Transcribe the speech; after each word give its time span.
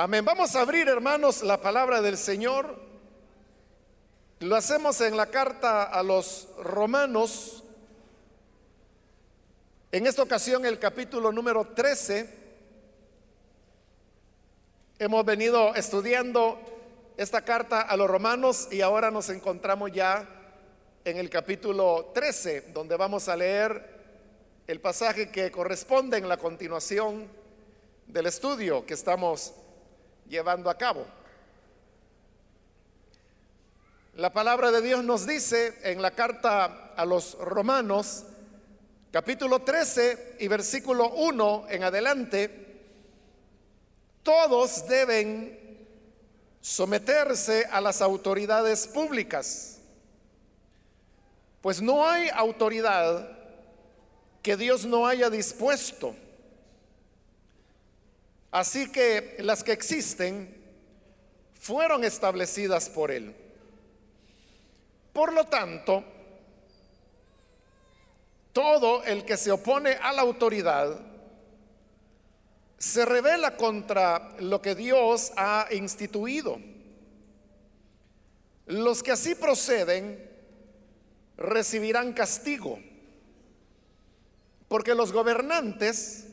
Amén. 0.00 0.24
Vamos 0.24 0.54
a 0.54 0.60
abrir, 0.60 0.86
hermanos, 0.86 1.42
la 1.42 1.60
palabra 1.60 2.00
del 2.00 2.16
Señor. 2.16 2.78
Lo 4.38 4.54
hacemos 4.54 5.00
en 5.00 5.16
la 5.16 5.26
carta 5.26 5.82
a 5.82 6.04
los 6.04 6.46
romanos. 6.56 7.64
En 9.90 10.06
esta 10.06 10.22
ocasión 10.22 10.64
el 10.64 10.78
capítulo 10.78 11.32
número 11.32 11.64
13. 11.74 12.32
Hemos 15.00 15.24
venido 15.24 15.74
estudiando 15.74 16.60
esta 17.16 17.44
carta 17.44 17.80
a 17.80 17.96
los 17.96 18.08
romanos 18.08 18.68
y 18.70 18.82
ahora 18.82 19.10
nos 19.10 19.28
encontramos 19.30 19.90
ya 19.90 20.28
en 21.04 21.16
el 21.16 21.28
capítulo 21.28 22.12
13, 22.14 22.70
donde 22.72 22.96
vamos 22.96 23.28
a 23.28 23.34
leer 23.34 23.98
el 24.68 24.80
pasaje 24.80 25.32
que 25.32 25.50
corresponde 25.50 26.18
en 26.18 26.28
la 26.28 26.36
continuación 26.36 27.26
del 28.06 28.26
estudio 28.26 28.86
que 28.86 28.94
estamos 28.94 29.54
llevando 30.28 30.70
a 30.70 30.76
cabo. 30.76 31.06
La 34.14 34.32
palabra 34.32 34.70
de 34.70 34.82
Dios 34.82 35.04
nos 35.04 35.26
dice 35.26 35.78
en 35.82 36.02
la 36.02 36.10
carta 36.10 36.92
a 36.96 37.04
los 37.04 37.38
romanos, 37.38 38.24
capítulo 39.12 39.60
13 39.60 40.36
y 40.40 40.48
versículo 40.48 41.10
1 41.10 41.66
en 41.70 41.84
adelante, 41.84 42.66
todos 44.24 44.88
deben 44.88 45.86
someterse 46.60 47.64
a 47.70 47.80
las 47.80 48.02
autoridades 48.02 48.88
públicas, 48.88 49.78
pues 51.62 51.80
no 51.80 52.06
hay 52.06 52.28
autoridad 52.34 53.38
que 54.42 54.56
Dios 54.56 54.84
no 54.84 55.06
haya 55.06 55.30
dispuesto 55.30 56.14
Así 58.50 58.90
que 58.90 59.36
las 59.40 59.62
que 59.62 59.72
existen 59.72 60.56
fueron 61.54 62.04
establecidas 62.04 62.88
por 62.88 63.10
Él. 63.10 63.34
Por 65.12 65.32
lo 65.32 65.44
tanto, 65.44 66.04
todo 68.52 69.04
el 69.04 69.24
que 69.24 69.36
se 69.36 69.50
opone 69.50 69.92
a 70.00 70.12
la 70.12 70.22
autoridad 70.22 70.98
se 72.78 73.04
revela 73.04 73.56
contra 73.56 74.36
lo 74.38 74.62
que 74.62 74.74
Dios 74.74 75.32
ha 75.36 75.66
instituido. 75.72 76.58
Los 78.66 79.02
que 79.02 79.12
así 79.12 79.34
proceden 79.34 80.30
recibirán 81.36 82.12
castigo, 82.12 82.78
porque 84.68 84.94
los 84.94 85.12
gobernantes 85.12 86.27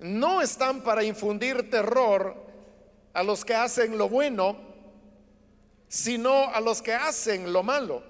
no 0.00 0.40
están 0.40 0.80
para 0.82 1.04
infundir 1.04 1.70
terror 1.70 2.34
a 3.12 3.22
los 3.22 3.44
que 3.44 3.54
hacen 3.54 3.98
lo 3.98 4.08
bueno, 4.08 4.56
sino 5.88 6.44
a 6.48 6.60
los 6.60 6.80
que 6.80 6.94
hacen 6.94 7.52
lo 7.52 7.62
malo. 7.62 8.02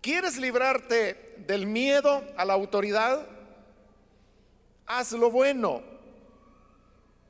¿Quieres 0.00 0.36
librarte 0.36 1.36
del 1.46 1.66
miedo 1.66 2.22
a 2.36 2.44
la 2.44 2.52
autoridad? 2.52 3.26
Haz 4.86 5.12
lo 5.12 5.30
bueno 5.30 5.82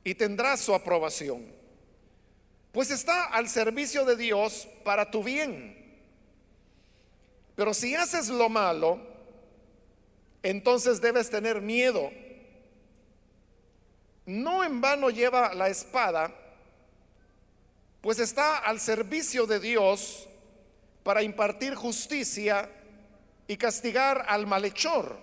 y 0.03 0.15
tendrás 0.15 0.61
su 0.61 0.73
aprobación. 0.73 1.53
Pues 2.71 2.91
está 2.91 3.25
al 3.25 3.47
servicio 3.47 4.03
de 4.03 4.17
Dios 4.17 4.67
para 4.83 5.09
tu 5.09 5.23
bien. 5.23 5.75
Pero 7.55 7.73
si 7.73 7.95
haces 7.95 8.27
lo 8.27 8.49
malo, 8.49 9.14
entonces 10.49 11.01
debes 11.01 11.29
tener 11.31 11.59
miedo. 11.59 12.11
No 14.27 14.63
en 14.63 14.79
vano 14.79 15.09
lleva 15.09 15.55
la 15.55 15.69
espada, 15.69 16.31
pues 18.01 18.19
está 18.19 18.59
al 18.59 18.79
servicio 18.79 19.47
de 19.47 19.59
Dios 19.59 20.27
para 21.03 21.23
impartir 21.23 21.73
justicia 21.73 22.69
y 23.47 23.57
castigar 23.57 24.23
al 24.27 24.45
malhechor. 24.45 25.17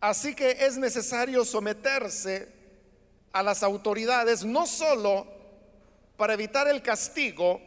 Así 0.00 0.34
que 0.34 0.52
es 0.52 0.78
necesario 0.78 1.44
someterse 1.44 2.48
a 3.32 3.42
las 3.42 3.62
autoridades 3.62 4.42
no 4.42 4.66
solo 4.66 5.26
para 6.16 6.32
evitar 6.32 6.66
el 6.68 6.80
castigo, 6.80 7.60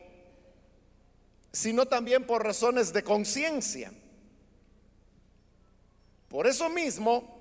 sino 1.52 1.86
también 1.86 2.26
por 2.26 2.44
razones 2.44 2.92
de 2.92 3.04
conciencia. 3.04 3.92
Por 6.30 6.46
eso 6.46 6.70
mismo 6.70 7.40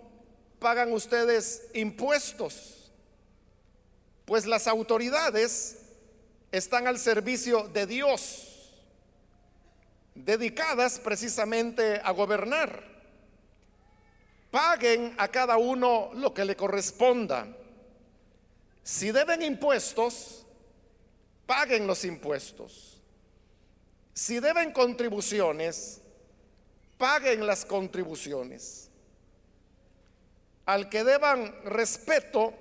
pagan 0.59 0.93
ustedes 0.93 1.69
impuestos, 1.75 2.91
pues 4.25 4.47
las 4.47 4.66
autoridades 4.66 5.78
están 6.50 6.87
al 6.87 6.99
servicio 6.99 7.69
de 7.69 7.87
Dios, 7.87 8.82
dedicadas 10.15 10.99
precisamente 10.99 12.00
a 12.03 12.10
gobernar. 12.12 12.82
Paguen 14.50 15.15
a 15.19 15.28
cada 15.28 15.59
uno 15.59 16.10
lo 16.15 16.32
que 16.32 16.47
le 16.47 16.56
corresponda. 16.56 17.47
Si 18.82 19.12
deben 19.12 19.43
impuestos, 19.43 20.47
paguen 21.44 21.87
los 21.87 22.05
impuestos. 22.06 22.99
Si 24.15 24.41
deben 24.41 24.72
contribuciones, 24.72 26.00
paguen 26.98 27.47
las 27.47 27.64
contribuciones. 27.64 28.91
Al 30.66 30.91
que 30.91 31.04
deban 31.04 31.54
respeto, 31.64 32.53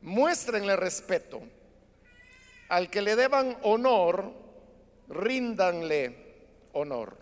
muéstrenle 0.00 0.74
respeto. 0.74 1.40
Al 2.68 2.90
que 2.90 3.02
le 3.02 3.14
deban 3.14 3.56
honor, 3.62 4.32
ríndanle 5.08 6.16
honor. 6.72 7.16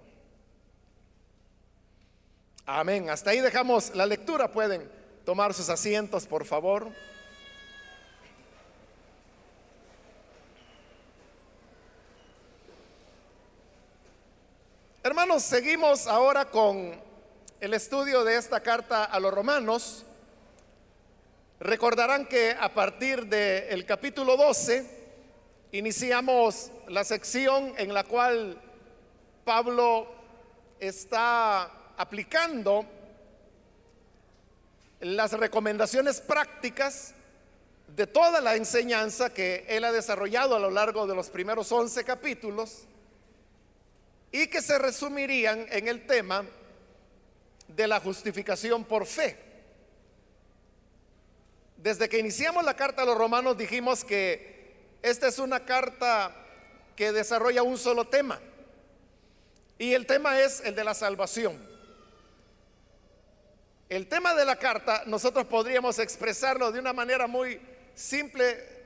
Amén. 2.65 3.11
Hasta 3.11 3.31
ahí 3.31 3.41
dejamos 3.41 3.95
la 3.95 4.07
lectura. 4.07 4.53
Pueden 4.53 4.89
tomar 5.25 5.53
sus 5.53 5.69
asientos, 5.69 6.27
por 6.27 6.45
favor. 6.45 6.89
Hermanos, 15.11 15.43
seguimos 15.43 16.07
ahora 16.07 16.45
con 16.45 16.95
el 17.59 17.75
estudio 17.75 18.23
de 18.23 18.37
esta 18.37 18.61
carta 18.61 19.03
a 19.07 19.19
los 19.19 19.35
romanos. 19.35 20.05
Recordarán 21.59 22.27
que 22.27 22.53
a 22.53 22.73
partir 22.73 23.27
del 23.27 23.85
capítulo 23.85 24.37
12 24.37 24.89
iniciamos 25.73 26.71
la 26.87 27.03
sección 27.03 27.75
en 27.77 27.93
la 27.93 28.05
cual 28.05 28.57
Pablo 29.45 30.07
está 30.79 31.65
aplicando 31.97 32.87
las 35.01 35.33
recomendaciones 35.33 36.21
prácticas 36.21 37.15
de 37.89 38.07
toda 38.07 38.41
la 38.41 38.55
enseñanza 38.55 39.35
que 39.35 39.65
él 39.69 39.83
ha 39.83 39.91
desarrollado 39.91 40.55
a 40.55 40.61
lo 40.61 40.71
largo 40.71 41.09
de 41.09 41.17
los 41.17 41.31
primeros 41.31 41.73
11 41.73 42.05
capítulos 42.05 42.87
y 44.33 44.47
que 44.47 44.63
se 44.63 44.79
resumirían 44.79 45.67
en 45.71 45.89
el 45.89 46.07
tema 46.07 46.45
de 47.69 47.87
la 47.87 48.01
justificación 48.01 48.85
por 48.85 49.07
fe. 49.07 49.37
Desde 51.77 52.09
que 52.09 52.19
iniciamos 52.19 52.65
la 52.65 52.75
carta 52.75 53.03
a 53.03 53.07
los 53.07 53.17
romanos 53.17 53.57
dijimos 53.57 54.05
que 54.05 54.75
esta 55.03 55.29
es 55.29 55.39
una 55.39 55.65
carta 55.65 56.35
que 56.95 57.13
desarrolla 57.13 57.63
un 57.63 57.79
solo 57.79 58.07
tema. 58.07 58.41
Y 59.79 59.95
el 59.95 60.07
tema 60.07 60.39
es 60.41 60.61
el 60.61 60.75
de 60.75 60.85
la 60.85 60.93
salvación. 60.93 61.59
El 63.89 64.07
tema 64.09 64.35
de 64.35 64.45
la 64.45 64.57
carta 64.57 65.05
nosotros 65.07 65.47
podríamos 65.47 65.99
expresarlo 65.99 66.71
de 66.71 66.79
una 66.79 66.93
manera 66.93 67.27
muy 67.27 67.61
simple 67.95 68.81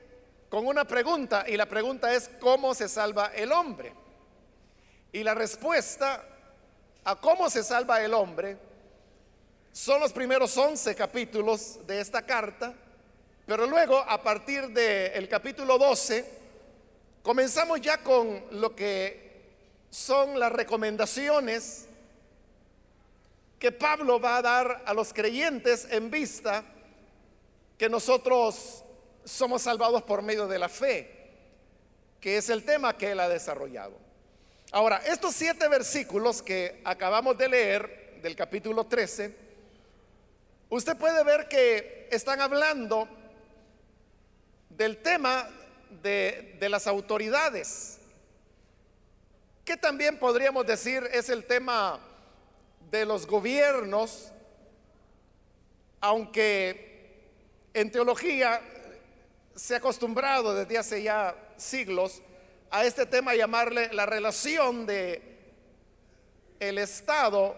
con 0.49 0.65
una 0.65 0.85
pregunta 0.85 1.45
y 1.47 1.57
la 1.57 1.67
pregunta 1.67 2.13
es 2.13 2.29
¿cómo 2.39 2.73
se 2.73 2.87
salva 2.87 3.31
el 3.35 3.51
hombre? 3.51 3.93
Y 5.15 5.23
la 5.23 5.33
respuesta 5.33 6.25
a 7.05 7.15
cómo 7.15 7.49
se 7.49 7.63
salva 7.63 8.03
el 8.03 8.13
hombre 8.13 8.57
son 9.71 10.01
los 10.01 10.11
primeros 10.11 10.57
11 10.57 10.93
capítulos 10.93 11.79
de 11.87 12.01
esta 12.01 12.23
carta, 12.23 12.73
pero 13.45 13.65
luego 13.65 13.97
a 13.97 14.21
partir 14.21 14.67
del 14.71 15.29
capítulo 15.29 15.77
12 15.77 16.25
comenzamos 17.23 17.79
ya 17.79 18.03
con 18.03 18.43
lo 18.59 18.75
que 18.75 19.53
son 19.89 20.37
las 20.37 20.51
recomendaciones 20.51 21.85
que 23.57 23.71
Pablo 23.71 24.19
va 24.19 24.35
a 24.35 24.41
dar 24.41 24.83
a 24.85 24.93
los 24.93 25.13
creyentes 25.13 25.87
en 25.91 26.11
vista 26.11 26.61
que 27.77 27.87
nosotros 27.87 28.83
somos 29.23 29.61
salvados 29.61 30.03
por 30.03 30.21
medio 30.21 30.45
de 30.45 30.59
la 30.59 30.67
fe, 30.67 31.31
que 32.19 32.35
es 32.35 32.49
el 32.49 32.65
tema 32.65 32.97
que 32.97 33.11
él 33.11 33.21
ha 33.21 33.29
desarrollado. 33.29 34.04
Ahora, 34.75 34.97
estos 35.05 35.33
siete 35.33 35.69
versículos 35.69 36.41
que 36.41 36.81
acabamos 36.83 37.37
de 37.37 37.47
leer 37.47 38.19
del 38.21 38.35
capítulo 38.35 38.83
13, 38.85 39.33
usted 40.67 40.97
puede 40.97 41.23
ver 41.23 41.47
que 41.47 42.09
están 42.11 42.41
hablando 42.41 43.07
del 44.67 44.97
tema 44.97 45.49
de, 46.03 46.57
de 46.59 46.67
las 46.67 46.87
autoridades, 46.87 47.99
que 49.63 49.77
también 49.77 50.19
podríamos 50.19 50.65
decir 50.65 51.09
es 51.13 51.29
el 51.29 51.45
tema 51.45 51.97
de 52.91 53.05
los 53.05 53.25
gobiernos, 53.25 54.33
aunque 56.01 57.31
en 57.73 57.89
teología 57.93 58.59
se 59.55 59.75
ha 59.75 59.77
acostumbrado 59.77 60.53
desde 60.53 60.77
hace 60.77 61.01
ya 61.01 61.33
siglos 61.55 62.21
a 62.75 62.83
este 62.83 63.05
tema 63.05 63.33
llamarle 63.33 63.87
la 63.93 64.05
relación 64.05 64.85
de 64.85 65.21
el 66.59 66.77
Estado 66.77 67.55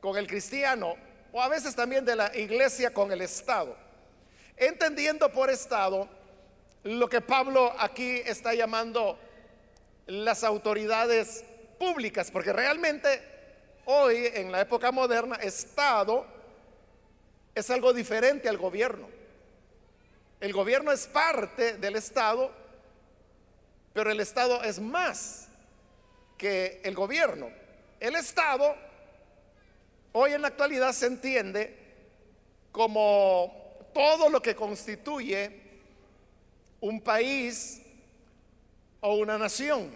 con 0.00 0.16
el 0.16 0.28
cristiano 0.28 0.94
o 1.32 1.42
a 1.42 1.48
veces 1.48 1.74
también 1.74 2.04
de 2.04 2.14
la 2.14 2.36
iglesia 2.36 2.94
con 2.94 3.10
el 3.10 3.20
Estado. 3.20 3.76
Entendiendo 4.56 5.32
por 5.32 5.50
Estado 5.50 6.08
lo 6.84 7.08
que 7.08 7.20
Pablo 7.20 7.74
aquí 7.80 8.22
está 8.24 8.54
llamando 8.54 9.18
las 10.06 10.44
autoridades 10.44 11.42
públicas, 11.76 12.30
porque 12.30 12.52
realmente 12.52 13.20
hoy 13.86 14.30
en 14.34 14.52
la 14.52 14.60
época 14.60 14.92
moderna 14.92 15.34
Estado 15.34 16.24
es 17.56 17.68
algo 17.70 17.92
diferente 17.92 18.48
al 18.48 18.56
gobierno. 18.56 19.08
El 20.40 20.52
gobierno 20.52 20.92
es 20.92 21.08
parte 21.08 21.76
del 21.78 21.96
Estado, 21.96 22.52
pero 23.98 24.12
el 24.12 24.20
Estado 24.20 24.62
es 24.62 24.78
más 24.78 25.48
que 26.36 26.80
el 26.84 26.94
gobierno. 26.94 27.50
El 27.98 28.14
Estado 28.14 28.76
hoy 30.12 30.34
en 30.34 30.42
la 30.42 30.46
actualidad 30.46 30.92
se 30.92 31.06
entiende 31.06 31.76
como 32.70 33.88
todo 33.92 34.28
lo 34.28 34.40
que 34.40 34.54
constituye 34.54 35.50
un 36.80 37.00
país 37.00 37.82
o 39.00 39.16
una 39.16 39.36
nación, 39.36 39.90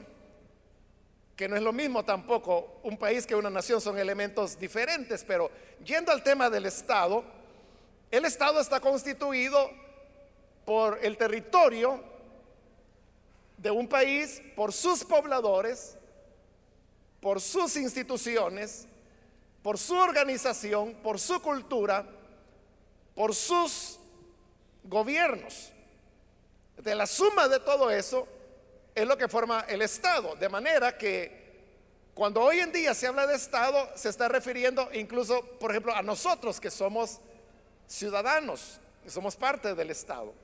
que 1.36 1.48
no 1.48 1.54
es 1.54 1.62
lo 1.62 1.72
mismo 1.72 2.04
tampoco 2.04 2.80
un 2.82 2.98
país 2.98 3.24
que 3.24 3.36
una 3.36 3.50
nación, 3.50 3.80
son 3.80 3.96
elementos 4.00 4.58
diferentes, 4.58 5.22
pero 5.22 5.48
yendo 5.84 6.10
al 6.10 6.24
tema 6.24 6.50
del 6.50 6.66
Estado, 6.66 7.22
el 8.10 8.24
Estado 8.24 8.60
está 8.60 8.80
constituido 8.80 9.70
por 10.64 10.98
el 11.02 11.16
territorio 11.16 12.11
de 13.62 13.70
un 13.70 13.86
país, 13.86 14.42
por 14.56 14.72
sus 14.72 15.04
pobladores, 15.04 15.96
por 17.20 17.40
sus 17.40 17.76
instituciones, 17.76 18.88
por 19.62 19.78
su 19.78 19.94
organización, 19.94 20.94
por 20.94 21.20
su 21.20 21.40
cultura, 21.40 22.04
por 23.14 23.32
sus 23.36 24.00
gobiernos. 24.82 25.70
De 26.76 26.96
la 26.96 27.06
suma 27.06 27.46
de 27.46 27.60
todo 27.60 27.88
eso 27.88 28.26
es 28.96 29.06
lo 29.06 29.16
que 29.16 29.28
forma 29.28 29.60
el 29.68 29.82
Estado. 29.82 30.34
De 30.34 30.48
manera 30.48 30.98
que 30.98 31.40
cuando 32.14 32.40
hoy 32.40 32.58
en 32.58 32.72
día 32.72 32.94
se 32.94 33.06
habla 33.06 33.28
de 33.28 33.36
Estado, 33.36 33.90
se 33.94 34.08
está 34.08 34.26
refiriendo 34.26 34.88
incluso, 34.92 35.40
por 35.60 35.70
ejemplo, 35.70 35.94
a 35.94 36.02
nosotros 36.02 36.60
que 36.60 36.72
somos 36.72 37.20
ciudadanos, 37.86 38.80
que 39.04 39.10
somos 39.10 39.36
parte 39.36 39.76
del 39.76 39.90
Estado. 39.90 40.34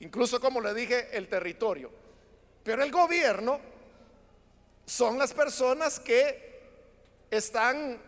Incluso, 0.00 0.40
como 0.40 0.60
le 0.60 0.74
dije, 0.74 1.16
el 1.16 1.28
territorio. 1.28 2.07
Pero 2.68 2.82
el 2.82 2.92
gobierno 2.92 3.58
son 4.84 5.18
las 5.18 5.32
personas 5.32 5.98
que 5.98 6.60
están 7.30 7.98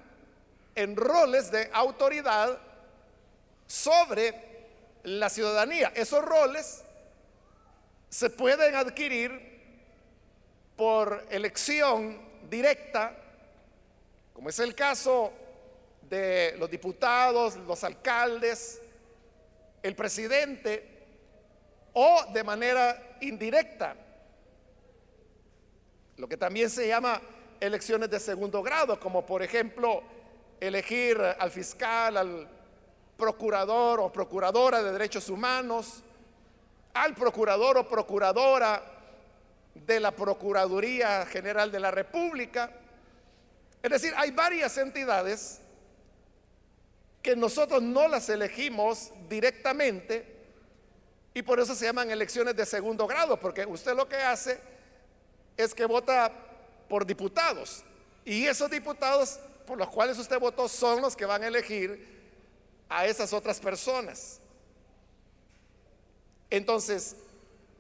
en 0.75 0.97
roles 0.97 1.51
de 1.51 1.71
autoridad 1.73 2.59
sobre 3.67 4.35
la 5.05 5.31
ciudadanía. 5.31 5.93
Esos 5.95 6.23
roles 6.23 6.83
se 8.11 8.29
pueden 8.29 8.75
adquirir 8.75 9.63
por 10.77 11.27
elección 11.31 12.21
directa, 12.51 13.17
como 14.35 14.51
es 14.51 14.59
el 14.59 14.75
caso 14.75 15.33
de 16.03 16.55
los 16.59 16.71
diputados, 16.71 17.57
los 17.57 17.83
alcaldes, 17.83 18.79
el 19.83 19.97
presidente, 19.97 20.99
o 21.95 22.27
de 22.35 22.45
manera 22.45 23.17
indirecta, 23.23 23.97
lo 26.21 26.29
que 26.29 26.37
también 26.37 26.69
se 26.69 26.87
llama 26.87 27.19
elecciones 27.59 28.11
de 28.11 28.21
segundo 28.21 28.63
grado, 28.63 29.01
como 29.01 29.25
por 29.25 29.43
ejemplo 29.43 30.03
elegir 30.61 31.19
al 31.19 31.51
fiscal, 31.51 32.15
al 32.19 32.49
procurador 33.17 34.01
o 34.01 34.13
procuradora 34.13 34.83
de 34.83 34.93
derechos 34.93 35.31
humanos, 35.31 36.03
al 36.93 37.15
procurador 37.15 37.79
o 37.79 37.89
procuradora 37.89 38.83
de 39.75 39.99
la 39.99 40.11
Procuraduría 40.11 41.25
General 41.25 41.73
de 41.73 41.81
la 41.81 41.91
República. 41.91 42.71
Es 43.83 43.91
decir, 43.91 44.13
hay 44.15 44.31
varias 44.31 44.77
entidades 44.77 45.59
que 47.23 47.35
nosotros 47.35 47.83
no 47.83 48.09
las 48.09 48.29
elegimos 48.29 49.11
directamente 49.27 50.37
y 51.33 51.41
por 51.41 51.61
eso 51.61 51.75
se 51.75 51.87
llaman 51.87 52.11
elecciones 52.11 52.55
de 52.57 52.67
segundo 52.67 53.07
grado, 53.07 53.41
porque 53.41 53.65
usted 53.65 53.95
lo 53.95 54.07
que 54.07 54.17
hace 54.17 54.80
es 55.61 55.75
que 55.75 55.87
vota 55.87 56.33
por 56.89 57.07
diputados 57.07 57.83
y 58.25 58.47
esos 58.47 58.71
diputados 58.71 59.39
por 59.67 59.79
los 59.79 59.89
cuales 59.89 60.19
usted 60.19 60.39
votó 60.39 60.69
son 60.69 61.01
los 61.01 61.17
que 61.17 61.25
van 61.25 61.43
a 61.43 61.47
elegir 61.47 62.21
a 62.89 63.07
esas 63.07 63.33
otras 63.33 63.61
personas. 63.61 64.41
Entonces, 66.51 67.15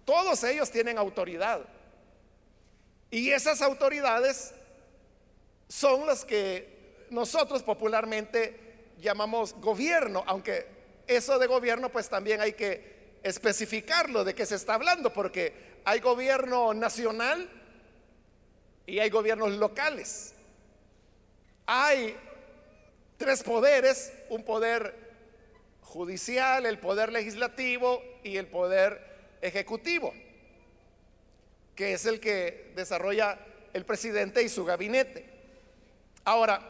todos 0.04 0.44
ellos 0.44 0.70
tienen 0.70 0.98
autoridad. 0.98 1.60
Y 3.10 3.30
esas 3.30 3.60
autoridades 3.60 4.52
son 5.68 6.06
las 6.06 6.24
que 6.24 7.06
nosotros 7.10 7.62
popularmente 7.64 8.88
llamamos 8.98 9.54
gobierno, 9.54 10.22
aunque 10.26 10.66
eso 11.08 11.38
de 11.40 11.48
gobierno 11.48 11.88
pues 11.90 12.08
también 12.08 12.40
hay 12.40 12.52
que 12.52 13.18
especificarlo 13.24 14.22
de 14.22 14.34
qué 14.34 14.46
se 14.46 14.54
está 14.54 14.74
hablando, 14.74 15.12
porque 15.12 15.80
hay 15.84 15.98
gobierno 15.98 16.72
nacional 16.72 17.48
y 18.90 19.00
hay 19.00 19.08
gobiernos 19.10 19.52
locales 19.52 20.34
hay 21.72 22.16
tres 23.16 23.44
poderes, 23.44 24.12
un 24.28 24.42
poder 24.42 24.92
judicial, 25.82 26.66
el 26.66 26.80
poder 26.80 27.12
legislativo 27.12 28.02
y 28.24 28.38
el 28.38 28.48
poder 28.48 29.38
ejecutivo, 29.40 30.12
que 31.76 31.92
es 31.92 32.06
el 32.06 32.18
que 32.18 32.72
desarrolla 32.74 33.38
el 33.72 33.84
presidente 33.84 34.42
y 34.42 34.48
su 34.48 34.64
gabinete. 34.64 35.30
Ahora, 36.24 36.60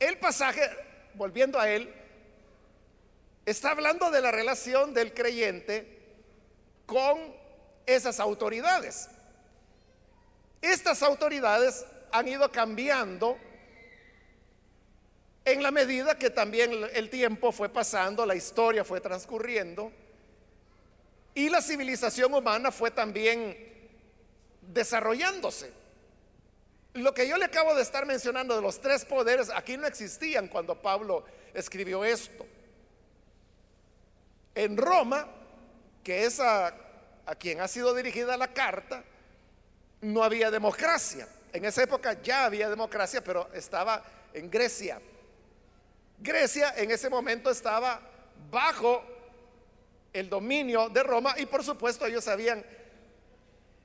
el 0.00 0.18
pasaje, 0.18 0.68
volviendo 1.14 1.60
a 1.60 1.70
él, 1.70 1.94
está 3.46 3.70
hablando 3.70 4.10
de 4.10 4.20
la 4.20 4.32
relación 4.32 4.94
del 4.94 5.14
creyente 5.14 5.96
con 6.86 7.20
esas 7.86 8.18
autoridades. 8.18 9.08
Estas 10.60 11.02
autoridades 11.02 11.84
han 12.12 12.28
ido 12.28 12.50
cambiando 12.50 13.38
en 15.44 15.62
la 15.62 15.70
medida 15.70 16.18
que 16.18 16.30
también 16.30 16.72
el 16.92 17.08
tiempo 17.08 17.50
fue 17.50 17.68
pasando, 17.68 18.26
la 18.26 18.34
historia 18.34 18.84
fue 18.84 19.00
transcurriendo 19.00 19.90
y 21.34 21.48
la 21.48 21.62
civilización 21.62 22.34
humana 22.34 22.70
fue 22.70 22.90
también 22.90 23.56
desarrollándose. 24.60 25.72
Lo 26.94 27.14
que 27.14 27.28
yo 27.28 27.36
le 27.38 27.44
acabo 27.44 27.74
de 27.74 27.82
estar 27.82 28.04
mencionando 28.04 28.54
de 28.56 28.62
los 28.62 28.80
tres 28.80 29.04
poderes, 29.04 29.50
aquí 29.54 29.76
no 29.76 29.86
existían 29.86 30.48
cuando 30.48 30.80
Pablo 30.82 31.24
escribió 31.54 32.04
esto. 32.04 32.46
En 34.54 34.76
Roma, 34.76 35.28
que 36.02 36.24
es 36.24 36.40
a, 36.40 36.74
a 37.24 37.34
quien 37.36 37.60
ha 37.60 37.68
sido 37.68 37.94
dirigida 37.94 38.36
la 38.36 38.52
carta, 38.52 39.04
no 40.00 40.22
había 40.22 40.50
democracia. 40.50 41.28
En 41.52 41.64
esa 41.64 41.82
época 41.82 42.20
ya 42.22 42.44
había 42.44 42.68
democracia, 42.68 43.22
pero 43.22 43.48
estaba 43.52 44.02
en 44.32 44.50
Grecia. 44.50 45.00
Grecia 46.18 46.74
en 46.76 46.90
ese 46.90 47.08
momento 47.08 47.50
estaba 47.50 48.00
bajo 48.50 49.02
el 50.12 50.28
dominio 50.28 50.88
de 50.88 51.02
Roma 51.02 51.34
y 51.38 51.46
por 51.46 51.64
supuesto 51.64 52.06
ellos 52.06 52.26
habían 52.28 52.64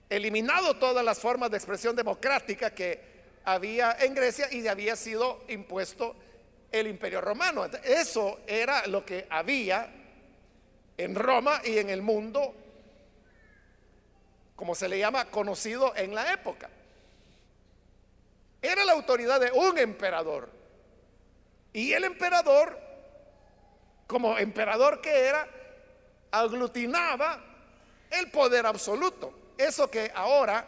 eliminado 0.10 0.78
todas 0.78 1.04
las 1.04 1.20
formas 1.20 1.52
de 1.52 1.58
expresión 1.58 1.96
democrática 1.96 2.74
que 2.74 3.16
había 3.46 3.98
en 4.00 4.14
Grecia 4.14 4.52
y 4.52 4.68
había 4.68 4.96
sido 4.96 5.44
impuesto 5.48 6.16
el 6.72 6.88
imperio 6.88 7.22
romano. 7.22 7.66
Eso 7.84 8.40
era 8.48 8.86
lo 8.88 9.06
que 9.06 9.28
había 9.30 9.90
en 10.98 11.16
Roma 11.16 11.62
y 11.64 11.78
en 11.78 11.90
el 11.90 12.02
mundo, 12.02 12.54
como 14.56 14.76
se 14.76 14.88
le 14.90 15.00
llama, 15.00 15.26
conocido 15.26 15.96
en 15.96 16.16
la 16.16 16.32
época. 16.32 16.70
Era 18.62 18.86
la 18.86 18.94
autoridad 18.94 19.40
de 19.40 19.52
un 19.52 19.78
emperador. 19.78 20.50
Y 21.74 21.92
el 21.94 22.06
emperador 22.06 22.86
como 24.08 24.38
emperador 24.38 25.02
que 25.02 25.28
era, 25.28 25.48
aglutinaba 26.32 27.44
el 28.10 28.30
poder 28.30 28.66
absoluto. 28.66 29.34
Eso 29.58 29.90
que 29.90 30.12
ahora 30.14 30.66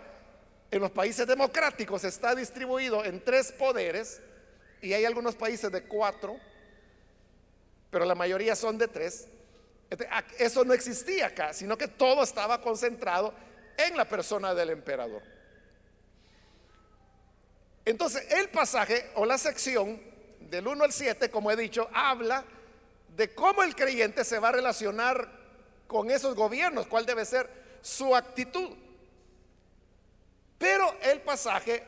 en 0.71 0.81
los 0.81 0.91
países 0.91 1.27
democráticos 1.27 2.03
está 2.03 2.35
distribuido 2.35 3.05
en 3.05 3.23
tres 3.23 3.51
poderes, 3.51 4.21
y 4.81 4.93
hay 4.93 5.05
algunos 5.05 5.35
países 5.35 5.71
de 5.71 5.83
cuatro, 5.83 6.37
pero 7.89 8.05
la 8.05 8.15
mayoría 8.15 8.55
son 8.55 8.77
de 8.77 8.87
tres. 8.87 9.27
Este, 9.89 10.07
eso 10.37 10.63
no 10.65 10.73
existía 10.73 11.27
acá, 11.27 11.53
sino 11.53 11.77
que 11.77 11.87
todo 11.87 12.23
estaba 12.23 12.61
concentrado 12.61 13.33
en 13.77 13.95
la 13.95 14.05
persona 14.05 14.53
del 14.53 14.71
emperador. 14.71 15.21
Entonces, 17.85 18.25
el 18.31 18.49
pasaje 18.49 19.11
o 19.15 19.25
la 19.25 19.37
sección 19.37 20.01
del 20.41 20.67
1 20.67 20.83
al 20.83 20.91
7, 20.91 21.31
como 21.31 21.51
he 21.51 21.55
dicho, 21.55 21.87
habla 21.93 22.43
de 23.15 23.33
cómo 23.33 23.63
el 23.63 23.75
creyente 23.75 24.25
se 24.25 24.39
va 24.39 24.49
a 24.49 24.51
relacionar 24.51 25.31
con 25.87 26.11
esos 26.11 26.35
gobiernos, 26.35 26.87
cuál 26.87 27.05
debe 27.05 27.23
ser 27.23 27.49
su 27.81 28.15
actitud. 28.15 28.75
Pero 30.57 30.97
el 31.01 31.21
pasaje, 31.21 31.83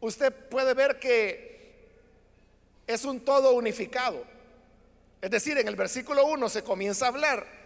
usted 0.00 0.32
puede 0.32 0.72
ver 0.74 0.98
que 0.98 1.48
es 2.86 3.04
un 3.04 3.20
todo 3.20 3.52
unificado. 3.52 4.24
Es 5.20 5.30
decir, 5.30 5.58
en 5.58 5.68
el 5.68 5.76
versículo 5.76 6.24
1 6.26 6.48
se 6.48 6.62
comienza 6.62 7.06
a 7.06 7.08
hablar 7.08 7.57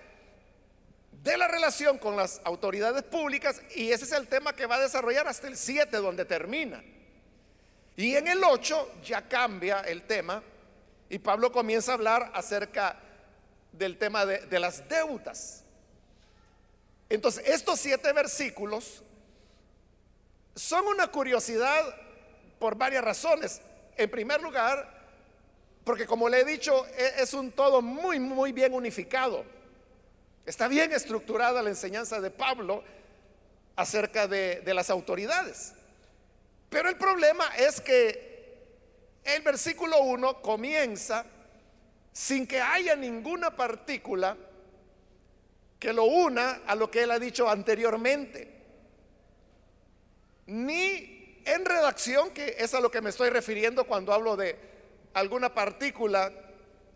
de 1.23 1.37
la 1.37 1.47
relación 1.47 1.99
con 1.99 2.17
las 2.17 2.41
autoridades 2.45 3.05
públicas 3.05 3.61
y 3.77 3.93
ese 3.93 4.05
es 4.05 4.13
el 4.13 4.27
tema 4.27 4.55
que 4.55 4.67
va 4.67 4.77
a 4.77 4.81
desarrollar 4.81 5.29
hasta 5.29 5.47
el 5.47 5.57
7 5.57 5.97
donde 5.99 6.25
termina. 6.25 6.83
Y 7.97 8.17
en 8.17 8.27
el 8.27 8.43
8 8.43 8.95
ya 9.05 9.29
cambia 9.29 9.81
el 9.81 10.03
tema 10.03 10.43
y 11.09 11.19
Pablo 11.19 11.53
comienza 11.53 11.93
a 11.93 11.95
hablar 11.95 12.31
acerca 12.35 12.99
del 13.71 13.99
tema 13.99 14.27
de, 14.27 14.59
las 14.59 14.89
deudas. 14.89 15.63
Entonces, 17.09 17.47
estos 17.47 17.79
siete 17.79 18.13
versículos 18.13 19.03
son 20.55 20.87
una 20.87 21.09
curiosidad 21.09 21.85
por 22.59 22.77
varias 22.77 23.05
razones. 23.05 23.61
En 23.97 24.11
primer 24.11 24.41
lugar, 24.41 24.89
porque 25.85 26.07
como 26.07 26.29
le 26.29 26.41
he 26.41 26.45
dicho, 26.45 26.87
e, 26.87 27.23
es 27.23 27.35
un 27.35 27.53
todo 27.53 27.83
muy, 27.83 28.19
muy 28.19 28.53
bien 28.53 28.73
unificado. 28.73 29.45
Está 30.45 30.67
bien 30.67 30.93
estructurada 30.93 31.63
la 31.63 31.71
enseñanza 31.71 32.21
de 32.21 32.31
Pablo 32.31 32.83
acerca 33.77 34.27
de, 34.27 34.63
las 34.67 34.91
autoridades. 34.91 35.75
Pero 36.69 36.89
el 36.89 36.97
problema 36.97 37.47
es 37.57 37.81
que 37.81 38.33
el 39.25 39.43
versículo 39.43 40.01
1 40.03 40.43
comienza 40.43 41.25
sin 42.13 42.47
que 42.47 42.61
haya 42.61 42.97
ninguna 42.97 43.55
partícula 43.55 44.37
que 45.79 45.93
lo 45.93 46.05
una 46.05 46.63
a 46.67 46.75
lo 46.75 46.91
que 46.91 47.05
él 47.05 47.11
ha 47.11 47.19
dicho 47.19 47.49
anteriormente. 47.49 48.51
Ni 50.47 51.41
en 51.45 51.65
redacción, 51.65 52.31
que 52.31 52.57
es 52.59 52.75
a 52.75 52.81
lo 52.81 52.91
que 52.91 53.01
me 53.01 53.11
estoy 53.11 53.31
refiriendo 53.31 53.85
cuando 53.85 54.13
hablo 54.13 54.37
de 54.37 54.57
alguna 55.15 55.55
partícula 55.55 56.33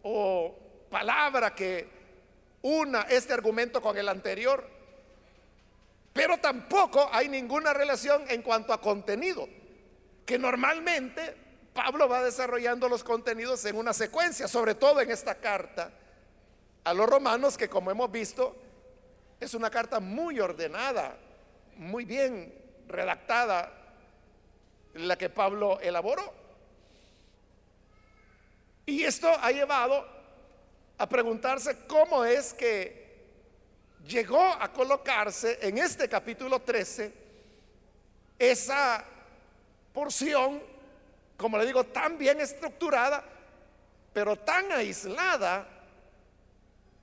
o 0.02 0.54
palabra 0.90 1.54
que 1.54 1.95
una 2.66 3.02
este 3.02 3.32
argumento 3.32 3.80
con 3.80 3.96
el 3.96 4.08
anterior. 4.08 4.68
Pero 6.12 6.38
tampoco 6.38 7.08
hay 7.12 7.28
ninguna 7.28 7.72
relación 7.72 8.24
en 8.28 8.42
cuanto 8.42 8.72
a 8.72 8.80
contenido, 8.80 9.48
que 10.24 10.38
normalmente 10.38 11.36
Pablo 11.72 12.08
va 12.08 12.24
desarrollando 12.24 12.88
los 12.88 13.04
contenidos 13.04 13.64
en 13.66 13.76
una 13.76 13.92
secuencia, 13.92 14.48
sobre 14.48 14.74
todo 14.74 15.00
en 15.00 15.10
esta 15.10 15.36
carta 15.36 15.92
a 16.84 16.94
los 16.94 17.08
romanos, 17.08 17.56
que 17.56 17.68
como 17.68 17.90
hemos 17.90 18.10
visto, 18.10 18.56
es 19.38 19.54
una 19.54 19.70
carta 19.70 20.00
muy 20.00 20.40
ordenada, 20.40 21.18
muy 21.76 22.04
bien 22.04 22.52
redactada, 22.88 23.72
la 24.94 25.16
que 25.16 25.28
Pablo 25.28 25.78
elaboró. 25.80 26.32
Y 28.86 29.04
esto 29.04 29.28
ha 29.28 29.50
llevado 29.50 30.15
a 30.98 31.08
preguntarse 31.08 31.86
cómo 31.86 32.24
es 32.24 32.54
que 32.54 33.06
llegó 34.06 34.42
a 34.42 34.72
colocarse 34.72 35.58
en 35.62 35.78
este 35.78 36.08
capítulo 36.08 36.60
13 36.60 37.12
esa 38.38 39.04
porción 39.92 40.76
como 41.36 41.58
le 41.58 41.66
digo, 41.66 41.84
tan 41.84 42.16
bien 42.16 42.40
estructurada, 42.40 43.22
pero 44.12 44.36
tan 44.36 44.72
aislada 44.72 45.68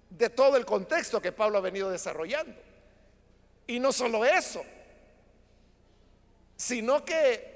de 0.10 0.30
todo 0.30 0.58
el 0.58 0.66
contexto 0.66 1.22
que 1.22 1.32
Pablo 1.32 1.60
ha 1.60 1.62
venido 1.62 1.90
desarrollando. 1.90 2.56
Y 3.68 3.80
no 3.80 3.92
solo 3.92 4.26
eso, 4.26 4.64
sino 6.56 7.06
que 7.06 7.52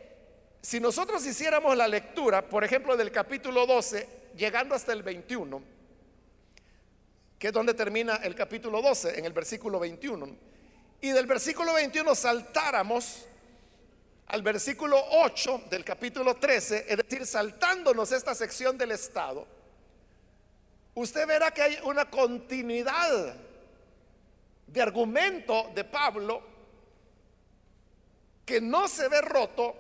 si 0.62 0.80
nosotros 0.80 1.26
hiciéramos 1.26 1.76
la 1.76 1.88
lectura, 1.88 2.48
por 2.48 2.64
ejemplo, 2.64 2.96
del 2.96 3.12
capítulo 3.12 3.66
12, 3.66 4.08
llegando 4.36 4.76
hasta 4.76 4.94
el 4.94 5.02
21, 5.02 5.62
que 7.40 7.48
es 7.48 7.54
donde 7.54 7.74
termina 7.74 8.16
el 8.18 8.36
capítulo 8.36 8.82
12, 8.82 9.20
en 9.20 9.26
el 9.26 9.34
versículo 9.34 9.80
21, 9.80 10.28
y 11.02 11.10
del 11.10 11.28
versículo 11.28 11.74
21 11.74 12.16
saltáramos 12.16 13.26
al 14.28 14.42
versículo 14.42 15.02
8 15.12 15.64
del 15.70 15.86
capítulo 15.86 16.36
13, 16.36 16.86
es 16.88 16.98
decir, 16.98 17.26
saltándonos 17.26 18.12
esta 18.12 18.34
sección 18.36 18.78
del 18.78 18.92
Estado, 18.92 19.48
usted 20.96 21.28
verá 21.28 21.52
que 21.52 21.62
hay 21.62 21.80
una 21.84 22.10
continuidad 22.10 23.36
de 24.66 24.82
argumento 24.82 25.72
de 25.74 25.84
Pablo 25.84 26.42
que 28.46 28.60
no 28.60 28.88
se 28.88 29.08
ve 29.08 29.22
roto 29.22 29.76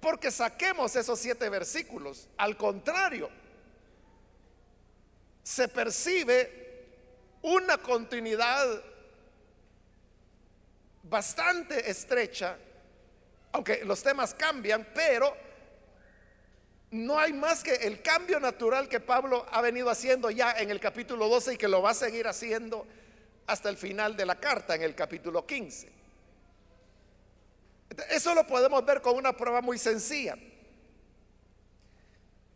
porque 0.00 0.30
saquemos 0.30 0.94
esos 0.94 1.18
siete 1.18 1.48
versículos. 1.48 2.28
Al 2.36 2.56
contrario, 2.56 3.28
se 5.42 5.68
percibe 5.68 6.65
una 7.42 7.78
continuidad 7.78 8.82
bastante 11.02 11.90
estrecha 11.90 12.56
aunque 13.56 13.86
los 13.86 14.02
temas 14.02 14.34
cambian, 14.34 14.86
pero 14.94 15.34
no 16.90 17.18
hay 17.18 17.32
más 17.32 17.62
que 17.62 17.72
el 17.72 18.02
cambio 18.02 18.38
natural 18.38 18.86
que 18.86 19.00
Pablo 19.00 19.46
ha 19.50 19.62
venido 19.62 19.88
haciendo 19.88 20.30
ya 20.30 20.52
en 20.52 20.70
el 20.70 20.78
capítulo 20.78 21.26
12 21.26 21.54
y 21.54 21.56
que 21.56 21.66
lo 21.66 21.80
va 21.80 21.92
a 21.92 21.94
seguir 21.94 22.26
haciendo 22.26 22.86
hasta 23.46 23.70
el 23.70 23.78
final 23.78 24.14
de 24.14 24.26
la 24.26 24.34
carta, 24.38 24.74
en 24.74 24.82
el 24.82 24.94
capítulo 24.94 25.46
15. 25.46 25.90
Eso 28.10 28.34
lo 28.34 28.46
podemos 28.46 28.84
ver 28.84 29.00
con 29.00 29.16
una 29.16 29.34
prueba 29.34 29.62
muy 29.62 29.78
sencilla. 29.78 30.36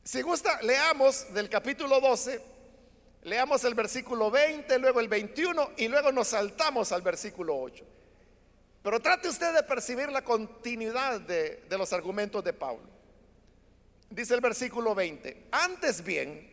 Si 0.04 0.20
gusta, 0.20 0.60
leamos 0.60 1.32
del 1.32 1.48
capítulo 1.48 1.98
12, 1.98 2.42
leamos 3.22 3.64
el 3.64 3.74
versículo 3.74 4.30
20, 4.30 4.78
luego 4.78 5.00
el 5.00 5.08
21 5.08 5.72
y 5.76 5.88
luego 5.88 6.12
nos 6.12 6.28
saltamos 6.28 6.92
al 6.92 7.02
versículo 7.02 7.56
8. 7.58 7.84
Pero 8.82 9.00
trate 9.00 9.28
usted 9.28 9.54
de 9.54 9.62
percibir 9.62 10.10
la 10.10 10.22
continuidad 10.22 11.20
de, 11.20 11.62
los 11.70 11.92
argumentos 11.92 12.42
de 12.42 12.52
Pablo. 12.52 12.88
Dice 14.08 14.34
el 14.34 14.40
versículo 14.40 14.94
20, 14.94 15.48
antes 15.52 16.02
bien, 16.02 16.48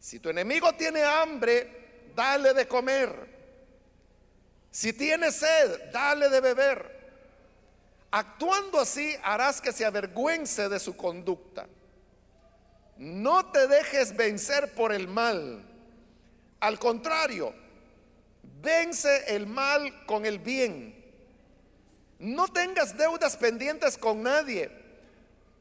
si 0.00 0.18
tu 0.18 0.30
enemigo 0.30 0.72
tiene 0.74 1.02
hambre, 1.02 2.10
dale 2.14 2.54
de 2.54 2.66
comer. 2.66 3.36
Si 4.70 4.92
tiene 4.92 5.30
sed, 5.30 5.90
dale 5.92 6.28
de 6.28 6.40
beber. 6.40 6.96
Actuando 8.10 8.80
así 8.80 9.14
harás 9.22 9.60
que 9.60 9.72
se 9.72 9.84
avergüence 9.84 10.68
de 10.68 10.80
su 10.80 10.96
conducta. 10.96 11.66
No 12.98 13.50
te 13.50 13.66
dejes 13.66 14.16
vencer 14.16 14.74
por 14.74 14.92
el 14.92 15.08
mal. 15.08 15.64
Al 16.60 16.78
contrario, 16.78 17.52
vence 18.62 19.34
el 19.34 19.46
mal 19.46 20.06
con 20.06 20.24
el 20.24 20.38
bien 20.38 20.96
no 22.18 22.48
tengas 22.48 22.96
deudas 22.96 23.36
pendientes 23.36 23.98
con 23.98 24.22
nadie, 24.22 24.70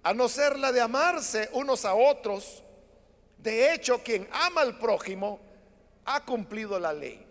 a 0.03 0.13
no 0.13 0.29
ser 0.29 0.57
la 0.57 0.71
de 0.71 0.81
amarse 0.81 1.49
unos 1.53 1.83
a 1.83 1.93
otros. 1.93 2.63
De 3.37 3.73
hecho, 3.73 4.01
quien 4.03 4.27
ama 4.31 4.61
al 4.61 4.77
prójimo 4.79 5.39
ha 6.05 6.23
cumplido 6.23 6.79
la 6.79 6.93
ley. 6.93 7.25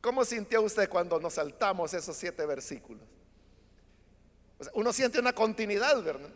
¿Cómo 0.00 0.24
sintió 0.24 0.62
usted 0.62 0.88
cuando 0.88 1.18
nos 1.20 1.34
saltamos 1.34 1.94
esos 1.94 2.16
siete 2.16 2.44
versículos? 2.46 3.02
uno 4.74 4.92
siente 4.92 5.18
una 5.18 5.32
continuidad, 5.32 6.00
¿verdad? 6.04 6.30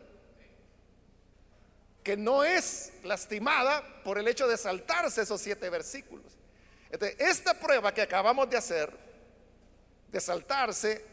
Que 2.06 2.16
no 2.16 2.44
es 2.44 2.92
lastimada 3.02 3.82
por 4.04 4.16
el 4.16 4.28
hecho 4.28 4.46
de 4.46 4.56
saltarse 4.56 5.22
esos 5.22 5.40
siete 5.40 5.68
versículos. 5.70 6.38
esta 7.18 7.52
prueba 7.52 7.92
que 7.92 8.00
acabamos 8.00 8.48
de 8.48 8.56
hacer 8.56 8.96
de 10.12 10.20
saltarse, 10.20 11.04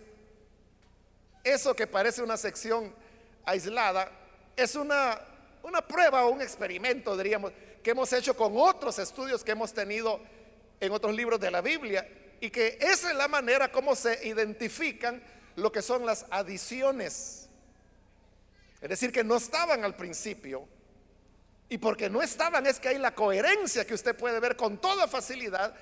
eso 1.44 1.76
que 1.76 1.88
parece 1.88 2.22
una 2.22 2.38
sección 2.38 2.94
aislada, 3.44 4.12
es 4.56 4.76
una, 4.76 5.20
una 5.64 5.82
prueba 5.82 6.26
o 6.26 6.30
un 6.30 6.44
experimento, 6.44 7.18
diríamos, 7.18 7.54
que 7.82 7.90
hemos 7.90 8.14
hecho 8.14 8.38
con 8.38 8.54
otros 8.56 9.00
estudios 9.00 9.44
que 9.44 9.54
hemos 9.54 9.74
tenido 9.74 10.22
en 10.80 10.92
otros 10.92 11.16
libros 11.16 11.40
de 11.40 11.50
la 11.50 11.62
Biblia 11.62 12.08
y 12.40 12.52
que 12.52 12.78
esa 12.80 13.10
es 13.10 13.18
la 13.18 13.28
manera 13.28 13.72
como 13.72 13.96
se 13.96 14.28
identifican 14.28 15.24
lo 15.56 15.72
que 15.72 15.82
son 15.82 16.06
las 16.06 16.28
adiciones. 16.30 17.50
Es 18.80 18.90
decir, 18.90 19.12
que 19.12 19.24
no 19.24 19.38
estaban 19.38 19.84
al 19.84 19.96
principio. 19.96 20.68
Y 21.70 21.78
porque 21.78 22.10
no 22.10 22.22
estaban 22.22 22.68
es 22.68 22.80
que 22.80 22.90
hay 22.90 22.98
la 22.98 23.16
coherencia 23.16 23.86
que 23.86 23.94
usted 23.94 24.16
puede 24.16 24.40
ver 24.40 24.56
con 24.56 24.78
toda 24.80 25.08
facilidad 25.08 25.74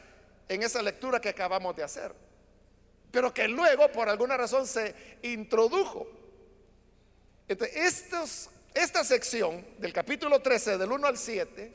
en 0.47 0.63
esa 0.63 0.81
lectura 0.81 1.19
que 1.19 1.29
acabamos 1.29 1.75
de 1.75 1.83
hacer. 1.83 2.13
Pero 3.11 3.33
que 3.33 3.47
luego 3.47 3.91
por 3.91 4.07
alguna 4.07 4.37
razón 4.37 4.65
se 4.67 4.95
introdujo. 5.23 6.07
Entonces, 7.47 8.49
esta 8.73 9.03
sección 9.03 9.65
del 9.79 9.91
capítulo 9.91 10.41
13, 10.41 10.77
del 10.77 10.91
1 10.91 11.07
al 11.07 11.17
7, 11.17 11.73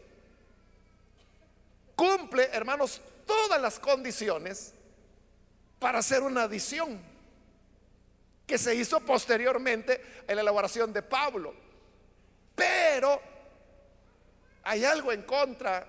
cumple, 1.94 2.48
hermanos, 2.52 3.00
todas 3.26 3.60
las 3.60 3.78
condiciones 3.78 4.72
para 5.78 5.98
hacer 5.98 6.22
una 6.22 6.44
adición 6.44 6.98
que 8.46 8.56
se 8.56 8.74
hizo 8.74 9.00
posteriormente 9.00 10.22
en 10.26 10.36
la 10.36 10.42
elaboración 10.42 10.92
de 10.92 11.02
Pablo. 11.02 11.54
Pero 12.54 13.20
hay 14.66 14.84
algo 14.84 15.12
en 15.12 15.22
contra 15.22 15.86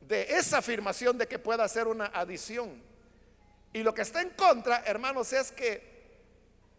de 0.00 0.22
esa 0.22 0.58
afirmación 0.58 1.18
de 1.18 1.26
que 1.26 1.40
pueda 1.40 1.64
hacer 1.64 1.88
una 1.88 2.06
adición. 2.06 2.80
Y 3.72 3.82
lo 3.82 3.92
que 3.92 4.02
está 4.02 4.22
en 4.22 4.30
contra, 4.30 4.84
hermanos, 4.86 5.32
es 5.32 5.50
que 5.50 5.82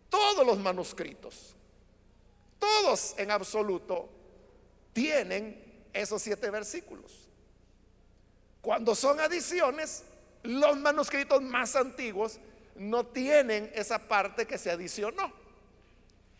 todos 0.10 0.46
los 0.46 0.58
manuscritos, 0.58 1.54
todos 2.58 3.14
en 3.18 3.30
absoluto, 3.30 4.10
tienen 4.94 5.86
esos 5.92 6.22
siete 6.22 6.50
versículos. 6.50 7.28
Cuando 8.62 8.96
son 8.96 9.20
adiciones, 9.20 10.06
los 10.44 10.78
manuscritos 10.78 11.42
más 11.42 11.76
antiguos 11.76 12.40
no 12.76 13.06
tienen 13.06 13.70
esa 13.76 14.00
parte 14.00 14.48
que 14.48 14.58
se 14.58 14.72
adicionó. 14.72 15.34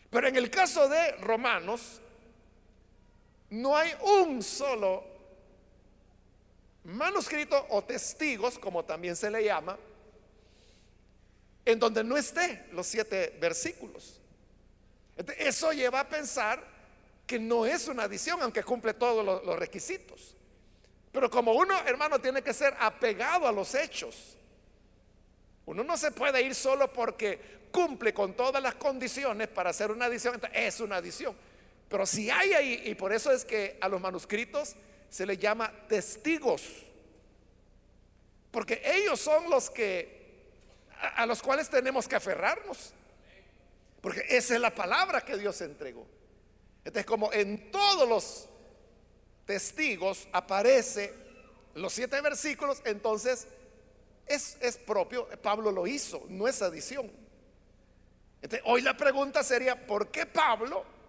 Pero 0.08 0.28
en 0.28 0.36
el 0.36 0.50
caso 0.50 0.88
de 0.88 1.12
Romanos, 1.16 2.00
no 3.50 3.76
hay 3.76 3.92
un 4.02 4.42
solo 4.42 5.04
manuscrito 6.84 7.66
o 7.70 7.82
testigos, 7.82 8.58
como 8.58 8.84
también 8.84 9.16
se 9.16 9.30
le 9.30 9.44
llama, 9.44 9.76
en 11.64 11.78
donde 11.78 12.02
no 12.02 12.16
esté 12.16 12.66
los 12.72 12.86
siete 12.86 13.36
versículos. 13.40 14.20
Eso 15.38 15.72
lleva 15.72 16.00
a 16.00 16.08
pensar 16.08 16.64
que 17.26 17.38
no 17.38 17.66
es 17.66 17.86
una 17.88 18.04
adición, 18.04 18.40
aunque 18.42 18.62
cumple 18.62 18.94
todos 18.94 19.44
los, 19.44 19.58
requisitos. 19.58 20.34
Pero 21.12 21.28
como 21.28 21.52
uno, 21.52 21.78
hermano, 21.86 22.20
tiene 22.20 22.42
que 22.42 22.54
ser 22.54 22.74
apegado 22.78 23.46
a 23.46 23.52
los 23.52 23.74
hechos. 23.74 24.36
Uno 25.66 25.84
no 25.84 25.96
se 25.96 26.12
puede 26.12 26.40
ir 26.42 26.54
solo 26.54 26.92
porque 26.92 27.60
cumple 27.70 28.14
con 28.14 28.34
todas 28.34 28.62
las 28.62 28.76
condiciones 28.76 29.48
para 29.48 29.70
hacer 29.70 29.90
una 29.90 30.06
adición. 30.06 30.40
es 30.52 30.80
una 30.80 30.96
adición. 30.96 31.36
Pero 31.90 32.06
si 32.06 32.30
hay 32.30 32.52
ahí, 32.52 32.82
y 32.86 32.94
por 32.94 33.12
eso 33.12 33.32
es 33.32 33.44
que 33.44 33.76
a 33.80 33.88
los 33.88 34.00
manuscritos 34.00 34.76
se 35.10 35.26
les 35.26 35.38
llama 35.38 35.72
testigos. 35.88 36.62
Porque 38.52 38.80
ellos 38.84 39.20
son 39.20 39.50
los 39.50 39.68
que 39.68 40.20
a, 41.16 41.26
los 41.26 41.42
cuales 41.42 41.68
tenemos 41.68 42.06
que 42.06 42.14
aferrarnos. 42.14 42.92
Porque 44.00 44.24
esa 44.28 44.54
es 44.54 44.60
la 44.60 44.72
palabra 44.72 45.20
que 45.22 45.36
Dios 45.36 45.60
entregó. 45.62 46.06
Entonces, 46.84 47.04
como 47.04 47.32
en 47.32 47.72
todos 47.72 48.08
los 48.08 48.48
testigos 49.44 50.28
aparece 50.32 51.12
los 51.74 51.92
siete 51.92 52.20
versículos, 52.20 52.82
entonces 52.84 53.48
es, 54.26 54.56
es 54.60 54.76
propio, 54.76 55.28
Pablo 55.42 55.72
lo 55.72 55.88
hizo, 55.88 56.24
no 56.28 56.46
es 56.46 56.62
adición. 56.62 57.10
Hoy 58.64 58.80
la 58.80 58.96
pregunta 58.96 59.42
sería, 59.42 59.88
¿por 59.88 60.12
qué 60.12 60.24
Pablo 60.24 60.99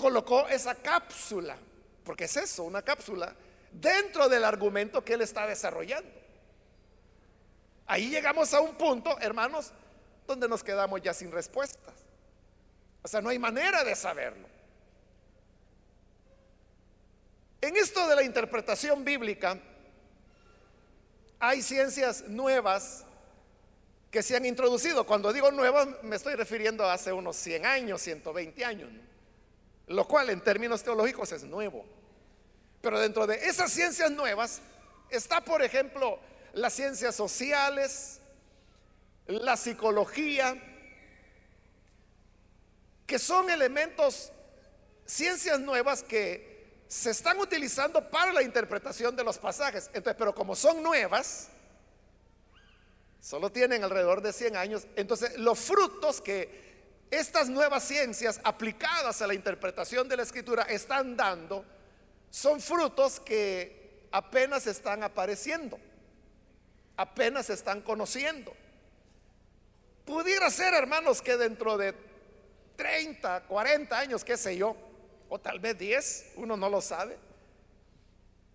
colocó 0.00 0.48
esa 0.48 0.74
cápsula? 0.74 1.56
Porque 2.04 2.24
es 2.24 2.36
eso, 2.36 2.64
una 2.64 2.82
cápsula, 2.82 3.34
dentro 3.70 4.28
del 4.28 4.44
argumento 4.44 5.04
que 5.04 5.14
él 5.14 5.20
está 5.20 5.46
desarrollando. 5.46 6.10
Ahí 7.86 8.08
llegamos 8.08 8.54
a 8.54 8.60
un 8.60 8.74
punto, 8.76 9.18
hermanos, 9.20 9.72
donde 10.26 10.48
nos 10.48 10.62
quedamos 10.62 11.02
ya 11.02 11.12
sin 11.12 11.30
respuestas. 11.30 11.94
O 13.02 13.08
sea, 13.08 13.20
no 13.20 13.30
hay 13.30 13.38
manera 13.38 13.82
de 13.84 13.94
saberlo. 13.94 14.48
En 17.60 17.76
esto 17.76 18.06
de 18.08 18.16
la 18.16 18.22
interpretación 18.22 19.04
bíblica, 19.04 19.58
hay 21.38 21.62
ciencias 21.62 22.24
nuevas 22.28 23.04
que 24.10 24.22
se 24.22 24.36
han 24.36 24.46
introducido. 24.46 25.04
Cuando 25.04 25.32
digo 25.32 25.50
nuevas, 25.50 25.88
me 26.02 26.16
estoy 26.16 26.34
refiriendo 26.34 26.84
a 26.84 26.94
hace 26.94 27.12
unos 27.12 27.36
100 27.36 27.66
años, 27.66 28.02
120 28.02 28.64
años, 28.64 28.90
lo 29.90 30.06
cual 30.06 30.30
en 30.30 30.40
términos 30.40 30.84
teológicos 30.84 31.32
es 31.32 31.42
nuevo. 31.42 31.84
Pero 32.80 33.00
dentro 33.00 33.26
de 33.26 33.34
esas 33.48 33.72
ciencias 33.72 34.10
nuevas 34.12 34.60
está, 35.10 35.40
por 35.40 35.62
ejemplo, 35.62 36.20
las 36.52 36.74
ciencias 36.74 37.16
sociales, 37.16 38.20
la 39.26 39.56
psicología, 39.56 40.56
que 43.04 43.18
son 43.18 43.50
elementos, 43.50 44.30
ciencias 45.06 45.58
nuevas 45.58 46.04
que 46.04 46.84
se 46.86 47.10
están 47.10 47.40
utilizando 47.40 48.10
para 48.10 48.32
la 48.32 48.42
interpretación 48.42 49.16
de 49.16 49.24
los 49.24 49.38
pasajes. 49.38 49.90
Entonces, 49.92 50.14
pero 50.16 50.32
como 50.36 50.54
son 50.54 50.84
nuevas, 50.84 51.48
solo 53.20 53.50
tienen 53.50 53.82
alrededor 53.82 54.22
de 54.22 54.32
100 54.32 54.56
años, 54.56 54.86
entonces 54.94 55.36
los 55.36 55.58
frutos 55.58 56.20
que 56.20 56.69
estas 57.10 57.48
nuevas 57.48 57.84
ciencias 57.84 58.40
aplicadas 58.44 59.20
a 59.22 59.26
la 59.26 59.34
interpretación 59.34 60.08
de 60.08 60.16
la 60.16 60.22
escritura 60.22 60.62
están 60.64 61.16
dando 61.16 61.64
son 62.30 62.60
frutos 62.60 63.18
que 63.20 64.06
apenas 64.12 64.66
están 64.66 65.02
apareciendo 65.02 65.78
apenas 67.00 67.48
están 67.48 67.80
conociendo. 67.80 68.54
Pudiera 70.04 70.50
ser, 70.50 70.74
hermanos, 70.74 71.22
que 71.22 71.38
dentro 71.38 71.78
de 71.78 71.94
30, 72.76 73.44
40 73.44 73.98
años, 73.98 74.22
qué 74.22 74.36
sé 74.36 74.56
yo, 74.56 74.76
o 75.30 75.38
tal 75.38 75.60
vez 75.60 75.78
10, 75.78 76.32
uno 76.36 76.58
no 76.58 76.68
lo 76.68 76.82
sabe, 76.82 77.16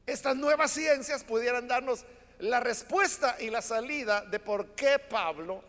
estas 0.05 0.35
nuevas 0.35 0.69
ciencias 0.71 1.23
pudieran 1.23 1.67
darnos 1.67 2.05
la 2.37 2.59
respuesta 2.59 3.37
y 3.39 3.49
la 3.49 3.63
salida 3.63 4.21
de 4.21 4.39
por 4.39 4.75
qué 4.75 4.99
Pablo 4.99 5.63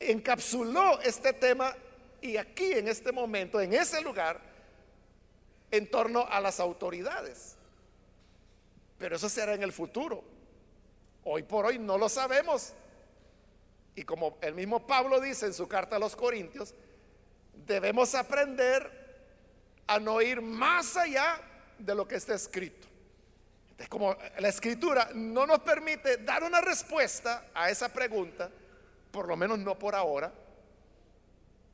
encapsuló 0.00 1.00
este 1.00 1.32
tema 1.32 1.74
y 2.20 2.36
aquí 2.36 2.72
en 2.72 2.88
este 2.88 3.12
momento, 3.12 3.60
en 3.60 3.72
ese 3.72 4.00
lugar, 4.00 4.40
en 5.70 5.90
torno 5.90 6.26
a 6.28 6.40
las 6.40 6.60
autoridades. 6.60 7.56
Pero 8.98 9.16
eso 9.16 9.28
será 9.28 9.54
en 9.54 9.62
el 9.62 9.72
futuro. 9.72 10.24
Hoy 11.24 11.42
por 11.42 11.66
hoy 11.66 11.78
no 11.78 11.98
lo 11.98 12.08
sabemos. 12.08 12.72
Y 13.94 14.02
como 14.02 14.38
el 14.40 14.54
mismo 14.54 14.86
Pablo 14.86 15.20
dice 15.20 15.46
en 15.46 15.54
su 15.54 15.68
carta 15.68 15.96
a 15.96 15.98
los 15.98 16.16
Corintios, 16.16 16.74
debemos 17.66 18.14
aprender 18.14 18.90
a 19.86 19.98
no 19.98 20.20
ir 20.20 20.40
más 20.40 20.96
allá 20.96 21.40
de 21.78 21.94
lo 21.94 22.06
que 22.06 22.16
está 22.16 22.34
escrito. 22.34 22.86
Es 23.76 23.88
como 23.88 24.16
la 24.38 24.48
escritura 24.48 25.10
no 25.14 25.46
nos 25.46 25.60
permite 25.60 26.18
dar 26.18 26.42
una 26.42 26.60
respuesta 26.60 27.46
a 27.54 27.70
esa 27.70 27.92
pregunta, 27.92 28.50
por 29.10 29.26
lo 29.26 29.36
menos 29.36 29.58
no 29.58 29.78
por 29.78 29.94
ahora, 29.94 30.32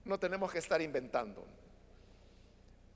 no 0.05 0.19
tenemos 0.19 0.53
que 0.53 0.59
estar 0.59 0.81
inventando. 0.81 1.45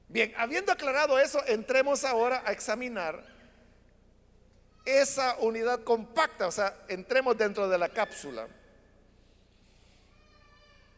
Bien, 0.09 0.33
habiendo 0.37 0.73
aclarado 0.73 1.19
eso, 1.19 1.45
entremos 1.47 2.05
ahora 2.05 2.43
a 2.47 2.53
examinar 2.53 3.23
esa 4.85 5.37
unidad 5.41 5.85
compacta, 5.85 6.47
o 6.47 6.53
sea, 6.53 6.75
entremos 6.89 7.37
dentro 7.37 7.69
de 7.69 7.77
la 7.77 7.91
cápsula. 7.91 8.49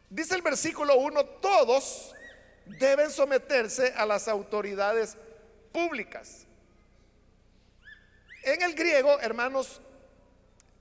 Dice 0.08 0.34
el 0.34 0.42
versículo 0.42 0.96
1, 0.96 1.24
todos 1.40 2.14
deben 2.66 3.10
someterse 3.10 3.92
a 3.96 4.06
las 4.06 4.28
autoridades 4.28 5.16
públicas. 5.72 6.46
En 8.42 8.62
el 8.62 8.74
griego, 8.74 9.20
hermanos, 9.20 9.80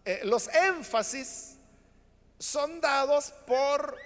eh, 0.06 0.22
los 0.24 0.48
énfasis 0.48 1.59
son 2.39 2.80
dados 2.80 3.34
por 3.45 3.97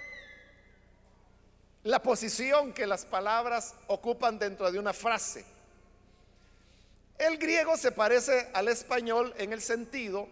la 1.84 2.02
posición 2.02 2.72
que 2.72 2.86
las 2.86 3.04
palabras 3.04 3.74
ocupan 3.86 4.38
dentro 4.38 4.70
de 4.72 4.78
una 4.78 4.92
frase. 4.92 5.44
El 7.16 7.38
griego 7.38 7.76
se 7.76 7.92
parece 7.92 8.50
al 8.52 8.68
español 8.68 9.32
en 9.38 9.52
el 9.52 9.62
sentido 9.62 10.26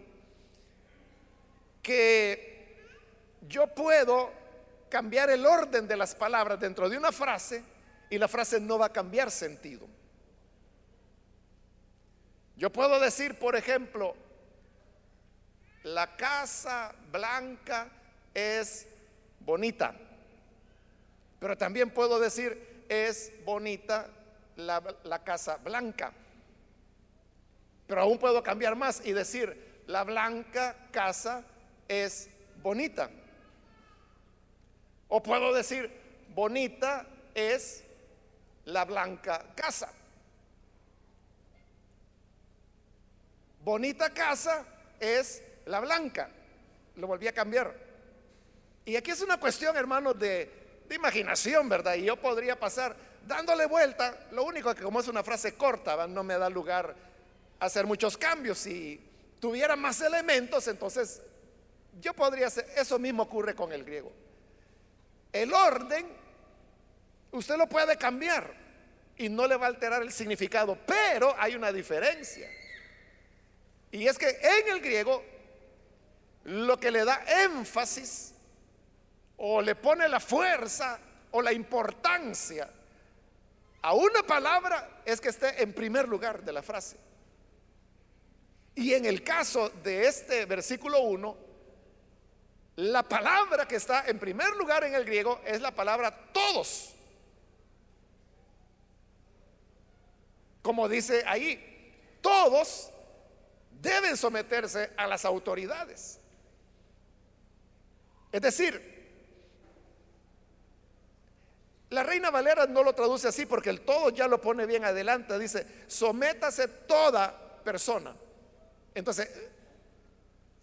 que 1.81 2.77
yo 3.47 3.67
puedo 3.67 4.31
cambiar 4.89 5.29
el 5.29 5.45
orden 5.45 5.87
de 5.87 5.95
las 5.95 6.13
palabras 6.13 6.59
dentro 6.59 6.89
de 6.89 6.97
una 6.97 7.11
frase 7.11 7.63
y 8.09 8.17
la 8.17 8.27
frase 8.27 8.59
no 8.59 8.77
va 8.77 8.87
a 8.87 8.93
cambiar 8.93 9.31
sentido. 9.31 9.87
Yo 12.57 12.71
puedo 12.71 12.99
decir, 12.99 13.39
por 13.39 13.55
ejemplo, 13.55 14.15
la 15.83 16.15
casa 16.15 16.93
blanca 17.11 17.89
es 18.33 18.87
bonita, 19.39 19.93
pero 21.39 21.57
también 21.57 21.89
puedo 21.89 22.19
decir, 22.19 22.85
es 22.87 23.31
bonita 23.43 24.09
la, 24.55 24.81
la 25.03 25.23
casa 25.23 25.57
blanca. 25.57 26.13
Pero 27.85 28.01
aún 28.01 28.17
puedo 28.17 28.41
cambiar 28.41 28.75
más 28.75 29.05
y 29.05 29.11
decir, 29.11 29.83
la 29.87 30.03
blanca 30.03 30.75
casa 30.91 31.43
es 31.87 32.29
bonita. 32.61 33.09
O 35.09 35.21
puedo 35.21 35.53
decir, 35.53 35.91
bonita 36.33 37.05
es 37.35 37.83
la 38.65 38.85
blanca 38.85 39.45
casa. 39.55 39.91
Bonita 43.63 44.13
casa 44.13 44.65
es 44.99 45.41
la 45.65 45.79
blanca. 45.79 46.29
Lo 46.95 47.07
volví 47.07 47.27
a 47.27 47.33
cambiar. 47.33 47.73
Y 48.85 48.95
aquí 48.95 49.11
es 49.11 49.21
una 49.21 49.39
cuestión, 49.39 49.75
hermanos, 49.77 50.17
de, 50.19 50.63
imaginación, 50.89 51.67
¿verdad? 51.69 51.95
Y 51.95 52.03
yo 52.03 52.17
podría 52.17 52.59
pasar 52.59 52.95
dándole 53.25 53.65
vuelta. 53.65 54.27
Lo 54.31 54.43
único 54.43 54.75
que 54.75 54.83
como 54.83 54.99
es 54.99 55.07
una 55.07 55.23
frase 55.23 55.55
corta, 55.55 56.05
no 56.07 56.23
me 56.23 56.37
da 56.37 56.49
lugar 56.49 56.95
a 57.59 57.65
hacer 57.65 57.87
muchos 57.87 58.15
cambios. 58.17 58.59
Si 58.59 59.01
tuviera 59.39 59.75
más 59.75 60.01
elementos, 60.01 60.67
entonces 60.67 61.21
yo 61.99 62.13
podría 62.13 62.47
hacer, 62.47 62.67
eso 62.75 62.99
mismo 62.99 63.23
ocurre 63.23 63.55
con 63.55 63.71
el 63.71 63.83
griego. 63.83 64.11
El 65.31 65.51
orden, 65.51 66.05
usted 67.31 67.57
lo 67.57 67.67
puede 67.67 67.97
cambiar 67.97 68.53
y 69.17 69.29
no 69.29 69.47
le 69.47 69.55
va 69.55 69.65
a 69.65 69.69
alterar 69.69 70.03
el 70.03 70.11
significado, 70.11 70.77
pero 70.85 71.35
hay 71.39 71.55
una 71.55 71.71
diferencia. 71.71 72.47
Y 73.91 74.07
es 74.07 74.17
que 74.17 74.27
en 74.29 74.69
el 74.73 74.79
griego 74.79 75.23
lo 76.45 76.79
que 76.79 76.91
le 76.91 77.05
da 77.05 77.23
énfasis 77.43 78.33
o 79.37 79.61
le 79.61 79.75
pone 79.75 80.07
la 80.07 80.19
fuerza 80.19 80.99
o 81.31 81.41
la 81.41 81.53
importancia 81.53 82.69
a 83.81 83.93
una 83.93 84.23
palabra 84.23 85.01
es 85.05 85.19
que 85.19 85.29
esté 85.29 85.61
en 85.61 85.73
primer 85.73 86.07
lugar 86.07 86.43
de 86.43 86.53
la 86.53 86.61
frase. 86.61 86.97
Y 88.75 88.93
en 88.93 89.05
el 89.05 89.23
caso 89.23 89.69
de 89.69 90.07
este 90.07 90.45
versículo 90.45 91.01
1, 91.01 91.37
la 92.77 93.03
palabra 93.03 93.67
que 93.67 93.75
está 93.75 94.05
en 94.07 94.17
primer 94.19 94.55
lugar 94.55 94.83
en 94.83 94.95
el 94.95 95.05
griego 95.05 95.41
es 95.45 95.61
la 95.61 95.71
palabra 95.71 96.11
todos. 96.31 96.93
Como 100.61 100.87
dice 100.87 101.23
ahí, 101.27 102.17
todos 102.21 102.89
deben 103.69 104.15
someterse 104.15 104.91
a 104.95 105.05
las 105.07 105.25
autoridades. 105.25 106.22
Es 108.33 108.41
decir, 108.41 108.91
la 111.91 112.01
reina 112.01 112.31
Valera 112.31 112.65
no 112.65 112.83
lo 112.83 112.93
traduce 112.93 113.27
así 113.27 113.45
porque 113.45 113.69
el 113.69 113.81
todo 113.81 114.09
ya 114.09 114.27
lo 114.27 114.41
pone 114.41 114.65
bien 114.65 114.83
adelante. 114.83 115.37
Dice, 115.37 115.65
sométase 115.87 116.67
toda 116.67 117.61
persona. 117.63 118.15
Entonces, 118.95 119.29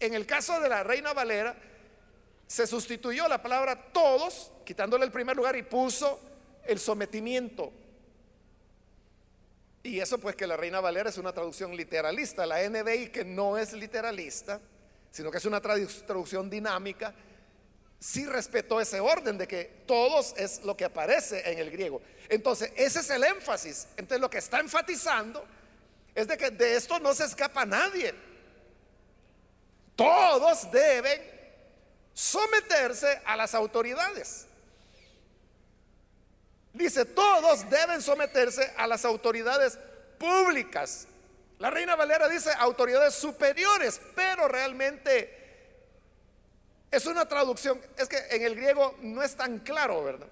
en 0.01 0.13
el 0.13 0.25
caso 0.25 0.59
de 0.59 0.67
la 0.67 0.83
reina 0.83 1.13
Valera, 1.13 1.55
se 2.45 2.67
sustituyó 2.67 3.29
la 3.29 3.41
palabra 3.41 3.91
todos, 3.93 4.51
quitándole 4.65 5.05
el 5.05 5.11
primer 5.11 5.37
lugar 5.37 5.55
y 5.55 5.63
puso 5.63 6.19
el 6.65 6.77
sometimiento. 6.77 7.71
Y 9.83 10.01
eso 10.01 10.17
pues 10.19 10.35
que 10.35 10.45
la 10.45 10.57
Reina 10.57 10.81
Valera 10.81 11.09
es 11.09 11.17
una 11.17 11.31
traducción 11.31 11.75
literalista, 11.75 12.45
la 12.45 12.61
NBI 12.69 13.09
que 13.09 13.23
no 13.23 13.57
es 13.57 13.71
literalista, 13.71 14.59
sino 15.11 15.31
que 15.31 15.37
es 15.37 15.45
una 15.45 15.61
traducción 15.61 16.49
dinámica, 16.49 17.15
sí 18.01 18.25
respetó 18.25 18.81
ese 18.81 18.99
orden 18.99 19.37
de 19.37 19.47
que 19.47 19.83
todos 19.85 20.33
es 20.35 20.63
lo 20.63 20.75
que 20.75 20.85
aparece 20.85 21.49
en 21.51 21.59
el 21.59 21.69
griego. 21.69 22.01
Entonces, 22.29 22.71
ese 22.75 22.99
es 22.99 23.09
el 23.11 23.23
énfasis. 23.23 23.87
Entonces, 23.95 24.19
lo 24.19 24.29
que 24.29 24.39
está 24.39 24.59
enfatizando 24.59 25.45
es 26.15 26.27
de 26.27 26.35
que 26.35 26.49
de 26.49 26.75
esto 26.75 26.99
no 26.99 27.13
se 27.13 27.25
escapa 27.25 27.63
nadie. 27.63 28.13
Todos 29.95 30.71
deben 30.71 31.21
someterse 32.11 33.21
a 33.23 33.37
las 33.37 33.53
autoridades. 33.53 34.47
Dice, 36.73 37.05
todos 37.05 37.69
deben 37.69 38.01
someterse 38.01 38.73
a 38.77 38.87
las 38.87 39.05
autoridades 39.05 39.77
públicas. 40.17 41.05
La 41.59 41.69
reina 41.69 41.95
Valera 41.95 42.27
dice 42.27 42.49
autoridades 42.57 43.13
superiores, 43.13 44.01
pero 44.15 44.47
realmente 44.47 45.40
es 46.91 47.05
una 47.05 47.25
traducción, 47.25 47.79
es 47.97 48.09
que 48.09 48.17
en 48.29 48.43
el 48.43 48.55
griego 48.55 48.95
no 49.01 49.23
es 49.23 49.35
tan 49.35 49.59
claro, 49.59 50.03
¿verdad? 50.03 50.27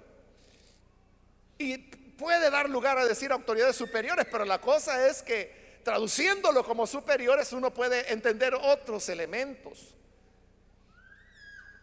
Y 1.58 1.78
puede 1.78 2.50
dar 2.50 2.70
lugar 2.70 2.98
a 2.98 3.06
decir 3.06 3.32
autoridades 3.32 3.78
superiores, 3.78 4.28
pero 4.30 4.44
la 4.44 4.60
cosa 4.60 5.08
es 5.08 5.24
que 5.24 5.80
traduciéndolo 5.84 6.66
como 6.66 6.86
superiores 6.86 7.54
uno 7.54 7.74
puede 7.74 8.12
entender 8.12 8.54
otros 8.54 9.08
elementos. 9.08 9.96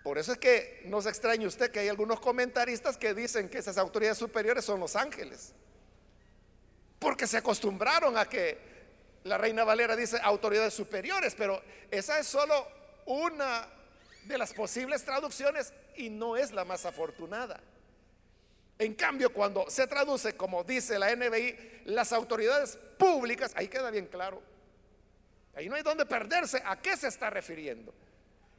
Por 0.05 0.19
eso 0.19 0.33
es 0.33 0.39
que 0.39 0.83
no 0.85 1.01
se 1.03 1.09
extrañe 1.09 1.47
usted 1.47 1.71
que 1.71 1.81
hay 1.81 1.89
algunos 1.89 2.21
comentaristas 2.21 2.97
que 2.97 3.15
dicen 3.15 3.49
que 3.49 3.59
esas 3.59 3.79
autoridades 3.79 4.19
superiores 4.19 4.65
son 4.65 4.79
los 4.79 4.95
ángeles. 4.95 5.53
Porque 6.99 7.27
se 7.27 7.39
acostumbraron 7.39 8.17
a 8.17 8.27
que 8.29 8.59
la 9.25 9.39
reina 9.39 9.65
Valera 9.65 9.97
dice 9.97 10.19
autoridades 10.23 10.75
superiores, 10.75 11.35
pero 11.35 11.61
esa 11.91 12.19
es 12.19 12.27
solo 12.29 12.69
una 13.07 13.67
de 14.27 14.39
las 14.39 14.53
posibles 14.53 15.05
traducciones 15.05 15.73
y 15.97 16.11
no 16.11 16.37
es 16.37 16.53
la 16.53 16.65
más 16.65 16.85
afortunada. 16.85 17.61
En 18.79 18.95
cambio, 18.95 19.33
cuando 19.33 19.71
se 19.71 19.87
traduce 19.87 20.37
como 20.37 20.62
dice 20.62 20.99
la 20.99 21.15
NBI, 21.15 21.83
las 21.87 22.12
autoridades 22.12 22.77
públicas, 22.99 23.53
ahí 23.57 23.69
queda 23.69 23.91
bien 23.91 24.07
claro. 24.07 24.43
Ahí 25.55 25.69
no 25.69 25.77
hay 25.77 25.83
donde 25.83 26.05
perderse. 26.05 26.62
¿A 26.65 26.77
qué 26.77 26.97
se 26.97 27.09
está 27.09 27.31
refiriendo? 27.31 27.95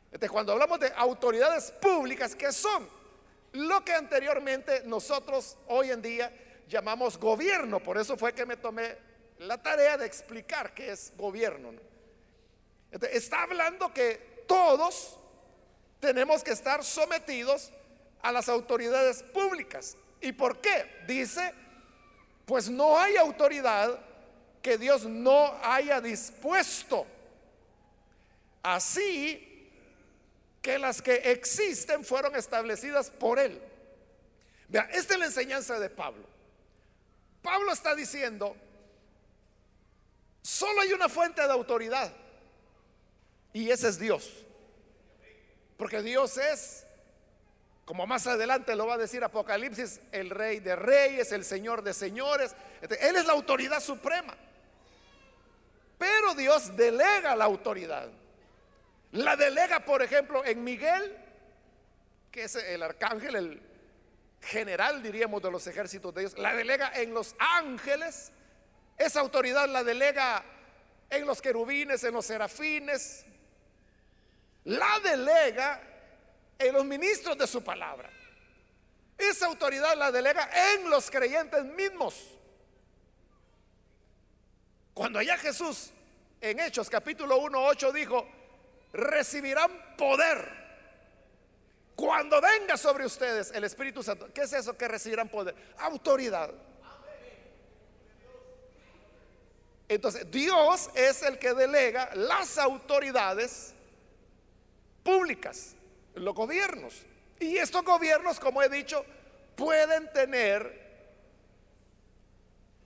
Entonces, 0.06 0.32
cuando 0.32 0.54
hablamos 0.54 0.80
de 0.80 0.92
autoridades 0.96 1.72
públicas, 1.72 2.34
¿qué 2.34 2.52
son? 2.52 2.90
Lo 3.54 3.86
que 3.86 3.94
anteriormente 3.94 4.82
nosotros 4.86 5.58
hoy 5.68 5.92
en 5.92 6.02
día 6.02 6.32
llamamos 6.68 7.18
gobierno. 7.18 7.80
Por 7.80 7.98
eso 7.98 8.18
fue 8.18 8.34
que 8.34 8.46
me 8.46 8.58
tomé 8.58 8.98
la 9.40 9.62
tarea 9.62 9.98
de 9.98 10.08
explicar 10.08 10.74
qué 10.74 10.92
es 10.92 11.14
gobierno. 11.16 11.74
está 13.12 13.44
hablando 13.44 13.94
que 13.94 14.44
todos 14.48 15.20
tenemos 16.00 16.44
que 16.44 16.52
estar 16.52 16.84
sometidos 16.84 17.72
a 18.22 18.32
las 18.32 18.50
autoridades 18.50 19.24
públicas. 19.24 19.96
¿Y 20.22 20.32
por 20.32 20.60
qué? 20.60 21.04
Dice, 21.08 21.54
pues 22.46 22.70
no 22.70 22.98
hay 22.98 23.18
autoridad 23.18 24.00
que 24.62 24.78
Dios 24.78 25.06
no 25.06 25.58
haya 25.64 26.02
dispuesto. 26.02 27.06
Así 28.64 29.72
que 30.62 30.78
las 30.78 31.02
que 31.02 31.16
existen 31.32 32.04
fueron 32.04 32.36
establecidas 32.36 33.10
por 33.10 33.40
Él. 33.40 33.62
Vea, 34.68 34.90
esta 34.92 35.14
es 35.14 35.20
la 35.20 35.26
enseñanza 35.28 35.80
de 35.80 35.90
Pablo. 35.90 36.26
Pablo 37.42 37.72
está 37.72 37.96
diciendo, 37.96 38.56
solo 40.42 40.82
hay 40.82 40.92
una 40.92 41.08
fuente 41.08 41.42
de 41.42 41.52
autoridad 41.52 42.12
y 43.54 43.70
ese 43.70 43.88
es 43.88 43.98
Dios. 43.98 44.30
Porque 45.78 46.02
Dios 46.02 46.38
es, 46.38 46.86
como 47.86 48.06
más 48.06 48.28
adelante 48.28 48.76
lo 48.76 48.88
va 48.88 48.96
a 48.96 48.98
decir 48.98 49.24
Apocalipsis, 49.24 50.02
el 50.12 50.30
rey 50.30 50.60
de 50.60 50.76
reyes, 50.76 51.32
el 51.32 51.46
señor 51.46 51.84
de 51.84 51.94
señores. 51.94 52.56
Él 52.82 53.16
es 53.16 53.26
la 53.26 53.34
autoridad 53.34 53.80
suprema. 53.80 54.36
Pero 55.98 56.34
Dios 56.36 56.76
delega 56.76 57.36
la 57.36 57.46
autoridad. 57.46 58.10
La 59.14 59.36
delega, 59.36 59.86
por 59.86 60.02
ejemplo, 60.02 60.44
en 60.44 60.64
Miguel, 60.64 61.16
que 62.32 62.44
es 62.44 62.56
el 62.56 62.84
arcángel, 62.84 63.36
el 63.36 63.62
general, 64.42 65.02
diríamos, 65.02 65.42
de 65.42 65.52
los 65.52 65.66
ejércitos 65.66 66.14
de 66.14 66.22
Dios. 66.22 66.38
La 66.38 66.54
delega 66.54 66.92
en 66.94 67.14
los 67.14 67.36
ángeles. 67.40 68.32
Esa 68.98 69.22
autoridad 69.22 69.68
la 69.70 69.84
delega 69.84 70.44
en 71.10 71.26
los 71.26 71.42
querubines, 71.42 72.04
en 72.04 72.14
los 72.14 72.26
serafines. 72.26 73.26
La 74.68 75.00
delega 75.02 75.82
en 76.60 76.74
los 76.74 76.84
ministros 76.84 77.38
de 77.38 77.48
su 77.48 77.64
palabra. 77.64 78.10
Esa 79.18 79.46
autoridad 79.46 79.96
la 79.96 80.12
delega 80.12 80.50
en 80.74 80.90
los 80.90 81.10
creyentes 81.10 81.64
mismos. 81.64 82.16
Cuando 84.94 85.20
allá 85.20 85.38
Jesús 85.38 85.92
en 86.42 86.60
Hechos 86.60 86.90
capítulo 86.90 87.38
1, 87.38 87.66
8 87.66 87.92
dijo, 87.94 88.28
recibirán 88.92 89.96
poder 89.98 90.68
cuando 91.96 92.42
venga 92.42 92.76
sobre 92.76 93.06
ustedes 93.06 93.52
el 93.52 93.64
Espíritu 93.64 94.04
Santo. 94.04 94.34
¿Qué 94.34 94.42
es 94.42 94.52
eso 94.52 94.78
que 94.78 94.90
recibirán 94.90 95.30
poder? 95.30 95.56
Autoridad. 95.78 96.52
Entonces, 99.88 100.30
Dios 100.30 100.90
es 100.94 101.24
el 101.24 101.40
que 101.40 101.54
delega 101.54 102.14
las 102.16 102.58
autoridades 102.58 103.74
públicas, 105.08 105.74
los 106.16 106.36
gobiernos. 106.36 107.06
Y 107.40 107.56
estos 107.56 107.82
gobiernos, 107.86 108.42
como 108.42 108.62
he 108.62 108.68
dicho, 108.68 109.06
pueden 109.56 110.12
tener 110.12 110.86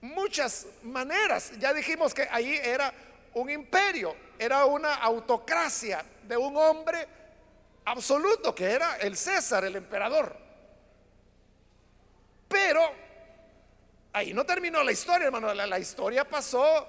muchas 0.00 0.68
maneras. 0.84 1.50
Ya 1.58 1.74
dijimos 1.74 2.14
que 2.14 2.28
ahí 2.30 2.60
era 2.62 2.94
un 3.34 3.50
imperio, 3.50 4.14
era 4.38 4.66
una 4.66 4.94
autocracia 4.94 6.04
de 6.22 6.36
un 6.36 6.56
hombre 6.56 7.08
absoluto 7.86 8.54
que 8.54 8.70
era 8.70 8.98
el 8.98 9.16
César, 9.16 9.64
el 9.64 9.74
emperador. 9.74 10.36
Pero 12.46 12.88
ahí 14.12 14.32
no 14.32 14.46
terminó 14.46 14.84
la 14.84 14.92
historia, 14.92 15.26
hermano. 15.26 15.52
La, 15.52 15.66
la, 15.66 15.78
historia 15.80 16.22
pasó 16.22 16.86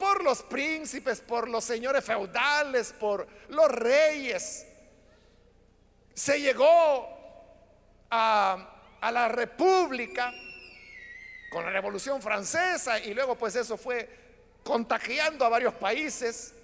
por 0.00 0.24
los 0.24 0.42
príncipes, 0.42 1.20
por 1.20 1.46
los 1.46 1.62
señores 1.62 2.02
feudales, 2.02 2.94
por 2.98 3.28
los 3.50 3.70
reyes. 3.70 4.66
Se 6.14 6.40
llegó 6.40 7.06
a, 8.10 8.66
la 9.12 9.28
república 9.28 10.32
con 11.50 11.66
la 11.66 11.70
Revolución 11.70 12.22
Francesa 12.22 12.98
y 12.98 13.12
luego 13.12 13.36
pues 13.36 13.54
eso 13.56 13.76
fue 13.76 14.08
contagiando 14.64 15.44
a 15.44 15.50
varios 15.50 15.74
países 15.74 16.54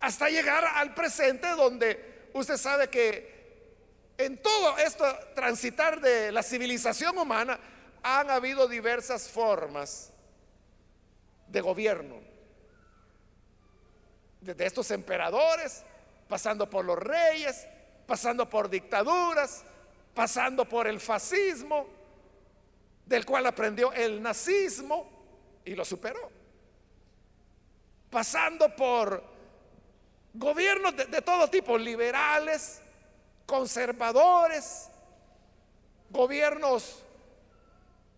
hasta 0.00 0.28
llegar 0.28 0.64
al 0.64 0.94
presente 0.94 1.48
donde 1.50 2.30
usted 2.32 2.56
sabe 2.56 2.90
que 2.90 4.12
en 4.18 4.42
todo 4.42 4.76
esto 4.78 5.04
transitar 5.36 6.00
de 6.00 6.32
la 6.32 6.42
civilización 6.42 7.16
humana 7.16 7.60
han 8.02 8.28
habido 8.30 8.66
diversas 8.66 9.28
formas 9.28 10.11
de 11.52 11.60
gobierno. 11.60 12.16
Desde 14.40 14.66
estos 14.66 14.90
emperadores, 14.90 15.84
pasando 16.28 16.68
por 16.68 16.84
los 16.84 16.98
reyes, 16.98 17.66
pasando 18.06 18.48
por 18.48 18.68
dictaduras, 18.68 19.62
pasando 20.14 20.68
por 20.68 20.86
el 20.86 20.98
fascismo, 20.98 21.86
del 23.06 23.24
cual 23.26 23.46
aprendió 23.46 23.92
el 23.92 24.22
nazismo 24.22 25.08
y 25.64 25.74
lo 25.74 25.84
superó. 25.84 26.30
Pasando 28.10 28.74
por 28.74 29.22
gobiernos 30.34 30.96
de, 30.96 31.22
todo 31.22 31.48
tipo, 31.48 31.76
liberales, 31.76 32.80
conservadores, 33.46 34.88
gobiernos 36.10 37.02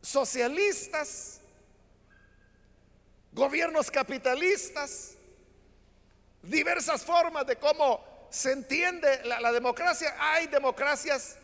socialistas, 0.01 1.41
gobiernos 3.35 3.91
capitalistas, 3.91 5.17
diversas 6.43 7.05
formas 7.05 7.47
de 7.47 7.57
cómo 7.57 8.29
se 8.31 8.53
entiende 8.53 9.23
la, 9.25 9.53
democracia. 9.53 10.15
Hay 10.19 10.47
democracias 10.47 11.37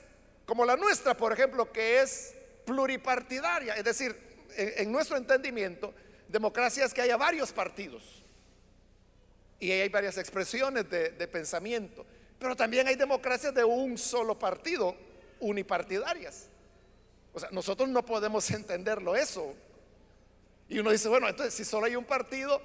como 0.46 0.64
la 0.64 0.76
nuestra, 0.76 1.16
por 1.16 1.32
ejemplo, 1.32 1.70
que 1.70 2.00
es 2.00 2.34
pluripartidaria, 2.64 3.74
es 3.74 3.84
decir, 3.84 4.16
en, 4.56 4.72
en 4.76 4.92
nuestro 4.92 5.16
entendimiento, 5.16 5.92
democracia 6.28 6.84
es 6.84 6.94
que 6.94 7.02
haya 7.02 7.16
varios 7.16 7.52
partidos 7.52 8.22
y 9.58 9.70
hay 9.70 9.88
varias 9.88 10.16
expresiones 10.16 10.88
de, 10.88 11.10
de 11.10 11.28
pensamiento, 11.28 12.06
pero 12.38 12.56
también 12.56 12.86
hay 12.88 12.94
democracias 12.94 13.54
de 13.54 13.64
un 13.64 13.98
solo 13.98 14.38
partido, 14.38 14.96
unipartidarias. 15.40 16.48
O 17.32 17.40
sea, 17.40 17.50
nosotros 17.52 17.88
no 17.88 18.04
podemos 18.04 18.50
entenderlo 18.52 19.16
eso. 19.16 19.54
Y 20.70 20.78
uno 20.78 20.90
dice, 20.90 21.08
bueno, 21.08 21.28
entonces 21.28 21.52
si 21.52 21.66
solo 21.66 21.84
hay 21.84 21.96
un 21.96 22.06
partido, 22.06 22.62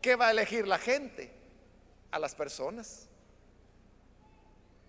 ¿qué 0.00 0.16
va 0.16 0.26
a 0.26 0.30
elegir 0.32 0.66
la 0.66 0.78
gente? 0.78 1.32
A 2.10 2.18
las 2.18 2.34
personas 2.34 3.08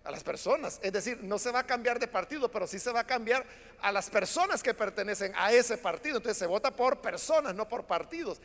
a 0.04 0.10
las 0.10 0.22
personas. 0.22 0.78
Es 0.82 0.92
decir, 0.92 1.18
no 1.22 1.38
se 1.38 1.50
va 1.50 1.60
a 1.60 1.66
cambiar 1.66 1.98
de 1.98 2.06
partido, 2.06 2.50
pero 2.50 2.66
sí 2.66 2.78
se 2.78 2.92
va 2.92 3.00
a 3.00 3.06
cambiar 3.06 3.44
a 3.80 3.90
las 3.90 4.10
personas 4.10 4.62
que 4.62 4.74
pertenecen 4.74 5.32
a 5.34 5.50
ese 5.50 5.78
partido. 5.78 6.18
Entonces 6.18 6.38
se 6.38 6.46
vota 6.46 6.70
por 6.70 7.00
personas, 7.00 7.54
no 7.54 7.66
por 7.66 7.84
partidos. 7.86 8.38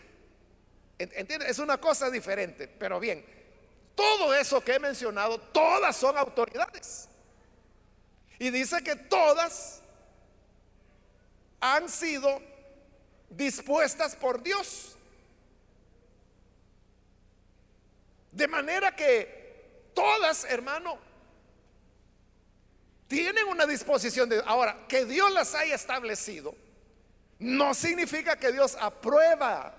¿Entiendes? 0.98 1.50
Es 1.50 1.60
una 1.60 1.80
cosa 1.80 2.10
diferente. 2.10 2.68
Pero 2.68 3.00
bien, 3.00 3.26
todo 3.94 4.34
eso 4.34 4.62
que 4.62 4.76
he 4.76 4.80
mencionado, 4.80 5.38
todas 5.38 5.96
son 5.96 6.18
autoridades. 6.18 7.10
Y 8.40 8.50
dice 8.52 8.82
que 8.82 8.96
todas 8.96 9.82
han 11.60 11.90
sido 11.90 12.42
dispuestas 13.30 14.16
por 14.16 14.42
Dios. 14.42 14.96
De 18.32 18.48
manera 18.48 18.96
que 18.96 19.92
todas, 19.94 20.46
hermano, 20.46 20.98
tienen 23.08 23.48
una 23.48 23.66
disposición 23.66 24.30
de... 24.30 24.42
Ahora, 24.46 24.86
que 24.88 25.06
Dios 25.06 25.32
las 25.32 25.56
haya 25.56 25.76
establecido, 25.76 26.56
no 27.40 27.74
significa 27.74 28.36
que 28.36 28.52
Dios 28.52 28.78
aprueba 28.80 29.74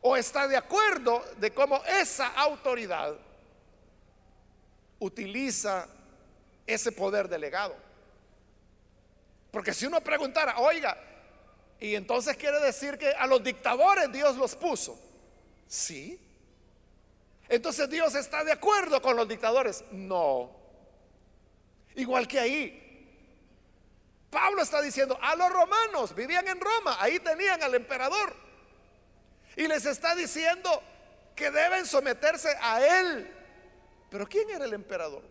o 0.00 0.16
está 0.16 0.48
de 0.48 0.56
acuerdo 0.56 1.24
de 1.38 1.52
cómo 1.52 1.82
esa 1.84 2.28
autoridad 2.28 3.16
utiliza 4.98 5.86
ese 6.66 6.92
poder 6.92 7.28
delegado. 7.28 7.76
Porque 9.50 9.74
si 9.74 9.86
uno 9.86 10.00
preguntara, 10.00 10.58
oiga, 10.58 10.96
y 11.80 11.94
entonces 11.94 12.36
quiere 12.36 12.60
decir 12.60 12.98
que 12.98 13.08
a 13.10 13.26
los 13.26 13.42
dictadores 13.42 14.10
Dios 14.12 14.36
los 14.36 14.54
puso. 14.56 14.98
Sí. 15.66 16.20
Entonces 17.48 17.88
Dios 17.90 18.14
está 18.14 18.44
de 18.44 18.52
acuerdo 18.52 19.02
con 19.02 19.16
los 19.16 19.28
dictadores. 19.28 19.84
No. 19.90 20.50
Igual 21.94 22.26
que 22.26 22.40
ahí. 22.40 22.80
Pablo 24.30 24.62
está 24.62 24.80
diciendo, 24.80 25.18
a 25.22 25.36
los 25.36 25.50
romanos 25.50 26.14
vivían 26.14 26.48
en 26.48 26.60
Roma, 26.60 26.96
ahí 26.98 27.20
tenían 27.20 27.62
al 27.62 27.74
emperador. 27.74 28.34
Y 29.56 29.68
les 29.68 29.86
está 29.86 30.14
diciendo 30.16 30.82
que 31.36 31.50
deben 31.50 31.86
someterse 31.86 32.48
a 32.60 33.00
él. 33.00 33.32
Pero 34.10 34.26
¿quién 34.26 34.50
era 34.50 34.64
el 34.64 34.72
emperador? 34.72 35.22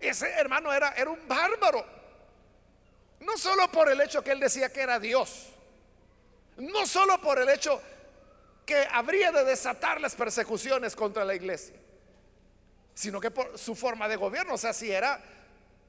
Ese 0.00 0.28
hermano 0.30 0.72
era, 0.72 0.90
era 0.90 1.10
un 1.10 1.28
bárbaro. 1.28 1.99
No 3.20 3.36
solo 3.36 3.70
por 3.70 3.90
el 3.90 4.00
hecho 4.00 4.22
que 4.22 4.32
él 4.32 4.40
decía 4.40 4.72
que 4.72 4.80
era 4.80 4.98
Dios. 4.98 5.48
No 6.56 6.86
solo 6.86 7.20
por 7.20 7.38
el 7.38 7.48
hecho 7.48 7.80
que 8.66 8.86
habría 8.90 9.32
de 9.32 9.44
desatar 9.44 10.00
las 10.00 10.14
persecuciones 10.14 10.94
contra 10.94 11.24
la 11.24 11.34
iglesia 11.34 11.80
sino 13.00 13.18
que 13.18 13.30
por 13.30 13.58
su 13.58 13.74
forma 13.74 14.06
de 14.08 14.16
gobierno, 14.16 14.54
o 14.54 14.58
sea, 14.58 14.74
si 14.74 14.90
era 14.90 15.18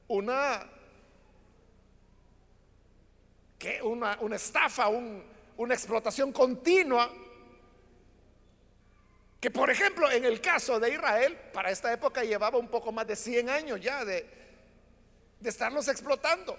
una, 0.08 0.66
que 3.58 3.82
una, 3.82 4.16
estafa, 4.34 4.88
un, 4.88 5.22
una 5.58 5.74
explotación 5.74 6.32
continua, 6.32 7.12
que 9.38 9.50
por 9.50 9.68
ejemplo 9.68 10.10
en 10.10 10.24
el 10.24 10.40
caso 10.40 10.80
de 10.80 10.94
Israel, 10.94 11.36
para 11.52 11.70
esta 11.70 11.92
época 11.92 12.24
llevaba 12.24 12.56
un 12.56 12.68
poco 12.68 12.92
más 12.92 13.06
de 13.06 13.14
100 13.14 13.50
años 13.50 13.78
ya 13.78 14.06
de, 14.06 14.26
de 15.38 15.50
estarlos 15.50 15.88
explotando. 15.88 16.58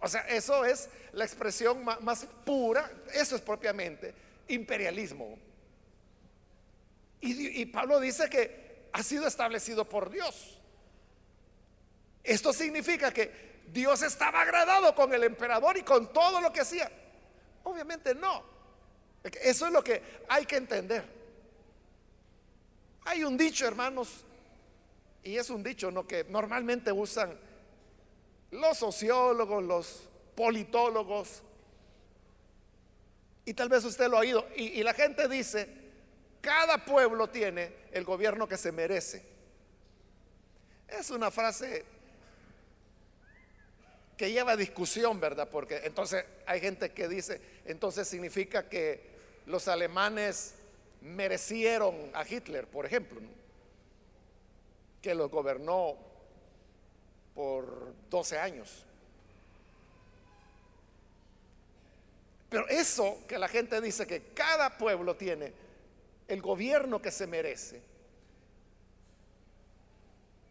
O 0.00 0.08
sea, 0.08 0.20
eso 0.28 0.64
es 0.64 0.88
la 1.12 1.24
expresión 1.24 1.84
más, 1.84 2.26
pura, 2.44 2.90
eso 3.12 3.36
es 3.36 3.42
propiamente 3.42 4.14
imperialismo. 4.48 5.38
Y, 7.20 7.60
y 7.60 7.66
Pablo 7.66 7.98
dice 7.98 8.30
que 8.30 8.88
ha 8.92 9.02
sido 9.02 9.26
establecido 9.26 9.88
por 9.88 10.10
Dios. 10.10 10.60
Esto 12.22 12.52
significa 12.52 13.12
que 13.12 13.48
Dios 13.72 14.02
estaba 14.02 14.42
agradado 14.42 14.94
con 14.94 15.12
el 15.12 15.24
emperador 15.24 15.76
y 15.76 15.82
con 15.82 16.12
todo 16.12 16.40
lo 16.40 16.52
que 16.52 16.60
hacía. 16.60 16.90
Obviamente 17.64 18.14
no. 18.14 18.42
Eso 19.42 19.66
es 19.66 19.72
lo 19.72 19.82
que 19.82 20.02
hay 20.28 20.46
que 20.46 20.56
entender. 20.56 21.04
Hay 23.04 23.24
un 23.24 23.36
dicho, 23.36 23.66
hermanos, 23.66 24.24
y 25.22 25.36
es 25.36 25.50
un 25.50 25.62
dicho 25.62 25.90
¿no? 25.90 26.06
que 26.06 26.24
normalmente 26.24 26.92
usan 26.92 27.38
los 28.50 28.78
sociólogos, 28.78 29.62
los 29.62 30.08
politólogos, 30.34 31.42
y 33.44 33.54
tal 33.54 33.68
vez 33.68 33.84
usted 33.84 34.08
lo 34.08 34.16
ha 34.16 34.20
oído, 34.20 34.46
y, 34.56 34.82
la 34.82 34.94
gente 34.94 35.28
dice, 35.28 35.68
cada 36.40 36.84
pueblo 36.84 37.28
tiene 37.28 37.72
el 37.92 38.04
gobierno 38.04 38.46
que 38.46 38.56
se 38.56 38.72
merece. 38.72 39.22
Es 40.86 41.10
una 41.10 41.30
frase 41.30 41.84
que 44.16 44.32
lleva 44.32 44.56
discusión, 44.56 45.20
¿verdad? 45.20 45.48
Porque 45.50 45.80
entonces 45.84 46.24
hay 46.46 46.60
gente 46.60 46.92
que 46.92 47.08
dice, 47.08 47.40
entonces 47.64 48.08
significa 48.08 48.68
que 48.68 49.00
los 49.46 49.68
alemanes 49.68 50.54
merecieron 51.00 51.94
a 52.14 52.26
Hitler, 52.28 52.66
por 52.66 52.84
ejemplo, 52.84 53.20
que 55.00 55.14
los 55.14 55.30
gobernó 55.30 55.96
por 57.38 57.94
12 58.10 58.36
años. 58.36 58.84
Pero 62.48 62.66
eso 62.66 63.22
que 63.28 63.38
la 63.38 63.46
gente 63.46 63.80
dice 63.80 64.08
que 64.08 64.32
cada 64.34 64.76
pueblo 64.76 65.14
tiene 65.14 65.52
el 66.26 66.42
gobierno 66.42 67.00
que 67.00 67.12
se 67.12 67.28
merece, 67.28 67.80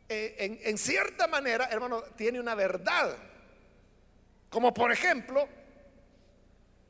eh, 0.08 0.62
en, 0.64 0.78
cierta 0.78 1.28
manera, 1.28 1.68
hermano, 1.70 2.04
tiene 2.16 2.40
una 2.40 2.56
verdad. 2.56 3.18
Como 4.50 4.74
por 4.74 4.90
ejemplo, 4.90 5.46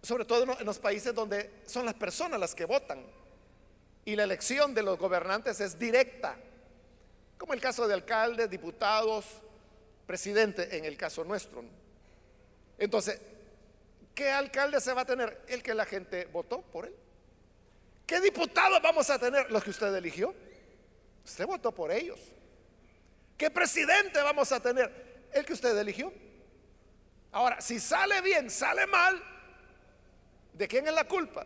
sobre 0.04 0.26
todo 0.26 0.60
en 0.60 0.66
los 0.68 0.78
países 0.78 1.16
donde 1.16 1.64
son 1.66 1.86
las 1.86 1.96
personas 1.96 2.40
las 2.40 2.54
que 2.54 2.66
votan 2.66 3.04
y 4.06 4.16
la 4.16 4.26
elección 4.26 4.76
de 4.76 4.84
los 4.84 5.00
gobernantes 5.00 5.60
es 5.60 5.80
directa, 5.80 6.38
como 7.40 7.56
el 7.56 7.60
caso 7.60 7.88
de 7.88 7.96
alcaldes, 7.96 8.48
diputados, 8.48 9.42
presidente 10.08 10.78
en 10.78 10.86
el 10.86 10.98
caso 10.98 11.24
nuestro. 11.24 11.64
Entonces, 12.80 13.22
¿qué 14.16 14.32
alcalde 14.32 14.82
se 14.82 14.94
va 14.94 15.02
a 15.02 15.06
tener? 15.06 15.44
El 15.48 15.62
que 15.62 15.76
la 15.76 15.86
gente 15.86 16.26
votó 16.26 16.62
por 16.62 16.86
él. 16.86 16.96
¿Qué 18.08 18.22
diputados 18.22 18.82
vamos 18.82 19.10
a 19.10 19.20
tener? 19.20 19.52
Los 19.52 19.64
que 19.64 19.70
usted 19.70 19.94
eligió. 19.94 20.34
Usted 21.26 21.46
votó 21.46 21.74
por 21.74 21.92
ellos. 21.92 22.20
¿Qué 23.38 23.52
presidente 23.52 24.22
vamos 24.22 24.52
a 24.52 24.62
tener? 24.62 25.28
El 25.34 25.46
que 25.46 25.54
usted 25.54 25.78
eligió. 25.78 26.12
Ahora, 27.34 27.60
si 27.60 27.80
sale 27.80 28.22
bien, 28.22 28.50
sale 28.50 28.88
mal, 28.88 29.22
¿de 30.54 30.68
quién 30.68 30.88
es 30.88 30.94
la 30.94 31.04
culpa? 31.06 31.46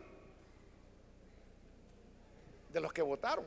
De 2.69 2.79
los 2.79 2.93
que 2.93 3.01
votaron. 3.01 3.45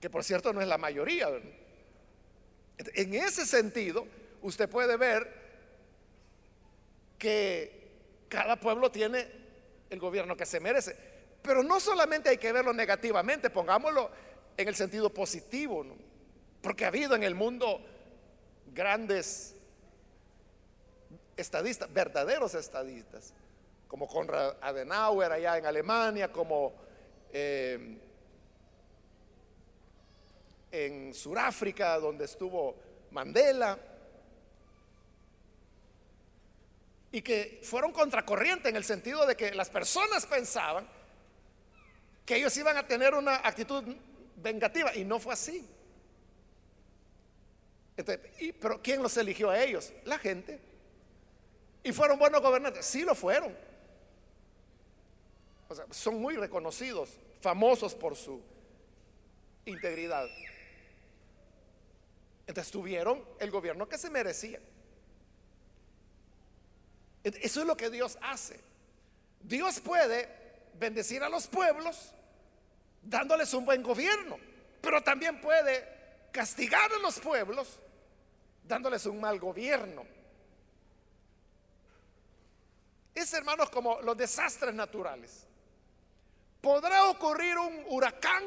Que 0.00 0.10
por 0.10 0.24
cierto 0.24 0.52
no 0.52 0.60
es 0.60 0.66
la 0.66 0.76
mayoría. 0.76 1.28
En 2.78 3.14
ese 3.14 3.44
sentido, 3.44 4.06
usted 4.42 4.68
puede 4.68 4.96
ver 4.96 5.28
que 7.18 7.78
cada 8.28 8.58
pueblo 8.60 8.90
tiene 8.90 9.26
el 9.90 9.98
gobierno 9.98 10.36
que 10.36 10.46
se 10.46 10.60
merece. 10.60 10.96
Pero 11.42 11.62
no 11.62 11.80
solamente 11.80 12.28
hay 12.28 12.38
que 12.38 12.52
verlo 12.52 12.72
negativamente, 12.72 13.50
pongámoslo 13.50 14.10
en 14.56 14.68
el 14.68 14.74
sentido 14.74 15.12
positivo. 15.12 15.84
Porque 16.60 16.84
ha 16.84 16.88
habido 16.88 17.14
en 17.14 17.22
el 17.22 17.34
mundo 17.34 17.80
grandes 18.72 19.54
estadistas, 21.36 21.92
verdaderos 21.92 22.54
estadistas, 22.54 23.32
como 23.86 24.06
Konrad 24.06 24.56
Adenauer 24.60 25.32
allá 25.32 25.56
en 25.58 25.66
Alemania, 25.66 26.30
como 26.30 26.74
eh, 27.32 27.98
en 30.70 31.14
Sudáfrica, 31.14 31.98
donde 31.98 32.24
estuvo 32.24 32.76
Mandela, 33.10 33.78
y 37.10 37.22
que 37.22 37.60
fueron 37.62 37.92
contracorriente 37.92 38.68
en 38.68 38.76
el 38.76 38.84
sentido 38.84 39.26
de 39.26 39.34
que 39.36 39.54
las 39.54 39.70
personas 39.70 40.26
pensaban 40.26 40.86
que 42.26 42.36
ellos 42.36 42.54
iban 42.58 42.76
a 42.76 42.86
tener 42.86 43.14
una 43.14 43.36
actitud 43.36 43.82
vengativa, 44.36 44.94
y 44.94 45.04
no 45.04 45.18
fue 45.18 45.32
así 45.32 45.66
pero 48.04 48.80
¿quién 48.82 49.02
los 49.02 49.16
eligió 49.16 49.50
a 49.50 49.62
ellos? 49.62 49.92
La 50.04 50.18
gente. 50.18 50.60
¿Y 51.82 51.92
fueron 51.92 52.18
buenos 52.18 52.40
gobernantes? 52.40 52.86
Sí 52.86 53.02
lo 53.02 53.14
fueron. 53.14 53.56
O 55.68 55.74
sea, 55.74 55.84
son 55.90 56.20
muy 56.20 56.36
reconocidos, 56.36 57.10
famosos 57.40 57.94
por 57.94 58.16
su 58.16 58.40
integridad. 59.64 60.26
Entonces 62.48 62.72
tuvieron 62.72 63.22
el 63.38 63.50
gobierno 63.50 63.86
que 63.86 63.98
se 63.98 64.08
merecía. 64.08 64.58
Eso 67.22 67.60
es 67.60 67.66
lo 67.66 67.76
que 67.76 67.90
Dios 67.90 68.18
hace. 68.22 68.58
Dios 69.42 69.80
puede 69.80 70.28
bendecir 70.78 71.22
a 71.22 71.28
los 71.28 71.46
pueblos 71.46 72.10
dándoles 73.02 73.52
un 73.52 73.66
buen 73.66 73.82
gobierno, 73.82 74.38
pero 74.80 75.02
también 75.02 75.42
puede 75.42 75.86
castigar 76.32 76.90
a 76.90 76.98
los 76.98 77.20
pueblos 77.20 77.80
dándoles 78.64 79.04
un 79.04 79.20
mal 79.20 79.38
gobierno. 79.38 80.06
Es, 83.14 83.30
hermanos, 83.34 83.68
como 83.68 84.00
los 84.00 84.16
desastres 84.16 84.74
naturales. 84.74 85.44
¿Podrá 86.62 87.10
ocurrir 87.10 87.58
un 87.58 87.84
huracán 87.88 88.42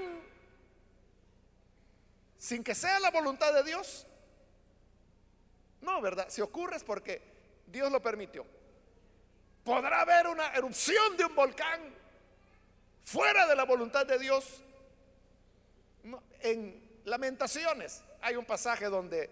sin 2.41 2.63
que 2.63 2.73
sea 2.73 2.99
la 2.99 3.11
voluntad 3.11 3.53
de 3.53 3.61
Dios? 3.61 4.07
No, 5.79 6.01
¿verdad? 6.01 6.25
Si 6.27 6.41
ocurre 6.41 6.77
es 6.77 6.83
porque 6.83 7.21
Dios 7.67 7.91
lo 7.91 8.01
permitió. 8.01 8.43
¿Podrá 9.63 10.01
haber 10.01 10.25
una 10.25 10.47
erupción 10.55 11.15
de 11.17 11.25
un 11.25 11.35
volcán 11.35 11.79
fuera 13.03 13.45
de 13.45 13.55
la 13.55 13.63
voluntad 13.63 14.07
de 14.07 14.17
Dios? 14.17 14.63
en 16.39 17.01
Lamentaciones 17.05 18.01
hay 18.21 18.35
un 18.35 18.45
pasaje 18.45 18.85
donde 18.85 19.29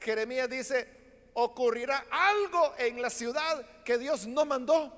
Jeremías 0.00 0.48
dice, 0.48 0.88
ocurrirá 1.34 2.06
algo 2.10 2.74
en 2.78 3.02
la 3.02 3.10
ciudad 3.10 3.82
que 3.84 3.98
Dios 3.98 4.26
no 4.26 4.46
mandó. 4.46 4.90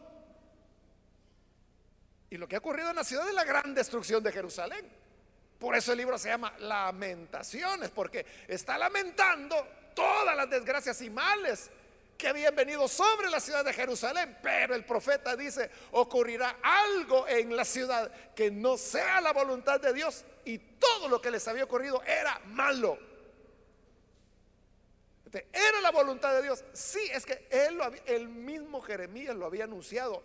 Y 2.30 2.36
lo 2.36 2.46
que 2.46 2.54
ha 2.54 2.60
ocurrido 2.60 2.90
en 2.90 2.96
la 2.96 3.02
ciudad 3.02 3.26
es 3.26 3.34
la 3.34 3.42
gran 3.42 3.74
destrucción 3.74 4.22
de 4.22 4.30
Jerusalén. 4.30 5.03
Por 5.64 5.74
eso 5.74 5.92
el 5.92 5.98
libro 5.98 6.18
se 6.18 6.28
llama 6.28 6.52
Lamentaciones, 6.58 7.88
porque 7.88 8.26
está 8.46 8.76
lamentando 8.76 9.56
todas 9.94 10.36
las 10.36 10.50
desgracias 10.50 11.00
y 11.00 11.08
males 11.08 11.70
que 12.18 12.28
habían 12.28 12.54
venido 12.54 12.86
sobre 12.86 13.30
la 13.30 13.40
ciudad 13.40 13.64
de 13.64 13.72
Jerusalén. 13.72 14.36
Pero 14.42 14.74
el 14.74 14.84
profeta 14.84 15.34
dice, 15.34 15.70
ocurrirá 15.92 16.58
algo 16.62 17.26
en 17.26 17.56
la 17.56 17.64
ciudad 17.64 18.12
que 18.34 18.50
no 18.50 18.76
sea 18.76 19.22
la 19.22 19.32
voluntad 19.32 19.80
de 19.80 19.94
Dios. 19.94 20.22
Y 20.44 20.58
todo 20.58 21.08
lo 21.08 21.18
que 21.18 21.30
les 21.30 21.48
había 21.48 21.64
ocurrido 21.64 22.02
era 22.02 22.38
malo. 22.44 22.98
¿Era 25.32 25.80
la 25.80 25.92
voluntad 25.92 26.34
de 26.34 26.42
Dios? 26.42 26.62
Sí, 26.74 27.08
es 27.10 27.24
que 27.24 27.48
él 27.50 27.80
el 28.04 28.28
mismo 28.28 28.82
Jeremías 28.82 29.34
lo 29.34 29.46
había 29.46 29.64
anunciado. 29.64 30.22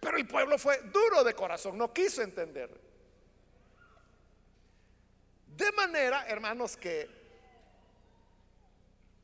Pero 0.00 0.16
el 0.16 0.26
pueblo 0.26 0.56
fue 0.56 0.80
duro 0.84 1.22
de 1.22 1.34
corazón, 1.34 1.76
no 1.76 1.92
quiso 1.92 2.22
entender. 2.22 2.91
De 5.56 5.70
manera, 5.72 6.26
hermanos, 6.28 6.76
que 6.76 7.08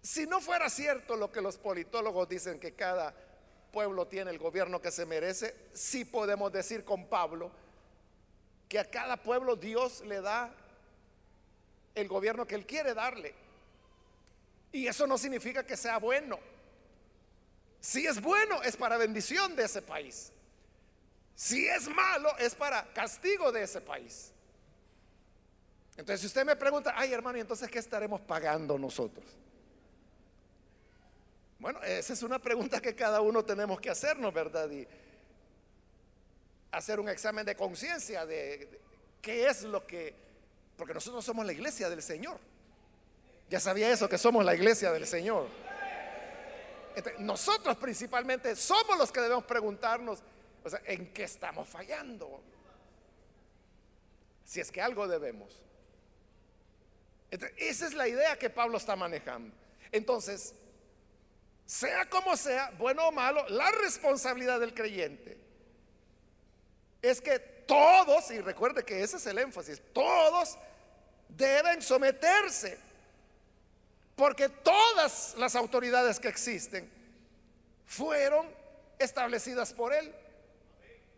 si 0.03 0.27
no 0.27 0.41
fuera 0.41 0.69
cierto 0.69 1.17
lo 1.17 1.31
que 1.33 1.41
los 1.41 1.59
politólogos 1.59 2.29
dicen 2.29 2.61
que 2.61 2.75
cada 2.75 3.15
pueblo 3.73 4.07
tiene 4.07 4.31
el 4.31 4.39
gobierno 4.39 4.81
que 4.81 4.91
se 4.91 5.07
merece, 5.07 5.55
sí 5.73 6.05
podemos 6.05 6.53
decir 6.53 6.85
con 6.85 7.07
Pablo 7.09 7.51
que 8.69 8.79
a 8.79 8.91
cada 8.91 9.17
pueblo 9.17 9.57
Dios 9.57 10.03
le 10.03 10.21
da 10.21 10.55
el 11.95 12.09
gobierno 12.09 12.47
que 12.47 12.55
él 12.55 12.67
quiere 12.67 12.95
darle. 12.95 13.35
Y 14.73 14.87
eso 14.87 15.07
no 15.07 15.17
significa 15.17 15.65
que 15.65 15.77
sea 15.77 15.99
bueno. 15.99 16.39
Si 17.81 18.07
es 18.07 18.21
bueno, 18.21 18.63
es 18.63 18.77
para 18.77 18.99
bendición 18.99 19.57
de 19.57 19.65
ese 19.65 19.81
país. 19.81 20.33
Si 21.35 21.67
es 21.67 21.89
malo, 21.89 22.37
es 22.39 22.55
para 22.55 22.93
castigo 22.93 23.51
de 23.53 23.63
ese 23.63 23.81
país. 23.81 24.33
Entonces, 25.99 26.21
si 26.21 26.27
usted 26.29 26.47
me 26.47 26.55
pregunta, 26.55 26.95
ay 26.97 27.13
hermano, 27.13 27.39
¿y 27.39 27.41
entonces 27.41 27.69
qué 27.69 27.81
estaremos 27.81 28.21
pagando 28.21 28.79
nosotros? 28.79 29.27
Bueno, 31.59 31.83
esa 31.83 32.13
es 32.13 32.23
una 32.23 32.39
pregunta 32.39 32.81
que 32.81 32.95
cada 32.95 33.21
uno 33.21 33.45
tenemos 33.45 33.81
que 33.81 33.91
hacernos, 33.91 34.33
¿verdad? 34.33 34.71
Y 34.71 34.87
hacer 36.71 37.01
un 37.01 37.09
examen 37.09 37.45
de 37.45 37.57
conciencia 37.57 38.25
de 38.25 38.81
qué 39.21 39.49
es 39.49 39.65
lo 39.65 39.85
que, 39.89 40.15
porque 40.77 40.95
nosotros 40.95 41.25
somos 41.25 41.45
la 41.45 41.53
iglesia 41.53 41.91
del 41.91 42.01
Señor. 42.01 42.39
Ya 43.51 43.59
sabía 43.59 43.91
eso, 43.91 44.09
que 44.09 44.19
somos 44.19 44.45
la 44.45 44.55
iglesia 44.55 44.93
del 44.93 45.05
Señor. 45.05 45.49
nosotros 47.19 47.77
principalmente 47.77 48.55
somos 48.55 48.97
los 48.97 49.11
que 49.11 49.21
debemos 49.21 49.45
preguntarnos, 49.47 50.21
o 50.63 50.71
sea, 50.71 50.81
¿en 50.85 51.13
qué 51.13 51.25
estamos 51.25 51.69
fallando? 51.69 52.41
Si 54.45 54.61
es 54.61 54.71
que 54.71 54.81
algo 54.81 55.09
debemos. 55.09 55.61
Esa 57.31 57.87
es 57.87 57.95
la 57.95 58.09
idea 58.09 58.39
que 58.39 58.51
Pablo 58.51 58.79
está 58.79 58.97
manejando. 58.97 59.55
Entonces, 59.93 60.55
sea 61.67 62.09
como 62.09 62.37
sea, 62.37 62.71
bueno 62.79 63.09
o 63.09 63.13
malo, 63.13 63.47
la 63.49 63.71
responsabilidad 63.71 64.61
del 64.61 64.75
creyente 64.75 65.37
es 67.03 67.21
que 67.21 67.39
todos, 67.39 68.31
y 68.31 68.41
recuerde 68.41 68.85
que 68.85 69.03
ese 69.03 69.19
es 69.19 69.27
el 69.27 69.39
énfasis, 69.39 69.81
todos 69.93 70.57
deben 71.29 71.83
someterse 71.83 72.79
porque 74.17 74.49
todas 74.49 75.35
las 75.37 75.55
autoridades 75.55 76.19
que 76.19 76.29
existen 76.29 76.91
fueron 77.87 78.49
establecidas 78.99 79.73
por 79.73 79.93
él. 79.93 80.13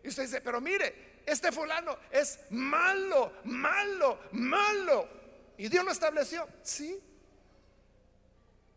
Y 0.03 0.09
usted 0.09 0.23
dice, 0.23 0.41
pero 0.41 0.61
mire, 0.61 1.21
este 1.25 1.51
fulano 1.51 1.97
es 2.11 2.39
malo, 2.49 3.33
malo, 3.45 4.19
malo. 4.31 5.20
¿Y 5.61 5.69
Dios 5.69 5.85
lo 5.85 5.91
estableció? 5.91 6.47
Sí. 6.63 6.99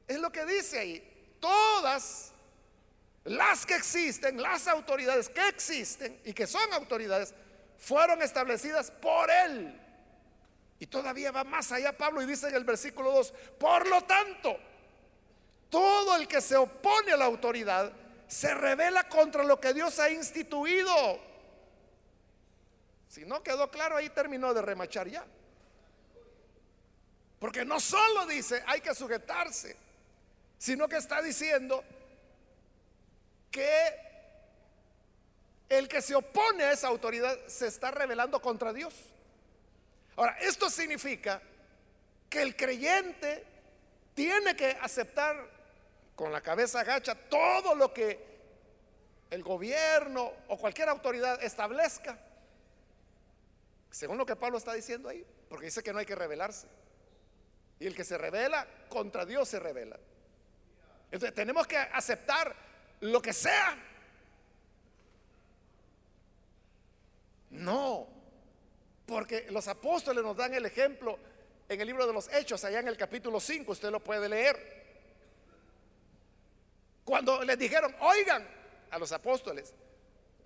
Es 0.06 0.18
lo 0.18 0.30
que 0.30 0.44
dice 0.44 0.78
ahí. 0.78 1.36
Todas 1.40 2.30
las 3.24 3.64
que 3.64 3.74
existen, 3.74 4.42
las 4.42 4.68
autoridades 4.68 5.30
que 5.30 5.48
existen 5.48 6.20
y 6.26 6.34
que 6.34 6.46
son 6.46 6.70
autoridades, 6.74 7.32
fueron 7.78 8.20
establecidas 8.20 8.90
por 8.90 9.30
Él. 9.30 9.80
Y 10.78 10.86
todavía 10.86 11.32
va 11.32 11.42
más 11.42 11.72
allá 11.72 11.96
Pablo 11.96 12.20
y 12.20 12.26
dice 12.26 12.48
en 12.48 12.54
el 12.54 12.64
versículo 12.64 13.12
2, 13.12 13.32
por 13.58 13.88
lo 13.88 14.02
tanto, 14.02 14.54
todo 15.70 16.16
el 16.16 16.28
que 16.28 16.42
se 16.42 16.56
opone 16.56 17.12
a 17.12 17.16
la 17.16 17.24
autoridad 17.24 17.90
se 18.28 18.52
revela 18.52 19.08
contra 19.08 19.42
lo 19.42 19.58
que 19.58 19.72
Dios 19.72 19.98
ha 20.00 20.10
instituido. 20.10 20.92
Si 23.08 23.24
no 23.24 23.42
quedó 23.42 23.70
claro, 23.70 23.96
ahí 23.96 24.10
terminó 24.10 24.52
de 24.52 24.60
remachar 24.60 25.08
ya. 25.08 25.24
Porque 27.38 27.64
no 27.64 27.80
solo 27.80 28.26
dice 28.26 28.62
hay 28.66 28.80
que 28.80 28.94
sujetarse, 28.94 29.76
sino 30.58 30.88
que 30.88 30.96
está 30.96 31.20
diciendo 31.20 31.84
que 33.50 34.04
el 35.68 35.88
que 35.88 36.02
se 36.02 36.14
opone 36.14 36.64
a 36.64 36.72
esa 36.72 36.88
autoridad 36.88 37.38
se 37.46 37.66
está 37.66 37.90
rebelando 37.90 38.40
contra 38.40 38.72
Dios. 38.72 38.94
Ahora, 40.16 40.36
esto 40.40 40.70
significa 40.70 41.42
que 42.30 42.42
el 42.42 42.56
creyente 42.56 43.44
tiene 44.14 44.54
que 44.54 44.76
aceptar 44.80 45.36
con 46.14 46.32
la 46.32 46.40
cabeza 46.40 46.80
agacha 46.80 47.14
todo 47.14 47.74
lo 47.74 47.92
que 47.92 48.34
el 49.30 49.42
gobierno 49.42 50.32
o 50.48 50.56
cualquier 50.56 50.88
autoridad 50.88 51.42
establezca, 51.42 52.18
según 53.90 54.18
lo 54.18 54.26
que 54.26 54.36
Pablo 54.36 54.58
está 54.58 54.72
diciendo 54.74 55.08
ahí, 55.08 55.26
porque 55.48 55.66
dice 55.66 55.82
que 55.82 55.92
no 55.92 55.98
hay 55.98 56.06
que 56.06 56.14
rebelarse. 56.14 56.68
Y 57.84 57.86
el 57.86 57.94
que 57.94 58.02
se 58.02 58.16
revela 58.16 58.66
contra 58.88 59.26
Dios 59.26 59.46
se 59.46 59.60
revela. 59.60 59.98
Entonces 61.10 61.34
tenemos 61.34 61.66
que 61.66 61.76
aceptar 61.76 62.56
lo 63.00 63.20
que 63.20 63.34
sea. 63.34 63.76
No, 67.50 68.08
porque 69.04 69.48
los 69.50 69.68
apóstoles 69.68 70.24
nos 70.24 70.34
dan 70.34 70.54
el 70.54 70.64
ejemplo 70.64 71.18
en 71.68 71.78
el 71.78 71.86
libro 71.86 72.06
de 72.06 72.14
los 72.14 72.32
Hechos, 72.32 72.64
allá 72.64 72.80
en 72.80 72.88
el 72.88 72.96
capítulo 72.96 73.38
5, 73.38 73.72
usted 73.72 73.90
lo 73.90 74.00
puede 74.00 74.30
leer. 74.30 74.56
Cuando 77.04 77.44
les 77.44 77.58
dijeron, 77.58 77.94
oigan 78.00 78.48
a 78.92 78.98
los 78.98 79.12
apóstoles, 79.12 79.74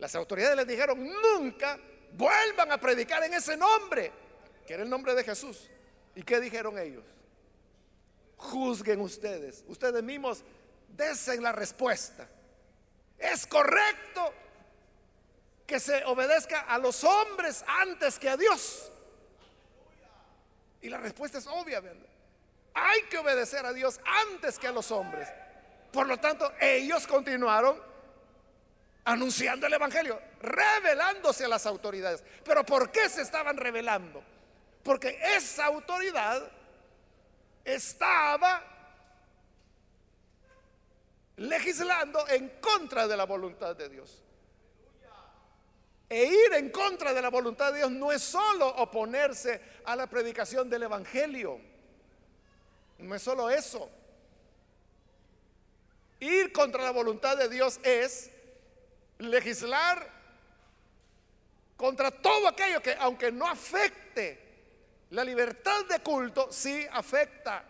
las 0.00 0.12
autoridades 0.16 0.56
les 0.56 0.66
dijeron, 0.66 1.08
nunca 1.08 1.78
vuelvan 2.14 2.72
a 2.72 2.80
predicar 2.80 3.22
en 3.22 3.34
ese 3.34 3.56
nombre, 3.56 4.10
que 4.66 4.74
era 4.74 4.82
el 4.82 4.90
nombre 4.90 5.14
de 5.14 5.22
Jesús. 5.22 5.70
¿Y 6.16 6.24
qué 6.24 6.40
dijeron 6.40 6.76
ellos? 6.80 7.04
Juzguen 8.38 9.00
ustedes, 9.00 9.64
ustedes 9.66 10.02
mismos 10.02 10.42
desen 10.88 11.42
la 11.42 11.52
respuesta. 11.52 12.26
Es 13.18 13.46
correcto 13.46 14.32
que 15.66 15.80
se 15.80 16.04
obedezca 16.04 16.60
a 16.60 16.78
los 16.78 17.04
hombres 17.04 17.64
antes 17.66 18.18
que 18.18 18.28
a 18.28 18.36
Dios. 18.36 18.90
Y 20.80 20.88
la 20.88 20.98
respuesta 20.98 21.38
es 21.38 21.46
obvia. 21.46 21.82
Hay 22.74 23.02
que 23.10 23.18
obedecer 23.18 23.66
a 23.66 23.72
Dios 23.72 24.00
antes 24.30 24.58
que 24.58 24.68
a 24.68 24.72
los 24.72 24.90
hombres. 24.92 25.28
Por 25.92 26.06
lo 26.06 26.18
tanto, 26.18 26.52
ellos 26.60 27.06
continuaron 27.06 27.82
anunciando 29.04 29.66
el 29.66 29.72
Evangelio, 29.72 30.20
revelándose 30.40 31.44
a 31.44 31.48
las 31.48 31.66
autoridades. 31.66 32.22
Pero 32.44 32.64
¿por 32.64 32.92
qué 32.92 33.08
se 33.08 33.22
estaban 33.22 33.56
revelando? 33.56 34.22
Porque 34.82 35.18
esa 35.34 35.66
autoridad 35.66 36.50
estaba 37.78 38.62
legislando 41.38 42.26
en 42.28 42.60
contra 42.60 43.06
de 43.06 43.16
la 43.16 43.24
voluntad 43.24 43.74
de 43.74 43.88
Dios. 43.88 44.22
E 46.10 46.24
ir 46.24 46.54
en 46.54 46.70
contra 46.70 47.12
de 47.12 47.20
la 47.20 47.28
voluntad 47.28 47.72
de 47.72 47.78
Dios 47.78 47.90
no 47.90 48.10
es 48.12 48.22
solo 48.22 48.66
oponerse 48.66 49.60
a 49.84 49.94
la 49.94 50.06
predicación 50.06 50.68
del 50.68 50.84
Evangelio. 50.84 51.60
No 52.98 53.14
es 53.14 53.22
solo 53.22 53.50
eso. 53.50 53.90
Ir 56.20 56.50
contra 56.52 56.82
la 56.82 56.90
voluntad 56.90 57.36
de 57.36 57.48
Dios 57.48 57.78
es 57.82 58.30
legislar 59.18 60.18
contra 61.76 62.10
todo 62.10 62.48
aquello 62.48 62.82
que, 62.82 62.96
aunque 62.98 63.30
no 63.30 63.46
afecte 63.46 64.48
la 65.10 65.22
libertad 65.22 65.84
de 65.84 66.00
culto, 66.00 66.50
sí 66.50 66.86
afecta 66.90 67.64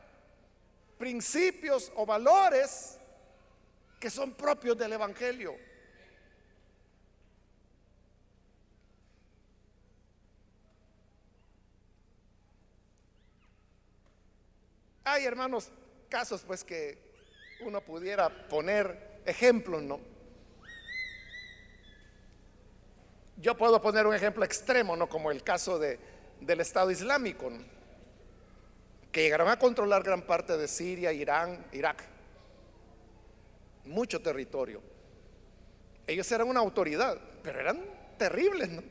principios 0.99 1.92
o 1.96 2.05
valores 2.05 2.99
que 3.99 4.11
son 4.11 4.34
propios 4.34 4.76
del 4.76 4.92
Evangelio. 4.92 5.57
Hay, 15.05 15.24
hermanos, 15.24 15.70
casos 16.11 16.42
pues 16.46 16.62
que 16.62 16.99
uno 17.61 17.80
pudiera 17.80 18.28
poner 18.49 19.22
ejemplos, 19.24 19.82
¿no? 19.82 20.01
Yo 23.36 23.57
puedo 23.57 23.80
poner 23.80 24.07
un 24.07 24.14
ejemplo 24.14 24.44
extremo, 24.44 24.96
¿no? 24.96 25.09
Como 25.09 25.30
el 25.30 25.42
caso 25.42 25.78
de, 25.78 25.99
del 26.40 26.61
Estado 26.61 26.90
Islámico, 26.90 27.51
que 29.12 29.22
llegaron 29.22 29.48
a 29.48 29.59
controlar 29.59 30.02
gran 30.02 30.22
parte 30.22 30.56
de 30.56 30.68
Siria, 30.68 31.12
Irán, 31.12 31.66
Irak, 31.72 32.04
mucho 33.84 34.20
territorio. 34.20 34.82
Ellos 36.06 36.30
eran 36.32 36.48
una 36.48 36.61
autoridad, 36.61 37.18
pero 37.42 37.61
eran 37.61 37.80
terribles, 38.16 38.68
¿no? 38.70 38.82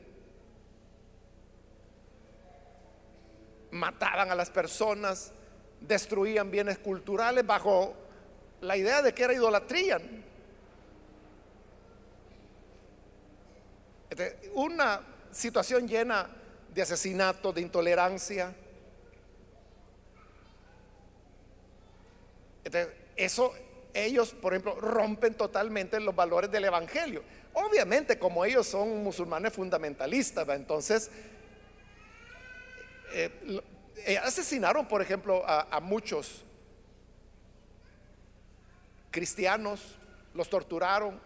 Mataban 3.70 4.30
a 4.30 4.34
las 4.34 4.50
personas, 4.50 5.32
destruían 5.80 6.50
bienes 6.50 6.78
culturales 6.78 7.46
bajo 7.46 7.94
la 8.60 8.76
idea 8.76 9.02
de 9.02 9.12
que 9.12 9.24
era 9.24 9.32
idolatría. 9.32 10.00
Una 14.54 15.00
situación 15.30 15.86
llena 15.86 16.28
de 16.74 16.82
asesinato, 16.82 17.52
de 17.52 17.60
intolerancia. 17.60 18.54
Eso 23.16 23.54
ellos, 23.94 24.30
por 24.30 24.52
ejemplo, 24.52 24.74
rompen 24.80 25.34
totalmente 25.34 25.98
los 26.00 26.14
valores 26.14 26.50
del 26.50 26.64
Evangelio. 26.64 27.22
Obviamente, 27.52 28.18
como 28.18 28.44
ellos 28.44 28.66
son 28.66 29.02
musulmanes 29.02 29.52
fundamentalistas, 29.52 30.48
entonces 30.50 31.10
eh, 33.12 33.60
eh, 33.96 34.18
asesinaron, 34.18 34.86
por 34.86 35.02
ejemplo, 35.02 35.42
a, 35.46 35.80
muchos 35.80 36.44
cristianos, 39.10 39.96
los 40.34 40.48
torturaron. 40.48 41.20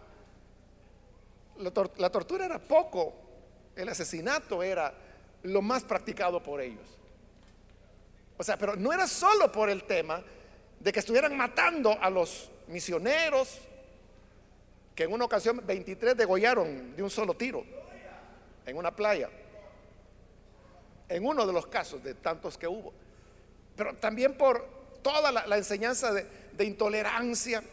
la 1.57 2.09
tortura 2.09 2.45
era 2.45 2.59
poco, 2.59 3.13
el 3.75 3.89
asesinato 3.89 4.63
era 4.63 4.93
lo 5.43 5.61
más 5.61 5.83
practicado 5.83 6.41
por 6.41 6.61
ellos. 6.61 6.97
O 8.37 8.43
sea, 8.43 8.57
pero 8.57 8.75
no 8.75 8.91
era 8.91 9.05
solo 9.07 9.51
por 9.51 9.69
el 9.69 9.83
tema 9.83 10.23
de 10.83 10.91
que 10.91 10.99
estuvieran 10.99 11.35
matando 11.37 11.97
a 12.01 12.09
los 12.09 12.49
misioneros, 12.67 13.57
que 14.93 15.03
en 15.05 15.13
una 15.13 15.23
ocasión 15.25 15.61
23 15.65 16.15
degollaron 16.15 16.93
de 16.93 17.01
un 17.01 17.09
solo 17.09 17.35
tiro 17.35 17.63
en 18.65 18.75
una 18.75 18.93
playa. 18.93 19.29
En 21.07 21.25
uno 21.25 21.47
de 21.47 21.53
los 21.53 21.67
casos 21.67 22.03
de 22.03 22.15
tantos 22.15 22.57
que 22.57 22.67
hubo, 22.67 22.93
pero 23.77 23.95
también 23.95 24.37
por 24.37 24.67
toda 25.01 25.31
la, 25.31 25.57
enseñanza 25.57 26.11
de, 26.11 26.25
de 26.51 26.65
intolerancia, 26.65 27.63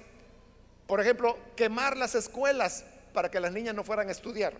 por 0.86 1.00
ejemplo, 1.00 1.36
quemar 1.56 1.96
las 1.96 2.14
escuelas 2.14 2.84
para 3.12 3.28
que 3.28 3.40
las 3.40 3.52
niñas 3.52 3.74
no 3.74 3.82
fueran 3.82 4.08
a 4.08 4.12
estudiar, 4.12 4.54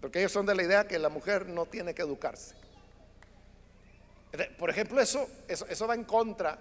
porque 0.00 0.20
ellos 0.20 0.32
son 0.32 0.46
de 0.46 0.54
la 0.54 0.62
idea 0.62 0.88
que 0.88 0.98
la 0.98 1.10
mujer 1.10 1.46
no 1.46 1.66
tiene 1.66 1.94
que 1.94 2.00
educarse. 2.00 2.54
Por 4.58 4.70
ejemplo, 4.70 5.00
eso, 5.00 5.28
eso, 5.48 5.66
eso 5.68 5.86
va 5.86 5.94
en 5.94 6.04
contra 6.04 6.58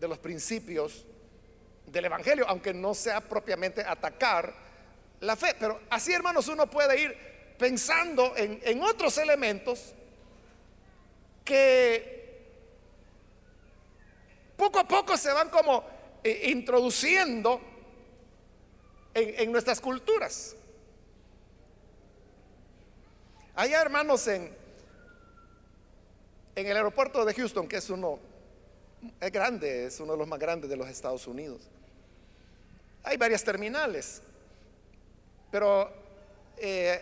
de 0.00 0.08
los 0.08 0.18
principios 0.18 1.04
del 1.86 2.06
Evangelio, 2.06 2.46
aunque 2.48 2.72
no 2.72 2.94
sea 2.94 3.20
propiamente 3.20 3.82
atacar 3.82 4.52
la 5.20 5.36
fe. 5.36 5.54
Pero 5.60 5.80
así, 5.90 6.12
hermanos, 6.12 6.48
uno 6.48 6.68
puede 6.68 7.00
ir 7.00 7.16
pensando 7.58 8.34
en, 8.36 8.82
otros 8.82 9.18
elementos 9.18 9.92
que 11.44 12.18
poco 14.56 14.78
a 14.78 14.88
poco 14.88 15.16
se 15.18 15.30
van 15.32 15.50
como 15.50 15.84
eh, 16.24 16.48
introduciendo 16.50 17.60
en, 19.12 19.52
nuestras 19.52 19.80
culturas. 19.80 20.56
Hay 23.54 23.74
hermanos, 23.74 24.26
en, 24.28 24.56
en 26.54 26.66
el 26.66 26.76
aeropuerto 26.76 27.26
de 27.26 27.34
Houston, 27.34 27.68
que 27.68 27.76
es 27.76 27.90
uno, 27.90 28.29
es 29.20 29.32
grande, 29.32 29.86
es 29.86 30.00
uno 30.00 30.12
de 30.12 30.18
los 30.18 30.28
más 30.28 30.38
grandes 30.38 30.68
de 30.68 30.76
los 30.76 30.88
Estados 30.88 31.26
Unidos. 31.26 31.62
Hay 33.02 33.16
varias 33.16 33.42
terminales, 33.42 34.22
pero 35.50 35.90
eh, 36.58 37.00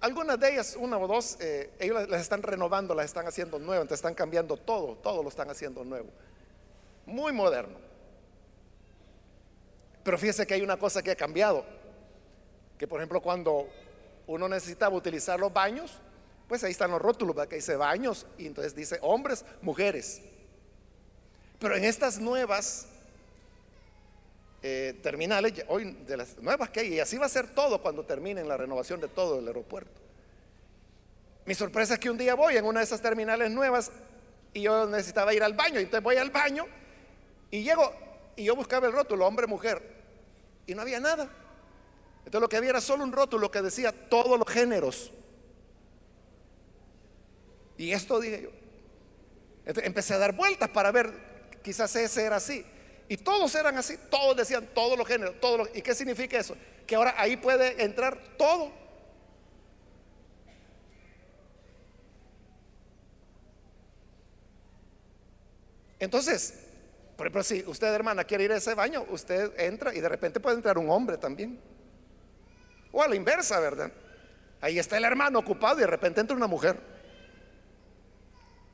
algunas 0.00 0.38
de 0.38 0.52
ellas, 0.52 0.76
una 0.78 0.98
o 0.98 1.06
dos, 1.06 1.36
eh, 1.40 1.70
ellos 1.78 2.08
las 2.08 2.20
están 2.20 2.42
renovando, 2.42 2.94
las 2.94 3.06
están 3.06 3.26
haciendo 3.26 3.58
nuevas, 3.58 3.90
están 3.90 4.14
cambiando 4.14 4.56
todo, 4.56 4.96
todo 4.96 5.22
lo 5.22 5.28
están 5.28 5.50
haciendo 5.50 5.84
nuevo. 5.84 6.08
Muy 7.06 7.32
moderno. 7.32 7.78
Pero 10.04 10.18
fíjese 10.18 10.46
que 10.46 10.54
hay 10.54 10.62
una 10.62 10.78
cosa 10.78 11.02
que 11.02 11.10
ha 11.10 11.16
cambiado, 11.16 11.64
que 12.78 12.86
por 12.86 13.00
ejemplo 13.00 13.20
cuando 13.20 13.68
uno 14.26 14.48
necesitaba 14.48 14.94
utilizar 14.94 15.38
los 15.38 15.52
baños, 15.52 15.98
pues 16.48 16.64
ahí 16.64 16.72
están 16.72 16.90
los 16.90 17.00
rótulos, 17.00 17.46
que 17.46 17.56
dice 17.56 17.76
baños, 17.76 18.26
y 18.38 18.46
entonces 18.46 18.74
dice 18.74 18.98
hombres, 19.02 19.44
mujeres. 19.60 20.22
Pero 21.58 21.76
en 21.76 21.84
estas 21.84 22.18
nuevas 22.18 22.86
eh, 24.62 24.98
terminales, 25.02 25.52
hoy 25.68 25.92
de 26.06 26.16
las 26.16 26.38
nuevas 26.38 26.70
que 26.70 26.80
hay, 26.80 26.94
y 26.94 27.00
así 27.00 27.18
va 27.18 27.26
a 27.26 27.28
ser 27.28 27.48
todo 27.48 27.82
cuando 27.82 28.04
terminen 28.04 28.48
la 28.48 28.56
renovación 28.56 29.00
de 29.00 29.08
todo 29.08 29.38
el 29.38 29.46
aeropuerto. 29.46 30.00
Mi 31.44 31.54
sorpresa 31.54 31.94
es 31.94 32.00
que 32.00 32.10
un 32.10 32.18
día 32.18 32.34
voy 32.34 32.56
en 32.56 32.64
una 32.64 32.80
de 32.80 32.84
esas 32.84 33.00
terminales 33.00 33.50
nuevas 33.50 33.90
y 34.52 34.62
yo 34.62 34.86
necesitaba 34.86 35.34
ir 35.34 35.42
al 35.42 35.54
baño, 35.54 35.78
entonces 35.78 36.02
voy 36.02 36.16
al 36.16 36.30
baño 36.30 36.66
y 37.50 37.62
llego 37.62 37.92
y 38.36 38.44
yo 38.44 38.56
buscaba 38.56 38.86
el 38.86 38.92
rótulo 38.92 39.26
hombre-mujer 39.26 39.82
y 40.66 40.74
no 40.74 40.82
había 40.82 41.00
nada. 41.00 41.28
Entonces 42.18 42.40
lo 42.40 42.48
que 42.48 42.56
había 42.56 42.70
era 42.70 42.80
solo 42.80 43.04
un 43.04 43.12
rótulo 43.12 43.50
que 43.50 43.62
decía 43.62 43.92
todos 43.92 44.38
los 44.38 44.48
géneros. 44.48 45.10
Y 47.78 47.92
esto 47.92 48.20
dije 48.20 48.42
yo. 48.42 48.50
empecé 49.64 50.14
a 50.14 50.18
dar 50.18 50.34
vueltas 50.34 50.68
para 50.68 50.90
ver, 50.90 51.12
quizás 51.62 51.94
ese 51.96 52.24
era 52.24 52.36
así. 52.36 52.66
Y 53.08 53.16
todos 53.16 53.54
eran 53.54 53.78
así, 53.78 53.96
todos 54.10 54.36
decían 54.36 54.68
todos 54.74 54.98
los 54.98 55.06
géneros, 55.06 55.40
todos 55.40 55.70
¿Y 55.74 55.80
qué 55.80 55.94
significa 55.94 56.38
eso? 56.38 56.54
Que 56.86 56.96
ahora 56.96 57.14
ahí 57.16 57.36
puede 57.36 57.82
entrar 57.82 58.18
todo. 58.36 58.72
Entonces, 66.00 66.54
por 67.16 67.26
ejemplo, 67.26 67.42
si 67.42 67.64
usted 67.66 67.92
hermana 67.92 68.24
quiere 68.24 68.44
ir 68.44 68.52
a 68.52 68.56
ese 68.56 68.74
baño, 68.74 69.04
usted 69.10 69.58
entra 69.58 69.94
y 69.94 70.00
de 70.00 70.08
repente 70.08 70.40
puede 70.40 70.56
entrar 70.56 70.78
un 70.78 70.90
hombre 70.90 71.16
también. 71.16 71.58
O 72.92 73.02
a 73.02 73.08
la 73.08 73.16
inversa, 73.16 73.58
¿verdad? 73.60 73.90
Ahí 74.60 74.78
está 74.78 74.96
el 74.96 75.04
hermano 75.04 75.38
ocupado 75.38 75.78
y 75.78 75.80
de 75.80 75.86
repente 75.86 76.20
entra 76.20 76.36
una 76.36 76.46
mujer. 76.46 76.97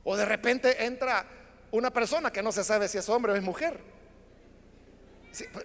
O 0.05 0.17
de 0.17 0.25
repente 0.25 0.85
entra 0.85 1.27
una 1.71 1.91
persona 1.91 2.31
que 2.31 2.43
no 2.43 2.53
se 2.53 2.63
sabe 2.63 2.89
si 2.89 2.99
es 2.99 3.09
hombre 3.09 3.33
o 3.33 3.37
es 3.37 3.43
mujer. 3.43 3.81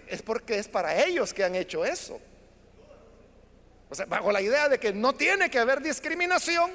Es 0.08 0.22
porque 0.22 0.58
es 0.58 0.66
para 0.66 1.04
ellos 1.04 1.32
que 1.32 1.44
han 1.44 1.54
hecho 1.54 1.84
eso. 1.84 2.20
O 3.88 3.94
sea, 3.94 4.06
bajo 4.06 4.32
la 4.32 4.40
idea 4.40 4.68
de 4.68 4.78
que 4.78 4.92
no 4.92 5.12
tiene 5.12 5.50
que 5.50 5.58
haber 5.58 5.80
discriminación 5.80 6.70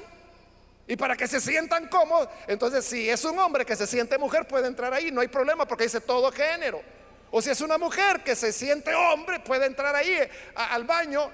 y 0.86 0.96
para 0.96 1.16
que 1.16 1.26
se 1.26 1.40
sientan 1.40 1.88
cómodos, 1.88 2.28
entonces 2.46 2.84
si 2.84 3.10
es 3.10 3.24
un 3.24 3.38
hombre 3.38 3.64
que 3.64 3.74
se 3.74 3.86
siente 3.86 4.18
mujer 4.18 4.46
puede 4.46 4.68
entrar 4.68 4.92
ahí, 4.94 5.10
no 5.10 5.20
hay 5.20 5.28
problema 5.28 5.66
porque 5.66 5.84
dice 5.84 6.00
todo 6.00 6.30
género. 6.30 6.80
O 7.30 7.42
si 7.42 7.50
es 7.50 7.60
una 7.60 7.76
mujer 7.76 8.22
que 8.22 8.36
se 8.36 8.52
siente 8.52 8.94
hombre, 8.94 9.40
puede 9.40 9.66
entrar 9.66 9.94
ahí 9.96 10.16
al 10.54 10.84
baño 10.84 11.30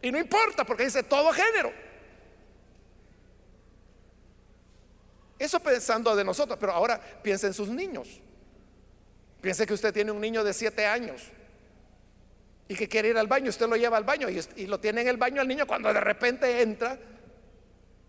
y 0.00 0.12
no 0.12 0.18
importa 0.18 0.64
porque 0.64 0.84
dice 0.84 1.02
todo 1.02 1.32
género. 1.32 1.72
Eso 5.40 5.58
pensando 5.58 6.14
de 6.14 6.22
nosotros, 6.22 6.58
pero 6.60 6.72
ahora 6.72 7.00
piensa 7.22 7.46
en 7.46 7.54
sus 7.54 7.70
niños. 7.70 8.20
Piense 9.40 9.66
que 9.66 9.72
usted 9.72 9.90
tiene 9.90 10.12
un 10.12 10.20
niño 10.20 10.44
de 10.44 10.52
7 10.52 10.84
años 10.84 11.22
y 12.68 12.74
que 12.74 12.86
quiere 12.86 13.08
ir 13.08 13.16
al 13.16 13.26
baño, 13.26 13.48
usted 13.48 13.66
lo 13.66 13.74
lleva 13.74 13.96
al 13.96 14.04
baño 14.04 14.28
y, 14.28 14.66
lo 14.66 14.78
tiene 14.78 15.00
en 15.00 15.08
el 15.08 15.16
baño 15.16 15.40
al 15.40 15.48
niño 15.48 15.66
cuando 15.66 15.90
de 15.94 16.00
repente 16.00 16.60
entra 16.60 16.98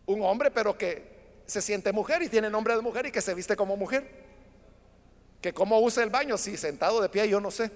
un 0.08 0.22
hombre 0.24 0.52
pero 0.52 0.78
que 0.78 1.40
se 1.46 1.62
siente 1.62 1.94
mujer 1.94 2.22
y 2.22 2.28
tiene 2.28 2.50
nombre 2.50 2.76
de 2.76 2.82
mujer 2.82 3.06
y 3.06 3.12
que 3.12 3.22
se 3.22 3.34
viste 3.34 3.56
como 3.56 3.78
mujer. 3.78 4.10
Que 5.42 5.54
cómo 5.54 5.80
usa 5.80 6.04
el 6.04 6.10
baño, 6.10 6.38
si 6.38 6.58
sentado 6.58 7.02
de 7.02 7.08
pie, 7.08 7.30
yo 7.30 7.40
no 7.40 7.50
sé. 7.50 7.72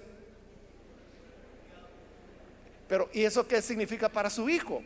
Pero 2.90 3.10
¿y 3.14 3.24
eso 3.24 3.48
qué 3.48 3.62
significa 3.62 4.10
para 4.10 4.30
su 4.30 4.50
hijo? 4.50 4.84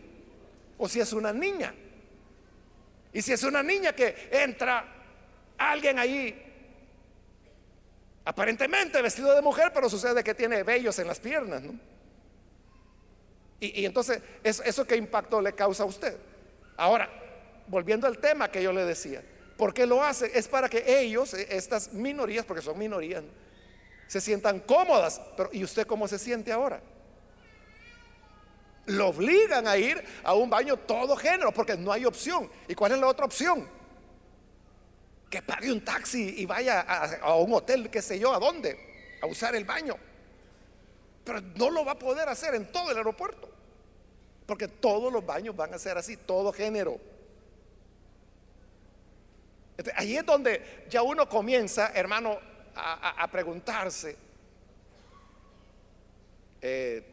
O 0.78 0.88
si 0.88 1.00
es 1.00 1.12
una 1.12 1.34
niña. 1.34 1.74
Y 3.14 3.22
si 3.22 3.34
es 3.34 3.44
una 3.44 3.64
niña 3.64 3.94
que 3.94 4.30
entra 4.32 4.86
alguien 5.58 5.98
ahí 6.00 6.50
Aparentemente 8.30 9.02
vestido 9.02 9.34
de 9.34 9.42
mujer, 9.42 9.72
pero 9.74 9.90
sucede 9.90 10.24
que 10.24 10.36
tiene 10.36 10.62
vellos 10.62 11.00
en 11.00 11.08
las 11.08 11.20
piernas. 11.20 11.64
Y, 13.60 13.84
entonces, 13.86 14.22
¿eso, 14.44 14.62
¿eso 14.62 14.86
qué 14.86 14.96
impacto 14.98 15.42
le 15.42 15.54
causa 15.54 15.82
a 15.82 15.88
usted? 15.88 16.16
Ahora, 16.78 17.10
volviendo 17.66 18.06
al 18.06 18.20
tema 18.20 18.52
que 18.52 18.62
yo 18.62 18.72
le 18.72 18.86
decía, 18.86 19.24
¿por 19.58 19.74
qué 19.74 19.88
lo 19.88 20.04
hace? 20.04 20.30
Es 20.38 20.48
para 20.48 20.70
que 20.70 20.84
ellos, 21.02 21.34
eh, 21.34 21.48
estas 21.50 21.92
minorías, 21.92 22.46
porque 22.46 22.62
son 22.62 22.78
minorías, 22.78 23.24
se 24.06 24.22
sientan 24.22 24.60
cómodas. 24.60 25.20
Pero 25.36 25.50
¿y 25.52 25.64
usted 25.64 25.88
cómo 25.88 26.08
se 26.08 26.20
siente 26.20 26.52
ahora? 26.52 26.84
Lo 28.90 29.10
obligan 29.10 29.68
a 29.68 29.78
ir 29.78 30.04
a 30.24 30.34
un 30.34 30.50
baño 30.50 30.78
todo 30.78 31.16
género, 31.16 31.52
porque 31.52 31.76
no 31.76 31.92
hay 31.92 32.06
opción. 32.06 32.50
¿Y 32.68 32.76
cuál 32.76 32.92
es 32.92 33.00
la 33.00 33.08
otra 33.08 33.26
opción? 33.26 33.80
que 35.30 35.42
pague 35.42 35.72
un 35.72 35.84
taxi 35.86 36.36
y 36.38 36.46
vaya 36.46 36.82
a, 36.82 37.36
un 37.36 37.54
hotel, 37.54 37.90
qué 37.90 38.02
sé 38.02 38.18
yo, 38.18 38.34
a 38.34 38.40
dónde, 38.40 38.78
a 39.22 39.28
usar 39.28 39.56
el 39.56 39.64
baño. 39.64 39.96
Pero 41.24 41.42
no 41.56 41.70
lo 41.70 41.86
va 41.86 41.94
a 41.94 42.00
poder 42.00 42.28
hacer 42.30 42.56
en 42.56 42.72
todo 42.72 42.92
el 42.92 42.98
aeropuerto, 42.98 43.50
porque 44.48 44.68
todos 44.68 45.14
los 45.14 45.26
baños 45.26 45.56
van 45.56 45.74
a 45.74 45.78
ser 45.78 45.98
así, 45.98 46.18
todo 46.18 46.52
género. 46.52 47.00
ahí 49.96 50.18
es 50.18 50.26
donde 50.26 50.86
ya 50.90 51.04
uno 51.04 51.30
comienza, 51.30 51.92
hermano, 51.94 52.40
a, 52.76 53.28
preguntarse, 53.30 54.16
eh, 56.62 57.04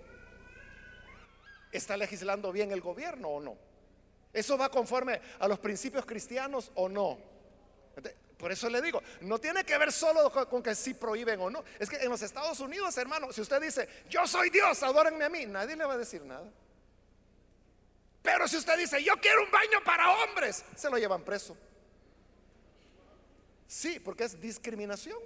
¿está 1.76 1.96
legislando 1.96 2.52
bien 2.52 2.72
el 2.72 2.80
gobierno 2.80 3.28
o 3.28 3.40
no? 3.40 3.56
¿Eso 4.32 4.58
va 4.58 4.70
conforme 4.70 5.20
a 5.38 5.48
los 5.48 5.58
principios 5.58 6.04
cristianos 6.04 6.70
o 6.74 6.88
no? 6.88 7.18
Por 8.36 8.52
eso 8.52 8.68
le 8.68 8.82
digo, 8.82 9.02
no 9.22 9.38
tiene 9.38 9.64
que 9.64 9.78
ver 9.78 9.90
solo 9.90 10.30
con, 10.30 10.62
que 10.62 10.74
si 10.74 10.92
prohíben 10.92 11.40
o 11.40 11.48
no. 11.48 11.64
Es 11.78 11.88
que 11.88 11.96
en 11.96 12.10
los 12.10 12.20
Estados 12.20 12.60
Unidos, 12.60 12.96
hermano, 12.98 13.32
si 13.32 13.40
usted 13.40 13.60
dice, 13.60 13.88
yo 14.10 14.26
soy 14.26 14.50
Dios, 14.50 14.82
adórenme 14.82 15.24
a 15.24 15.30
mí, 15.30 15.46
nadie 15.46 15.74
le 15.74 15.86
va 15.86 15.94
a 15.94 15.98
decir 15.98 16.22
nada. 16.22 16.50
Pero 18.22 18.46
si 18.46 18.58
usted 18.58 18.76
dice, 18.76 19.02
yo 19.02 19.14
quiero 19.20 19.42
un 19.42 19.50
baño 19.50 19.82
para 19.84 20.10
hombres, 20.10 20.64
se 20.76 20.90
lo 20.90 20.98
llevan 20.98 21.22
preso. 21.24 21.56
Sí, 23.66 24.00
porque 24.00 24.24
es 24.24 24.38
discriminación. 24.38 25.18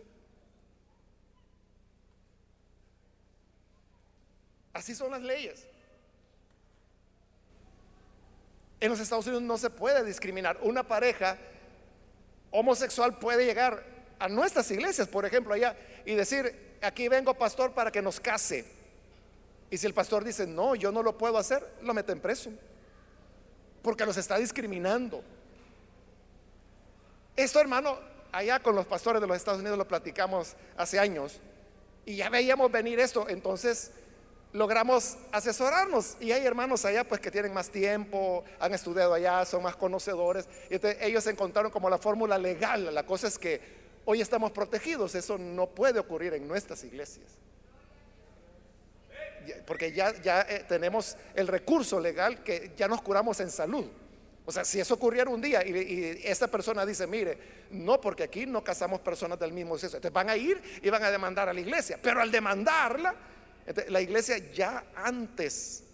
Así 4.72 4.94
son 4.94 5.11
las 5.11 5.22
leyes. 5.22 5.66
En 8.80 8.90
los 8.90 9.00
Estados 9.00 9.26
Unidos 9.26 9.42
no 9.42 9.58
se 9.58 9.70
puede 9.70 10.04
discriminar. 10.04 10.58
Una 10.62 10.82
pareja 10.82 11.36
homosexual 12.50 13.18
puede 13.18 13.44
llegar 13.44 13.84
a 14.18 14.28
nuestras 14.28 14.70
iglesias, 14.70 15.06
por 15.06 15.24
ejemplo, 15.24 15.54
allá, 15.54 15.76
y 16.04 16.14
decir, 16.14 16.76
aquí 16.80 17.08
vengo 17.08 17.34
pastor 17.34 17.72
para 17.72 17.90
que 17.90 18.02
nos 18.02 18.18
case. 18.18 18.64
Y 19.70 19.76
si 19.76 19.86
el 19.86 19.94
pastor 19.94 20.24
dice, 20.24 20.46
no, 20.46 20.74
yo 20.74 20.90
no 20.90 21.02
lo 21.02 21.16
puedo 21.16 21.38
hacer, 21.38 21.64
lo 21.82 21.94
meten 21.94 22.20
preso. 22.20 22.50
Porque 23.82 24.04
los 24.04 24.16
está 24.16 24.36
discriminando. 24.36 25.22
Esto, 27.36 27.60
hermano, 27.60 27.98
allá 28.32 28.60
con 28.60 28.74
los 28.74 28.86
pastores 28.86 29.20
de 29.20 29.28
los 29.28 29.36
Estados 29.36 29.60
Unidos 29.60 29.78
lo 29.78 29.86
platicamos 29.86 30.56
hace 30.76 30.98
años. 30.98 31.40
Y 32.04 32.16
ya 32.16 32.28
veíamos 32.28 32.70
venir 32.72 32.98
esto. 32.98 33.28
Entonces, 33.28 33.92
logramos 34.53 35.16
asesorarnos. 35.32 36.16
Y 36.20 36.32
hay 36.32 36.44
hermanos 36.44 36.84
allá 36.84 37.05
pues 37.05 37.20
que 37.20 37.30
tienen 37.30 37.53
más 37.53 37.70
tiempo, 37.70 38.44
han 38.59 38.74
estudiado 38.74 39.14
allá, 39.14 39.44
son 39.44 39.62
más 39.62 39.76
conocedores. 39.76 40.48
Y 40.70 40.78
ellos 41.05 41.26
encontraron 41.26 41.70
como 41.70 41.90
la 41.90 41.98
fórmula 41.98 42.38
legal. 42.38 42.94
La 42.94 43.05
cosa 43.05 43.28
es 43.28 43.38
que 43.38 43.61
hoy 44.05 44.20
estamos 44.20 44.51
protegidos. 44.53 45.14
Eso 45.14 45.38
no 45.38 45.66
puede 45.68 45.98
ocurrir 45.98 46.34
en 46.34 46.46
nuestras 46.46 46.84
iglesias. 46.84 47.26
Porque 49.66 49.92
ya, 49.92 50.12
ya 50.20 50.42
eh, 50.42 50.64
tenemos 50.68 51.16
el 51.34 51.48
recurso 51.48 51.98
legal 51.98 52.42
que 52.42 52.72
ya 52.76 52.88
nos 52.88 53.03
curamos 53.03 53.40
en 53.40 53.51
salud. 53.51 53.86
O 54.44 54.53
sea, 54.53 54.64
si 54.64 54.80
eso 54.80 54.94
ocurriera 54.94 55.30
un 55.30 55.40
día 55.40 55.66
y, 55.66 55.70
y, 55.70 56.20
esta 56.24 56.48
persona 56.48 56.84
dice, 56.84 57.07
mire, 57.07 57.38
no, 57.70 58.01
porque 58.01 58.24
aquí 58.24 58.46
no 58.46 58.64
casamos 58.64 59.01
personas 59.01 59.38
del 59.38 59.53
mismo 59.53 59.78
sexo, 59.78 59.96
entonces 59.96 60.12
van 60.12 60.28
a 60.28 60.36
ir 60.36 60.61
y 60.82 60.90
van 60.90 61.05
a 61.05 61.11
demandar 61.11 61.48
a 61.48 61.53
la 61.53 61.61
iglesia. 61.61 61.98
Pero 62.03 62.20
al 62.20 62.30
demandarla, 62.30 63.14
la 63.88 64.00
iglesia 64.00 64.38
ya 64.52 64.84
antes 64.94 65.84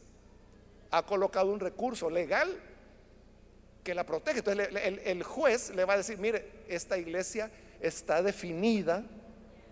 ha 0.90 1.04
colocado 1.04 1.52
un 1.52 1.60
recurso 1.60 2.08
legal 2.08 2.56
que 3.82 3.94
la 3.94 4.04
protege. 4.04 4.38
Entonces 4.38 4.68
el, 5.04 5.22
juez 5.22 5.70
le 5.70 5.84
va 5.84 5.94
a 5.94 5.98
decir, 5.98 6.18
mire, 6.18 6.64
esta 6.68 6.98
iglesia 6.98 7.50
está 7.80 8.22
definida 8.22 9.04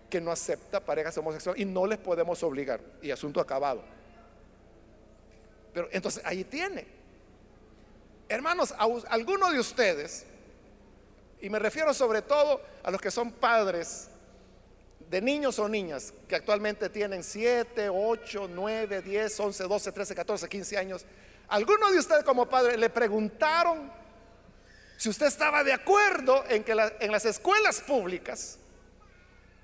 que 0.09 0.21
no 0.21 0.31
acepta 0.31 0.79
parejas 0.79 1.17
homosexuales 1.17 1.61
y 1.61 1.65
no 1.65 1.85
les 1.85 1.97
podemos 1.97 2.41
obligar. 2.43 2.79
Y 3.01 3.11
asunto 3.11 3.41
acabado. 3.41 3.83
Pero 5.73 5.89
entonces 5.91 6.23
ahí 6.25 6.43
tiene. 6.43 6.85
Hermanos, 8.29 8.73
a, 8.77 8.87
algunos 9.09 9.51
de 9.51 9.59
ustedes, 9.59 10.25
y 11.41 11.49
me 11.49 11.59
refiero 11.59 11.93
sobre 11.93 12.21
todo 12.21 12.61
a 12.83 12.91
los 12.91 13.01
que 13.01 13.11
son 13.11 13.31
padres 13.31 14.09
de 15.09 15.21
niños 15.21 15.59
o 15.59 15.69
niñas 15.69 16.13
que 16.27 16.35
actualmente 16.35 16.89
tienen 16.89 17.23
7, 17.23 17.89
8, 17.89 18.49
9, 18.51 19.01
10, 19.01 19.39
11, 19.39 19.63
12, 19.63 19.91
13, 19.91 20.15
14, 20.15 20.49
15 20.49 20.77
años, 20.77 21.05
algunos 21.47 21.91
de 21.91 21.99
ustedes 21.99 22.23
como 22.23 22.47
padres 22.47 22.77
le 22.77 22.89
preguntaron 22.89 23.91
si 24.97 25.09
usted 25.09 25.27
estaba 25.27 25.63
de 25.63 25.73
acuerdo 25.73 26.43
en 26.49 26.63
que 26.63 26.71
en 26.99 27.11
las 27.11 27.25
escuelas 27.25 27.81
públicas 27.81 28.57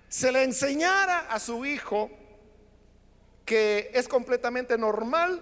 se 0.09 0.31
le 0.31 0.43
enseñara 0.43 1.19
a 1.29 1.39
su 1.39 1.65
hijo 1.65 2.11
que 3.45 3.91
es 3.93 4.07
completamente 4.07 4.77
normal 4.77 5.41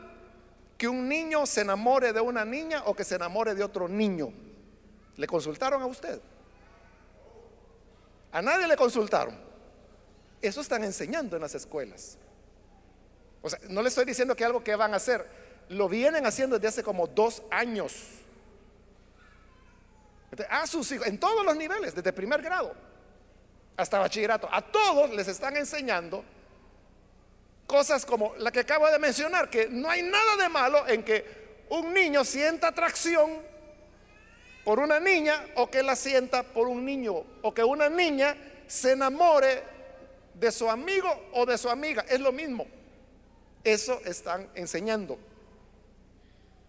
que 0.78 0.88
un 0.88 1.10
niño 1.10 1.46
se 1.46 1.62
enamore 1.62 2.14
de 2.14 2.22
una 2.22 2.46
niña 2.46 2.84
o 2.86 2.96
que 2.96 3.04
se 3.04 3.16
enamore 3.16 3.54
de 3.54 3.64
otro 3.64 3.90
niño. 3.90 4.32
¿Le 5.18 5.28
consultaron 5.28 5.82
a 5.82 5.86
usted? 5.86 6.22
A 8.32 8.42
nadie 8.42 8.68
le 8.68 8.78
consultaron. 8.78 9.49
Eso 10.42 10.62
están 10.62 10.84
enseñando 10.84 11.36
en 11.36 11.42
las 11.42 11.56
escuelas. 11.56 12.18
O 13.42 13.50
sea, 13.50 13.60
no 13.70 13.82
le 13.82 13.90
estoy 13.90 14.06
diciendo 14.06 14.36
que 14.36 14.46
algo 14.46 14.64
que 14.64 14.76
van 14.76 14.94
a 14.94 14.98
hacer, 14.98 15.26
lo 15.70 15.88
vienen 15.88 16.26
haciendo 16.26 16.58
desde 16.58 16.68
hace 16.68 16.84
como 16.84 17.08
dos 17.08 17.42
años. 17.52 17.94
A 20.50 20.68
sus 20.68 20.92
hijos, 20.92 21.08
en 21.08 21.20
todos 21.20 21.46
los 21.46 21.56
niveles, 21.56 21.96
desde 21.96 22.14
primer 22.14 22.42
grado 22.42 22.74
hasta 23.78 24.00
bachillerato, 24.00 24.50
a 24.52 24.62
todos 24.62 25.10
les 25.12 25.28
están 25.28 25.56
enseñando 25.56 26.24
cosas 27.66 28.06
como 28.06 28.36
la 28.38 28.52
que 28.52 28.60
acabo 28.60 28.90
de 28.90 29.00
mencionar, 29.00 29.50
que 29.50 29.70
no 29.70 29.90
hay 29.90 30.02
nada 30.02 30.36
de 30.38 30.50
malo 30.50 30.88
en 30.88 31.04
que 31.04 31.66
un 31.70 31.94
niño 31.94 32.26
sienta 32.26 32.68
atracción 32.70 33.42
por 34.66 34.80
una 34.80 35.00
niña 35.00 35.46
o 35.56 35.70
que 35.70 35.82
la 35.82 35.96
sienta 35.96 36.44
por 36.44 36.68
un 36.68 36.84
niño, 36.84 37.24
o 37.42 37.54
que 37.54 37.64
una 37.64 37.90
niña 37.90 38.36
se 38.68 38.92
enamore 38.92 39.64
de 40.40 40.52
su 40.52 40.70
amigo 40.70 41.10
o 41.34 41.46
de 41.46 41.58
su 41.58 41.70
amiga, 41.70 42.06
es 42.08 42.20
lo 42.20 42.32
mismo. 42.32 42.66
Eso 43.64 44.00
están 44.06 44.50
enseñando. 44.56 45.18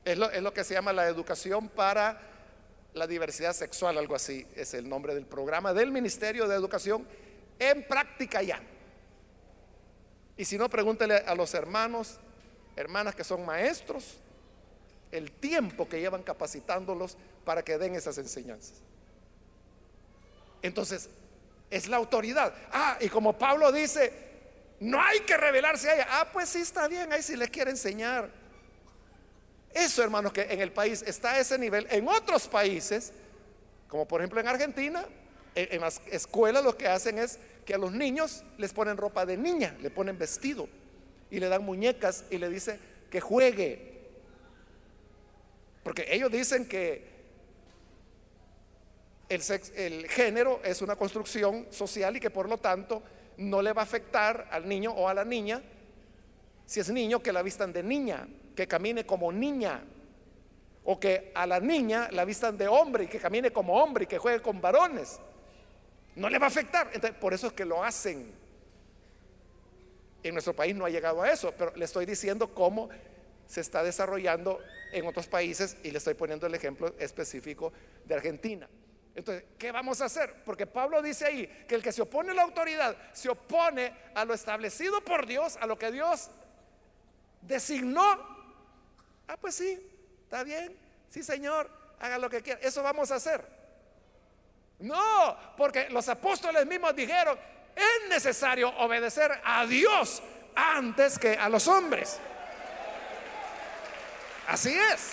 Es 0.05 0.19
lo, 0.19 0.31
es 0.31 0.43
lo 0.43 0.53
que 0.53 0.65
se 0.65 0.75
llama 0.75 0.93
la 0.93 1.07
educación 1.07 1.69
para 1.69 2.21
la 2.95 3.07
diversidad 3.07 3.53
sexual, 3.53 3.99
algo 3.99 4.17
así 4.17 4.47
es 4.57 4.75
el 4.75 4.89
nombre 4.89 5.15
del 5.15 5.27
programa 5.27 5.73
del 5.73 5.93
Ministerio 5.93 6.49
de 6.49 6.57
Educación 6.57 7.07
en 7.59 7.87
práctica 7.87 8.43
ya. 8.43 8.61
Y 10.37 10.45
si 10.45 10.59
no, 10.59 10.69
pregúntele 10.69 11.17
a 11.17 11.35
los 11.35 11.55
hermanos, 11.55 12.19
hermanas 12.75 13.15
que 13.15 13.23
son 13.23 13.45
maestros, 13.45 14.17
el 15.13 15.31
tiempo 15.31 15.89
que 15.89 16.01
llevan 16.01 16.23
capacitándolos 16.23 17.17
para 17.45 17.63
que 17.63 17.79
den 17.79 17.95
esas 17.95 18.17
enseñanzas. 18.19 18.81
Entonces, 20.63 21.11
es 21.71 21.89
la 21.89 21.97
autoridad. 21.97 22.53
Ah, 22.73 22.99
y 23.01 23.09
como 23.09 23.39
Pablo 23.39 23.71
dice, 23.71 24.13
no 24.81 25.01
hay 25.01 25.21
que 25.21 25.37
revelarse 25.37 25.89
a 25.89 25.95
ella. 25.95 26.07
Ah, 26.11 26.29
pues 26.33 26.49
sí 26.49 26.61
está 26.61 26.89
bien, 26.89 27.13
ahí 27.13 27.23
si 27.23 27.37
le 27.37 27.49
quiere 27.49 27.71
enseñar. 27.71 28.29
Eso, 29.73 30.03
hermanos, 30.03 30.33
que 30.33 30.43
en 30.43 30.61
el 30.61 30.73
país 30.73 31.03
está 31.07 31.33
a 31.33 31.39
ese 31.39 31.59
nivel. 31.59 31.87
En 31.91 32.09
otros 32.09 32.49
países, 32.49 33.13
como 33.89 34.07
por 34.07 34.21
ejemplo 34.21 34.41
en 34.41 34.49
Argentina, 34.49 35.05
en, 35.55 35.81
las 35.81 36.01
escuelas 36.11 36.65
lo 36.65 36.77
que 36.77 36.89
hacen 36.89 37.19
es 37.19 37.39
que 37.65 37.75
a 37.75 37.79
los 37.79 37.93
niños 37.93 38.43
les 38.59 38.73
ponen 38.73 38.97
ropa 38.97 39.27
de 39.27 39.37
niña, 39.37 39.77
le 39.81 39.91
ponen 39.91 40.19
vestido 40.19 40.69
y 41.31 41.39
le 41.39 41.49
dan 41.49 41.65
muñecas 41.65 42.25
y 42.31 42.39
le 42.39 42.49
dice 42.49 42.79
que 43.11 43.21
juegue. 43.21 43.91
Porque 45.85 46.07
ellos 46.11 46.33
dicen 46.33 46.67
que 46.67 47.20
el, 49.31 50.09
género 50.09 50.61
es 50.65 50.83
una 50.83 50.97
construcción 50.97 51.67
social 51.71 52.17
y 52.17 52.21
que 52.21 52.31
por 52.31 52.49
lo 52.49 52.59
tanto 52.59 53.03
no 53.39 53.63
le 53.63 53.73
va 53.73 53.83
a 53.83 53.85
afectar 53.85 54.49
al 54.51 54.69
niño 54.69 54.91
o 54.91 55.09
a 55.09 55.15
la 55.15 55.25
niña 55.25 55.63
si 56.67 56.81
es 56.81 56.91
niño 56.91 57.23
que 57.23 57.33
la 57.33 57.43
vistan 57.43 57.73
de 57.73 57.83
niña, 57.83 58.29
que 58.55 58.69
camine 58.69 59.05
como 59.05 59.33
niña, 59.33 59.83
o 60.85 61.01
que 61.01 61.33
a 61.35 61.45
la 61.45 61.59
niña 61.59 62.09
la 62.13 62.25
vistan 62.25 62.57
de 62.57 62.69
hombre 62.69 63.05
y 63.05 63.07
que 63.09 63.19
camine 63.19 63.51
como 63.51 63.75
hombre 63.75 64.05
y 64.05 64.07
que 64.07 64.19
juegue 64.19 64.41
con 64.41 64.61
varones. 64.61 65.19
No 66.15 66.29
le 66.29 66.39
va 66.39 66.47
a 66.47 66.49
afectar. 66.49 66.89
Entonces, 66.93 67.19
por 67.19 67.35
eso 67.35 67.49
es 67.49 67.55
que 67.55 67.65
lo 67.65 67.83
hacen. 67.83 68.33
En 70.23 70.33
nuestro 70.33 70.55
país 70.55 70.77
no 70.77 70.85
ha 70.85 70.91
llegado 70.91 71.23
a 71.23 71.31
eso, 71.33 71.53
pero 71.59 71.75
le 71.75 71.85
estoy 71.85 72.07
diciendo 72.07 72.55
cómo 72.55 72.89
se 73.49 73.61
está 73.61 73.83
desarrollando 73.83 74.61
en 74.93 75.07
otros 75.07 75.27
países 75.27 75.77
y 75.83 75.91
le 75.91 75.99
estoy 75.99 76.15
poniendo 76.15 76.47
el 76.47 76.55
ejemplo 76.55 76.95
específico 77.01 77.73
de 78.05 78.15
Argentina. 78.15 78.69
Entonces, 79.21 79.45
¿qué 79.59 79.71
vamos 79.71 80.01
a 80.01 80.07
hacer? 80.07 80.33
Porque 80.47 80.67
Pablo 80.67 81.03
dice 81.03 81.27
ahí 81.27 81.47
que 81.69 81.75
el 81.75 81.83
que 81.83 81.93
se 81.93 82.01
opone 82.01 82.31
a 82.31 82.35
la 82.35 82.41
autoridad 82.41 82.97
se 83.13 83.29
opone 83.29 83.93
a 84.15 84.25
lo 84.25 84.33
establecido 84.33 85.05
por 85.05 85.27
Dios, 85.27 85.59
a 85.61 85.67
lo 85.67 85.79
que 85.79 85.93
Dios 85.93 86.31
designó. 87.43 88.03
Ah, 89.29 89.37
pues 89.39 89.57
sí, 89.57 89.79
está 90.23 90.43
bien, 90.43 90.75
sí 91.11 91.23
Señor, 91.23 91.71
haga 92.01 92.17
lo 92.17 92.31
que 92.31 92.41
quiera. 92.41 92.61
Eso 92.63 92.83
vamos 92.83 93.11
a 93.11 93.17
hacer. 93.17 93.45
No, 94.79 95.37
porque 95.59 95.91
los 95.91 96.09
apóstoles 96.09 96.65
mismos 96.65 96.97
dijeron, 96.97 97.39
es 97.77 98.09
necesario 98.09 98.71
obedecer 98.79 99.39
a 99.45 99.67
Dios 99.67 100.23
antes 100.55 101.19
que 101.19 101.35
a 101.35 101.51
los 101.51 101.69
hombres. 101.69 102.19
Así 104.49 104.73
es. 104.73 105.13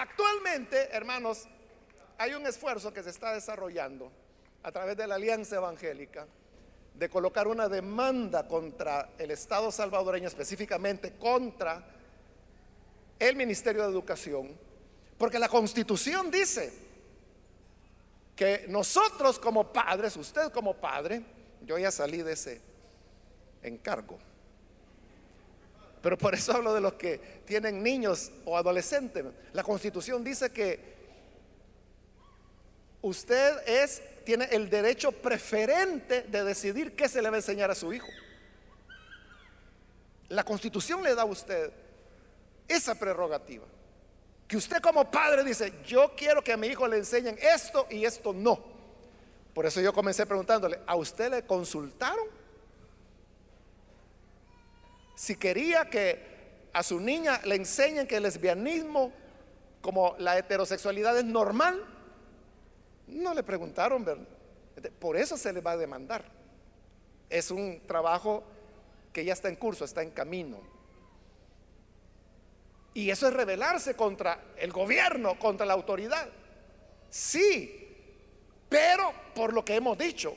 Actualmente, 0.00 0.90
hermanos, 0.92 1.48
hay 2.18 2.32
un 2.32 2.46
esfuerzo 2.46 2.92
que 2.92 3.02
se 3.02 3.10
está 3.10 3.34
desarrollando 3.34 4.12
a 4.62 4.70
través 4.70 4.96
de 4.96 5.08
la 5.08 5.16
Alianza 5.16 5.56
Evangélica 5.56 6.24
de 6.94 7.08
colocar 7.08 7.48
una 7.48 7.68
demanda 7.68 8.46
contra 8.46 9.10
el 9.18 9.32
Estado 9.32 9.72
salvadoreño, 9.72 10.28
específicamente 10.28 11.14
contra 11.14 11.84
el 13.18 13.34
Ministerio 13.34 13.82
de 13.82 13.88
Educación, 13.88 14.56
porque 15.18 15.40
la 15.40 15.48
constitución 15.48 16.30
dice 16.30 16.72
que 18.36 18.66
nosotros 18.68 19.40
como 19.40 19.72
padres, 19.72 20.16
usted 20.16 20.52
como 20.52 20.74
padre, 20.74 21.24
yo 21.62 21.76
ya 21.76 21.90
salí 21.90 22.22
de 22.22 22.34
ese 22.34 22.60
encargo. 23.64 24.16
Pero 26.02 26.16
por 26.16 26.34
eso 26.34 26.52
hablo 26.52 26.74
de 26.74 26.80
los 26.80 26.94
que 26.94 27.18
tienen 27.44 27.82
niños 27.82 28.30
o 28.44 28.56
adolescentes. 28.56 29.24
La 29.52 29.62
constitución 29.62 30.22
dice 30.22 30.50
que 30.50 30.96
usted 33.02 33.66
es, 33.66 34.02
tiene 34.24 34.46
el 34.46 34.70
derecho 34.70 35.12
preferente 35.12 36.22
de 36.22 36.44
decidir 36.44 36.94
qué 36.94 37.08
se 37.08 37.20
le 37.20 37.30
va 37.30 37.36
a 37.36 37.38
enseñar 37.38 37.70
a 37.70 37.74
su 37.74 37.92
hijo. 37.92 38.08
La 40.28 40.44
constitución 40.44 41.02
le 41.02 41.14
da 41.14 41.22
a 41.22 41.26
usted 41.26 41.72
esa 42.68 42.94
prerrogativa. 42.94 43.64
Que 44.46 44.56
usted 44.56 44.80
como 44.80 45.10
padre 45.10 45.42
dice, 45.44 45.72
yo 45.86 46.12
quiero 46.16 46.42
que 46.42 46.52
a 46.52 46.56
mi 46.56 46.68
hijo 46.68 46.86
le 46.86 46.98
enseñen 46.98 47.36
esto 47.40 47.86
y 47.90 48.04
esto 48.04 48.32
no. 48.32 48.62
Por 49.52 49.66
eso 49.66 49.80
yo 49.80 49.92
comencé 49.92 50.24
preguntándole, 50.24 50.78
¿a 50.86 50.96
usted 50.96 51.30
le 51.30 51.42
consultaron? 51.44 52.37
Si 55.18 55.34
quería 55.34 55.90
que 55.90 56.68
a 56.72 56.80
su 56.84 57.00
niña 57.00 57.40
le 57.44 57.56
enseñen 57.56 58.06
que 58.06 58.18
el 58.18 58.22
lesbianismo 58.22 59.12
como 59.80 60.14
la 60.20 60.38
heterosexualidad 60.38 61.18
es 61.18 61.24
normal, 61.24 61.84
no 63.08 63.34
le 63.34 63.42
preguntaron, 63.42 64.04
¿verdad? 64.04 64.28
Por 65.00 65.16
eso 65.16 65.36
se 65.36 65.52
le 65.52 65.60
va 65.60 65.72
a 65.72 65.76
demandar. 65.76 66.24
Es 67.28 67.50
un 67.50 67.80
trabajo 67.84 68.44
que 69.12 69.24
ya 69.24 69.32
está 69.32 69.48
en 69.48 69.56
curso, 69.56 69.84
está 69.84 70.02
en 70.02 70.12
camino. 70.12 70.60
Y 72.94 73.10
eso 73.10 73.26
es 73.26 73.34
rebelarse 73.34 73.96
contra 73.96 74.40
el 74.56 74.70
gobierno, 74.70 75.36
contra 75.36 75.66
la 75.66 75.72
autoridad. 75.72 76.28
Sí, 77.10 77.88
pero 78.68 79.12
por 79.34 79.52
lo 79.52 79.64
que 79.64 79.74
hemos 79.74 79.98
dicho, 79.98 80.36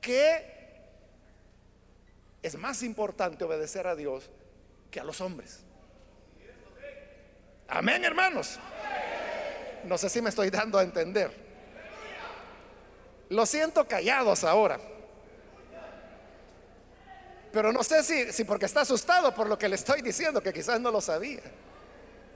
que 0.00 0.53
es 2.44 2.58
más 2.58 2.82
importante 2.82 3.42
obedecer 3.42 3.86
a 3.86 3.96
Dios 3.96 4.28
que 4.90 5.00
a 5.00 5.04
los 5.04 5.22
hombres. 5.22 5.60
Amén, 7.66 8.04
hermanos. 8.04 8.58
No 9.84 9.96
sé 9.96 10.10
si 10.10 10.20
me 10.20 10.28
estoy 10.28 10.50
dando 10.50 10.78
a 10.78 10.82
entender. 10.82 11.32
Lo 13.30 13.46
siento 13.46 13.88
callados 13.88 14.44
ahora. 14.44 14.78
Pero 17.50 17.72
no 17.72 17.82
sé 17.82 18.02
si, 18.02 18.30
si 18.30 18.44
porque 18.44 18.66
está 18.66 18.82
asustado 18.82 19.34
por 19.34 19.48
lo 19.48 19.58
que 19.58 19.66
le 19.66 19.76
estoy 19.76 20.02
diciendo, 20.02 20.42
que 20.42 20.52
quizás 20.52 20.78
no 20.78 20.90
lo 20.90 21.00
sabía. 21.00 21.40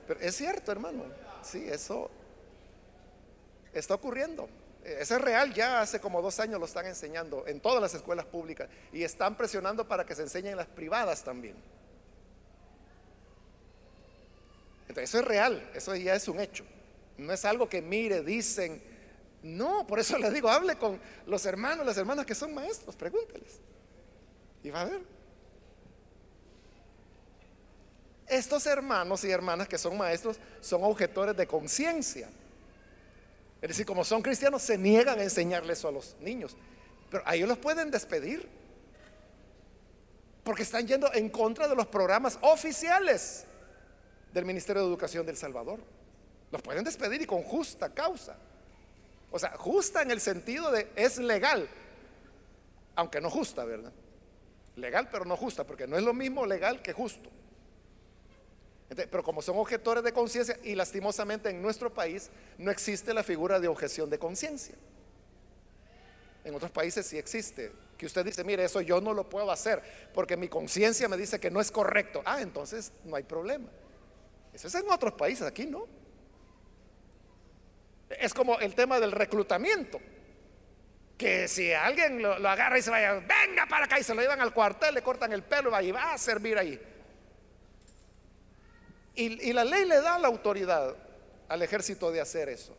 Pero 0.07 0.19
es 0.21 0.35
cierto, 0.35 0.71
hermano. 0.71 1.03
Sí, 1.43 1.67
eso. 1.69 2.09
está 3.73 3.93
ocurriendo. 3.93 4.49
Ese 4.83 5.15
es 5.15 5.21
real, 5.21 5.53
ya 5.53 5.81
hace 5.81 5.99
como 5.99 6.21
dos 6.21 6.39
años 6.39 6.59
lo 6.59 6.65
están 6.65 6.85
enseñando 6.85 7.45
en 7.47 7.59
todas 7.59 7.81
las 7.81 7.93
escuelas 7.93 8.25
públicas 8.25 8.69
y 8.91 9.03
están 9.03 9.35
presionando 9.35 9.87
para 9.87 10.05
que 10.05 10.15
se 10.15 10.21
enseñen 10.21 10.51
en 10.51 10.57
las 10.57 10.67
privadas 10.67 11.23
también. 11.23 11.55
Entonces, 14.87 15.09
eso 15.09 15.19
es 15.19 15.25
real, 15.25 15.69
eso 15.75 15.95
ya 15.95 16.15
es 16.15 16.27
un 16.27 16.39
hecho. 16.39 16.65
No 17.17 17.33
es 17.33 17.45
algo 17.45 17.69
que 17.69 17.81
mire, 17.81 18.23
dicen. 18.23 18.81
No, 19.43 19.85
por 19.85 19.99
eso 19.99 20.17
les 20.17 20.33
digo, 20.33 20.49
hable 20.49 20.75
con 20.77 20.99
los 21.25 21.45
hermanos, 21.45 21.85
las 21.85 21.97
hermanas 21.97 22.25
que 22.25 22.35
son 22.35 22.53
maestros, 22.53 22.95
pregúnteles. 22.95 23.59
Y 24.63 24.69
va 24.69 24.81
a 24.81 24.85
ver. 24.85 25.01
Estos 28.27 28.65
hermanos 28.65 29.23
y 29.23 29.31
hermanas 29.31 29.67
que 29.67 29.77
son 29.77 29.97
maestros 29.97 30.39
son 30.61 30.83
objetores 30.83 31.35
de 31.35 31.47
conciencia. 31.47 32.29
Es 33.61 33.69
decir, 33.69 33.85
como 33.85 34.05
son 34.05 34.21
cristianos, 34.21 34.61
se 34.61 34.77
niegan 34.77 35.19
a 35.19 35.23
enseñarles 35.23 35.79
eso 35.79 35.89
a 35.89 35.91
los 35.91 36.15
niños. 36.21 36.55
Pero 37.09 37.23
a 37.25 37.35
ellos 37.35 37.49
los 37.49 37.57
pueden 37.57 37.91
despedir. 37.91 38.47
Porque 40.43 40.63
están 40.63 40.87
yendo 40.87 41.13
en 41.13 41.29
contra 41.29 41.67
de 41.67 41.75
los 41.75 41.87
programas 41.87 42.39
oficiales 42.41 43.45
del 44.33 44.45
Ministerio 44.45 44.81
de 44.81 44.87
Educación 44.87 45.25
del 45.25 45.35
Salvador. 45.35 45.79
Los 46.51 46.61
pueden 46.61 46.83
despedir 46.83 47.21
y 47.21 47.25
con 47.25 47.43
justa 47.43 47.93
causa. 47.93 48.37
O 49.31 49.37
sea, 49.37 49.51
justa 49.57 50.01
en 50.01 50.11
el 50.11 50.21
sentido 50.21 50.71
de 50.71 50.89
es 50.95 51.17
legal, 51.17 51.69
aunque 52.95 53.21
no 53.21 53.29
justa, 53.29 53.63
¿verdad? 53.65 53.91
Legal 54.75 55.09
pero 55.11 55.25
no 55.25 55.37
justa, 55.37 55.65
porque 55.65 55.85
no 55.85 55.97
es 55.97 56.03
lo 56.03 56.13
mismo 56.13 56.45
legal 56.45 56.81
que 56.81 56.93
justo 56.93 57.29
pero 58.95 59.23
como 59.23 59.41
son 59.41 59.57
objetores 59.57 60.03
de 60.03 60.11
conciencia 60.11 60.57
y 60.63 60.73
lastimosamente 60.73 61.49
en 61.49 61.61
nuestro 61.61 61.93
país 61.93 62.31
no 62.57 62.71
existe 62.71 63.13
la 63.13 63.23
figura 63.23 63.59
de 63.59 63.67
objeción 63.67 64.09
de 64.09 64.17
conciencia. 64.17 64.75
En 66.43 66.55
otros 66.55 66.71
países 66.71 67.05
sí 67.05 67.17
existe. 67.17 67.71
Que 67.97 68.05
usted 68.05 68.25
dice, 68.25 68.43
mire, 68.43 68.63
eso 68.63 68.79
yo 68.81 69.01
no 69.01 69.13
lo 69.13 69.29
puedo 69.29 69.51
hacer 69.51 69.83
porque 70.13 70.37
mi 70.37 70.47
conciencia 70.47 71.07
me 71.07 71.17
dice 71.17 71.39
que 71.39 71.51
no 71.51 71.59
es 71.59 71.69
correcto. 71.69 72.21
Ah, 72.25 72.41
entonces 72.41 72.93
no 73.03 73.15
hay 73.15 73.23
problema. 73.23 73.69
Eso 74.53 74.67
es 74.67 74.75
en 74.75 74.89
otros 74.89 75.13
países, 75.13 75.45
aquí 75.45 75.65
no. 75.65 75.85
Es 78.09 78.33
como 78.33 78.57
el 78.59 78.73
tema 78.73 78.99
del 78.99 79.11
reclutamiento. 79.11 79.99
Que 81.17 81.47
si 81.49 81.73
alguien 81.73 82.21
lo, 82.21 82.33
agarra 82.47 82.77
y 82.77 82.81
se 82.81 82.89
vaya, 82.89 83.15
venga 83.15 83.67
para 83.69 83.85
acá 83.85 83.99
y 83.99 84.03
se 84.03 84.15
lo 84.15 84.21
llevan 84.21 84.39
al 84.39 84.53
cuartel, 84.53 84.95
le 84.95 85.01
cortan 85.01 85.33
el 85.33 85.43
pelo 85.43 85.69
y 85.81 85.91
va 85.91 86.13
a 86.13 86.17
servir 86.17 86.57
ahí. 86.57 86.79
Y, 89.19 89.51
la 89.51 89.65
ley 89.65 89.83
le 89.83 89.99
da 89.99 90.17
la 90.17 90.29
autoridad 90.29 90.95
al 91.49 91.61
ejército 91.61 92.09
de 92.09 92.21
hacer 92.21 92.47
eso. 92.47 92.73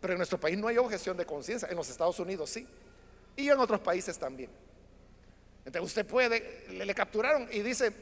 Pero 0.00 0.12
en 0.12 0.18
nuestro 0.18 0.38
país 0.38 0.56
no 0.56 0.68
hay 0.68 0.78
objeción 0.78 1.16
de 1.16 1.26
conciencia, 1.26 1.66
en 1.68 1.74
los 1.74 1.90
Estados 1.90 2.20
Unidos 2.20 2.50
sí, 2.50 2.68
y 3.34 3.48
en 3.48 3.58
otros 3.58 3.80
países 3.80 4.16
también. 4.16 4.48
Entonces 5.64 5.82
usted 5.82 6.06
puede, 6.06 6.66
le, 6.68 6.94
capturaron 6.94 7.48
y 7.50 7.62
dice, 7.62 7.92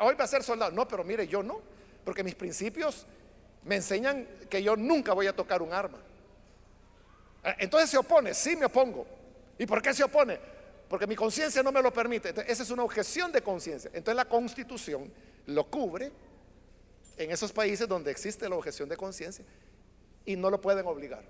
hoy 0.00 0.16
va 0.16 0.24
a 0.24 0.26
ser 0.26 0.42
soldado. 0.42 0.72
No, 0.72 0.88
pero 0.88 1.04
mire, 1.04 1.28
yo 1.28 1.44
no, 1.44 1.60
porque 2.04 2.24
mis 2.24 2.34
principios 2.34 3.06
me 3.62 3.76
enseñan 3.76 4.26
que 4.50 4.60
yo 4.60 4.74
nunca 4.74 5.12
voy 5.12 5.28
a 5.28 5.36
tocar 5.36 5.62
un 5.62 5.72
arma. 5.72 5.98
Ah, 7.44 7.54
entonces 7.60 7.88
se 7.88 7.98
opone, 7.98 8.34
sí 8.34 8.56
me 8.56 8.66
opongo. 8.66 9.06
¿Y 9.60 9.66
por 9.66 9.80
qué 9.80 9.94
se 9.94 10.02
opone? 10.02 10.40
Porque 10.88 11.06
mi 11.06 11.14
conciencia 11.14 11.62
no 11.62 11.70
me 11.70 11.82
lo 11.82 11.92
permite. 11.92 12.30
esa 12.48 12.64
es 12.64 12.70
una 12.70 12.82
objeción 12.82 13.30
de 13.30 13.42
conciencia. 13.42 13.92
Entonces 13.94 14.16
la 14.16 14.24
constitución 14.24 15.08
lo 15.46 15.70
cubre 15.70 16.10
en 17.24 17.30
esos 17.30 17.52
países 17.52 17.88
donde 17.88 18.10
existe 18.10 18.48
la 18.48 18.56
objeción 18.56 18.88
de 18.88 18.96
conciencia 18.96 19.44
y 20.24 20.36
no 20.36 20.50
lo 20.50 20.60
pueden 20.60 20.86
obligar. 20.86 21.22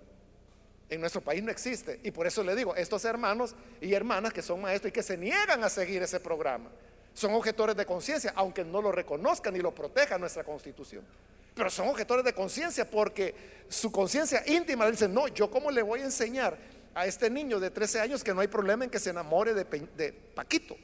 En 0.88 1.00
nuestro 1.00 1.20
país 1.20 1.42
no 1.42 1.50
existe. 1.50 2.00
Y 2.02 2.10
por 2.10 2.26
eso 2.26 2.42
le 2.42 2.54
digo, 2.54 2.74
estos 2.76 3.04
hermanos 3.04 3.54
y 3.80 3.94
hermanas 3.94 4.32
que 4.32 4.42
son 4.42 4.60
maestros 4.60 4.90
y 4.90 4.92
que 4.92 5.02
se 5.02 5.16
niegan 5.16 5.64
a 5.64 5.70
seguir 5.70 6.02
ese 6.02 6.20
programa, 6.20 6.70
son 7.14 7.34
objetores 7.34 7.76
de 7.76 7.86
conciencia, 7.86 8.32
aunque 8.36 8.64
no 8.64 8.82
lo 8.82 8.92
reconozcan 8.92 9.54
ni 9.54 9.60
lo 9.60 9.74
proteja 9.74 10.18
nuestra 10.18 10.44
constitución. 10.44 11.04
Pero 11.54 11.70
son 11.70 11.88
objetores 11.88 12.24
de 12.24 12.32
conciencia 12.32 12.90
porque 12.90 13.34
su 13.68 13.92
conciencia 13.92 14.42
íntima 14.46 14.90
dice, 14.90 15.08
no, 15.08 15.28
yo 15.28 15.50
cómo 15.50 15.70
le 15.70 15.82
voy 15.82 16.00
a 16.00 16.04
enseñar 16.04 16.56
a 16.94 17.06
este 17.06 17.30
niño 17.30 17.58
de 17.60 17.70
13 17.70 18.00
años 18.00 18.24
que 18.24 18.34
no 18.34 18.40
hay 18.40 18.48
problema 18.48 18.84
en 18.84 18.90
que 18.90 18.98
se 18.98 19.10
enamore 19.10 19.54
de, 19.54 19.64
de 19.64 20.12
Paquito 20.12 20.76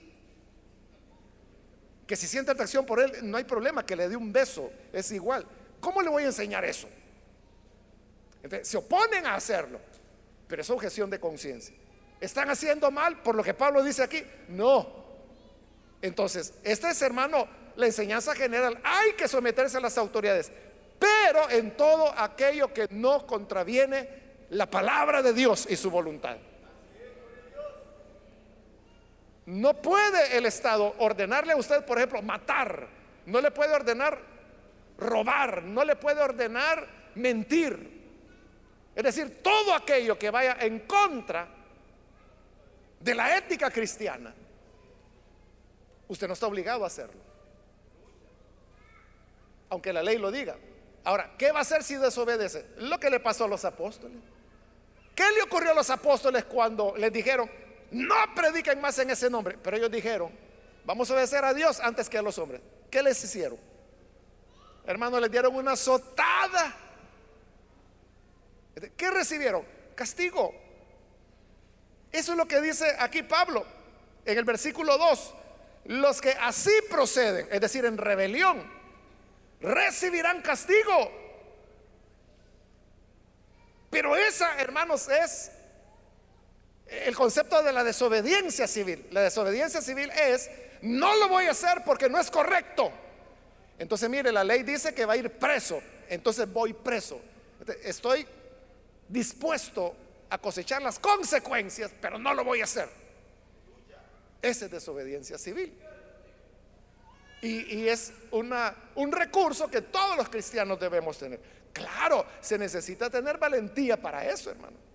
que 2.08 2.16
si 2.16 2.26
siente 2.26 2.50
atracción 2.50 2.86
por 2.86 3.00
él, 3.00 3.12
no 3.22 3.36
hay 3.36 3.44
problema, 3.44 3.84
que 3.84 3.94
le 3.94 4.08
dé 4.08 4.16
un 4.16 4.32
beso, 4.32 4.72
es 4.94 5.12
igual. 5.12 5.46
¿Cómo 5.78 6.00
le 6.00 6.08
voy 6.08 6.24
a 6.24 6.26
enseñar 6.26 6.64
eso? 6.64 6.88
se 8.62 8.78
oponen 8.78 9.26
a 9.26 9.34
hacerlo, 9.34 9.78
pero 10.46 10.62
es 10.62 10.70
objeción 10.70 11.10
de 11.10 11.20
conciencia. 11.20 11.74
¿Están 12.18 12.48
haciendo 12.48 12.90
mal 12.90 13.20
por 13.20 13.34
lo 13.34 13.44
que 13.44 13.52
Pablo 13.52 13.84
dice 13.84 14.02
aquí? 14.02 14.24
No. 14.48 14.88
Entonces, 16.00 16.54
este 16.64 16.88
es 16.88 17.02
hermano, 17.02 17.46
la 17.76 17.84
enseñanza 17.84 18.34
general, 18.34 18.80
hay 18.84 19.12
que 19.12 19.28
someterse 19.28 19.76
a 19.76 19.80
las 19.80 19.98
autoridades, 19.98 20.50
pero 20.98 21.50
en 21.50 21.76
todo 21.76 22.10
aquello 22.18 22.72
que 22.72 22.86
no 22.90 23.26
contraviene 23.26 24.08
la 24.48 24.70
palabra 24.70 25.20
de 25.20 25.34
Dios 25.34 25.66
y 25.68 25.76
su 25.76 25.90
voluntad. 25.90 26.38
No 29.48 29.72
puede 29.80 30.36
el 30.36 30.44
Estado 30.44 30.94
ordenarle 30.98 31.54
a 31.54 31.56
usted, 31.56 31.82
por 31.82 31.96
ejemplo, 31.96 32.20
matar. 32.20 32.86
No 33.24 33.40
le 33.40 33.50
puede 33.50 33.72
ordenar 33.72 34.20
robar. 34.98 35.62
No 35.62 35.86
le 35.86 35.96
puede 35.96 36.20
ordenar 36.20 36.86
mentir. 37.14 37.98
Es 38.94 39.02
decir, 39.02 39.42
todo 39.42 39.74
aquello 39.74 40.18
que 40.18 40.28
vaya 40.28 40.58
en 40.60 40.80
contra 40.80 41.48
de 43.00 43.14
la 43.14 43.38
ética 43.38 43.70
cristiana, 43.70 44.34
usted 46.08 46.26
no 46.26 46.34
está 46.34 46.46
obligado 46.46 46.84
a 46.84 46.88
hacerlo. 46.88 47.22
Aunque 49.70 49.94
la 49.94 50.02
ley 50.02 50.18
lo 50.18 50.30
diga. 50.30 50.56
Ahora, 51.04 51.30
¿qué 51.38 51.52
va 51.52 51.60
a 51.60 51.62
hacer 51.62 51.82
si 51.82 51.94
desobedece? 51.94 52.66
Lo 52.76 53.00
que 53.00 53.08
le 53.08 53.18
pasó 53.18 53.46
a 53.46 53.48
los 53.48 53.64
apóstoles. 53.64 54.18
¿Qué 55.14 55.24
le 55.34 55.40
ocurrió 55.40 55.70
a 55.70 55.74
los 55.74 55.88
apóstoles 55.88 56.44
cuando 56.44 56.94
les 56.98 57.10
dijeron, 57.10 57.50
no 57.90 58.14
prediquen 58.34 58.80
más 58.80 58.98
en 58.98 59.10
ese 59.10 59.30
nombre. 59.30 59.56
Pero 59.62 59.76
ellos 59.76 59.90
dijeron, 59.90 60.30
vamos 60.84 61.10
a 61.10 61.14
obedecer 61.14 61.44
a 61.44 61.54
Dios 61.54 61.80
antes 61.80 62.08
que 62.08 62.18
a 62.18 62.22
los 62.22 62.38
hombres. 62.38 62.60
¿Qué 62.90 63.02
les 63.02 63.22
hicieron? 63.22 63.58
Hermanos, 64.86 65.20
les 65.20 65.30
dieron 65.30 65.54
una 65.54 65.72
azotada. 65.72 66.74
¿Qué 68.96 69.10
recibieron? 69.10 69.64
Castigo. 69.94 70.54
Eso 72.10 72.32
es 72.32 72.38
lo 72.38 72.46
que 72.46 72.60
dice 72.60 72.96
aquí 72.98 73.22
Pablo 73.22 73.66
en 74.24 74.38
el 74.38 74.44
versículo 74.44 74.96
2. 74.96 75.34
Los 75.86 76.20
que 76.20 76.32
así 76.32 76.72
proceden, 76.90 77.48
es 77.50 77.60
decir, 77.60 77.84
en 77.84 77.96
rebelión, 77.96 78.70
recibirán 79.60 80.42
castigo. 80.42 81.10
Pero 83.90 84.14
esa, 84.16 84.58
hermanos, 84.58 85.08
es 85.08 85.50
el 86.88 87.14
concepto 87.14 87.62
de 87.62 87.72
la 87.72 87.84
desobediencia 87.84 88.66
civil. 88.66 89.06
La 89.10 89.22
desobediencia 89.22 89.82
civil 89.82 90.10
es, 90.10 90.50
no 90.82 91.14
lo 91.16 91.28
voy 91.28 91.46
a 91.46 91.50
hacer 91.50 91.82
porque 91.84 92.08
no 92.08 92.18
es 92.18 92.30
correcto. 92.30 92.90
Entonces, 93.78 94.08
mire, 94.08 94.32
la 94.32 94.42
ley 94.42 94.62
dice 94.62 94.94
que 94.94 95.04
va 95.04 95.12
a 95.12 95.16
ir 95.16 95.30
preso. 95.30 95.80
Entonces 96.08 96.50
voy 96.50 96.72
preso. 96.72 97.20
Estoy 97.84 98.26
dispuesto 99.08 99.94
a 100.30 100.38
cosechar 100.38 100.82
las 100.82 100.98
consecuencias, 100.98 101.92
pero 102.00 102.18
no 102.18 102.34
lo 102.34 102.44
voy 102.44 102.60
a 102.60 102.64
hacer. 102.64 102.88
Esa 104.40 104.66
es 104.66 104.70
desobediencia 104.70 105.36
civil. 105.38 105.76
Y, 107.40 107.86
es 107.86 108.12
un 108.32 109.12
recurso 109.12 109.70
que 109.70 109.82
todos 109.82 110.16
los 110.16 110.28
cristianos 110.28 110.80
debemos 110.80 111.18
tener. 111.18 111.40
Claro, 111.72 112.26
se 112.40 112.58
necesita 112.58 113.08
tener 113.10 113.38
valentía 113.38 114.00
para 114.00 114.24
eso, 114.24 114.50
hermano. 114.50 114.87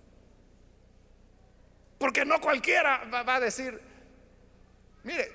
Porque 1.98 2.24
no 2.24 2.40
cualquiera 2.40 3.04
va, 3.04 3.36
a 3.36 3.40
decir, 3.40 3.80
mire, 5.02 5.30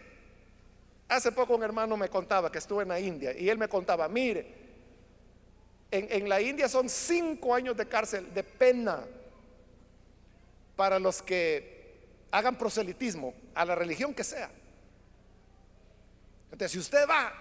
hace 1.07 1.32
poco 1.32 1.55
un 1.55 1.64
hermano 1.64 1.97
me 1.97 2.10
contaba 2.10 2.51
que 2.51 2.57
estuvo 2.57 2.82
en 2.82 2.89
la 2.89 2.99
India 2.99 3.38
y 3.38 3.49
él 3.49 3.57
me 3.57 3.68
contaba, 3.68 4.07
mire, 4.07 4.60
en, 5.91 6.30
la 6.30 6.39
India 6.39 6.70
son 6.70 6.88
cinco 6.88 7.55
años 7.55 7.76
de 7.76 7.88
cárcel 7.88 8.32
de 8.34 8.43
pena 8.43 9.03
para 10.76 10.99
los 10.99 11.22
que 11.22 11.97
hagan 12.32 12.57
proselitismo 12.57 13.34
a 13.55 13.66
la 13.66 13.74
religión 13.74 14.14
que 14.14 14.24
sea. 14.24 14.51
Entonces, 16.51 16.72
si 16.72 16.80
usted 16.80 17.07
va 17.10 17.34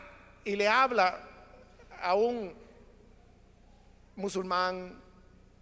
y 0.45 0.57
le 0.57 0.67
habla 0.67 1.23
a 2.01 2.15
un 2.15 2.55
musulmán, 4.17 4.99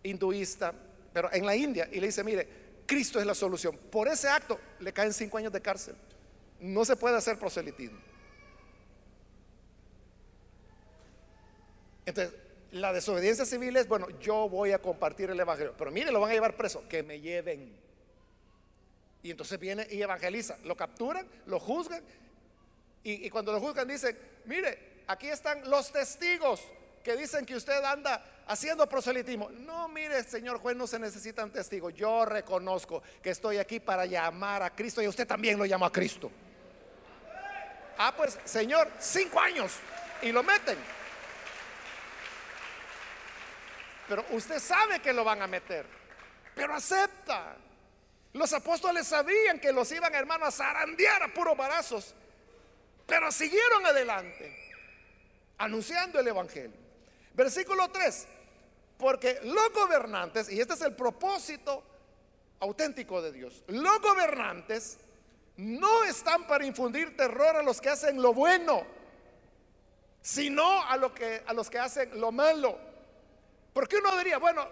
hinduista, 0.06 0.72
pero 1.12 1.32
en 1.32 1.44
la 1.44 1.56
India, 1.56 1.88
y 1.90 2.00
le 2.00 2.06
dice, 2.06 2.22
mire, 2.24 2.65
Cristo 2.86 3.18
es 3.20 3.26
la 3.26 3.34
solución. 3.34 3.76
Por 3.90 4.08
ese 4.08 4.28
acto 4.28 4.58
le 4.80 4.92
caen 4.92 5.12
cinco 5.12 5.38
años 5.38 5.52
de 5.52 5.60
cárcel. 5.60 5.96
No 6.60 6.84
se 6.84 6.96
puede 6.96 7.16
hacer 7.16 7.38
proselitismo. 7.38 7.98
Entonces, 12.06 12.32
La 12.72 12.92
desobediencia 12.92 13.44
civil 13.44 13.76
es, 13.76 13.86
bueno, 13.86 14.08
yo 14.20 14.48
voy 14.48 14.72
a 14.72 14.78
compartir 14.80 15.30
el 15.30 15.38
Evangelio, 15.38 15.74
pero 15.78 15.90
mire, 15.90 16.10
lo 16.10 16.20
van 16.20 16.30
a 16.30 16.34
llevar 16.34 16.56
preso, 16.56 16.86
que 16.88 17.02
me 17.02 17.20
lleven. 17.20 17.74
Y 19.22 19.30
entonces 19.30 19.58
viene 19.58 19.86
y 19.90 20.02
evangeliza. 20.02 20.58
Lo 20.64 20.76
capturan, 20.76 21.26
lo 21.46 21.58
juzgan, 21.58 22.02
y, 23.02 23.26
y 23.26 23.30
cuando 23.30 23.52
lo 23.52 23.60
juzgan 23.60 23.86
dicen, 23.88 24.18
mire, 24.44 25.02
aquí 25.06 25.28
están 25.28 25.68
los 25.70 25.92
testigos 25.92 26.60
que 27.06 27.16
dicen 27.16 27.46
que 27.46 27.54
usted 27.54 27.84
anda 27.84 28.20
haciendo 28.48 28.88
proselitismo. 28.88 29.48
No, 29.48 29.86
mire, 29.86 30.24
señor 30.24 30.58
juez, 30.58 30.76
no 30.76 30.88
se 30.88 30.98
necesitan 30.98 31.52
testigos. 31.52 31.94
Yo 31.94 32.24
reconozco 32.24 33.00
que 33.22 33.30
estoy 33.30 33.58
aquí 33.58 33.78
para 33.78 34.06
llamar 34.06 34.64
a 34.64 34.70
Cristo 34.70 35.00
y 35.00 35.06
usted 35.06 35.24
también 35.24 35.56
lo 35.56 35.64
llamó 35.64 35.86
a 35.86 35.92
Cristo. 35.92 36.32
Ah, 37.96 38.12
pues, 38.16 38.36
señor, 38.44 38.90
cinco 38.98 39.38
años 39.38 39.74
y 40.20 40.32
lo 40.32 40.42
meten. 40.42 40.76
Pero 44.08 44.24
usted 44.30 44.58
sabe 44.58 44.98
que 44.98 45.12
lo 45.12 45.22
van 45.22 45.42
a 45.42 45.46
meter, 45.46 45.86
pero 46.56 46.74
acepta. 46.74 47.54
Los 48.32 48.52
apóstoles 48.52 49.06
sabían 49.06 49.60
que 49.60 49.70
los 49.70 49.92
iban, 49.92 50.12
hermanos, 50.12 50.48
a 50.48 50.50
zarandear 50.50 51.22
a 51.22 51.28
puros 51.28 51.56
barazos, 51.56 52.16
pero 53.06 53.30
siguieron 53.30 53.86
adelante, 53.86 54.74
anunciando 55.56 56.18
el 56.18 56.26
Evangelio. 56.26 56.85
Versículo 57.36 57.90
3, 57.90 58.26
porque 58.96 59.40
los 59.44 59.70
gobernantes, 59.74 60.50
y 60.50 60.58
este 60.58 60.72
es 60.72 60.80
el 60.80 60.96
propósito 60.96 61.82
auténtico 62.60 63.20
de 63.20 63.30
Dios, 63.30 63.62
los 63.66 64.00
gobernantes 64.00 64.96
no 65.58 66.04
están 66.04 66.46
para 66.46 66.64
infundir 66.64 67.14
terror 67.14 67.56
a 67.56 67.62
los 67.62 67.78
que 67.78 67.90
hacen 67.90 68.22
lo 68.22 68.32
bueno, 68.32 68.86
sino 70.22 70.82
a, 70.82 71.14
que, 71.14 71.42
a 71.46 71.52
los 71.52 71.68
que 71.68 71.78
hacen 71.78 72.18
lo 72.18 72.32
malo. 72.32 72.78
Porque 73.74 73.96
uno 73.98 74.16
diría, 74.16 74.38
bueno, 74.38 74.66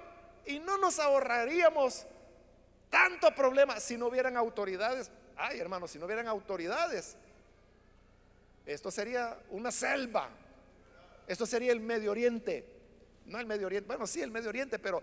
y 0.47 0.59
no 0.59 0.79
nos 0.79 0.99
ahorraríamos 0.99 2.07
tanto 2.89 3.35
problema 3.35 3.79
si 3.79 3.99
no 3.99 4.07
hubieran 4.07 4.39
autoridades. 4.39 5.11
Ay, 5.37 5.61
hermano, 5.61 5.87
si 5.87 5.99
no 5.99 6.07
hubieran 6.07 6.29
autoridades, 6.29 7.17
esto 8.65 8.91
sería 8.91 9.39
una 9.51 9.71
selva. 9.71 10.31
Esto 11.27 11.47
sería 11.47 11.72
el 11.72 11.81
Medio 11.81 12.11
Oriente. 12.11 12.64
No 13.27 13.41
el 13.41 13.47
Medio 13.47 13.66
Oriente, 13.66 13.87
bueno, 13.87 14.07
sí, 14.07 14.20
el 14.20 14.31
Medio 14.31 14.51
Oriente, 14.51 14.79
pero 14.79 15.03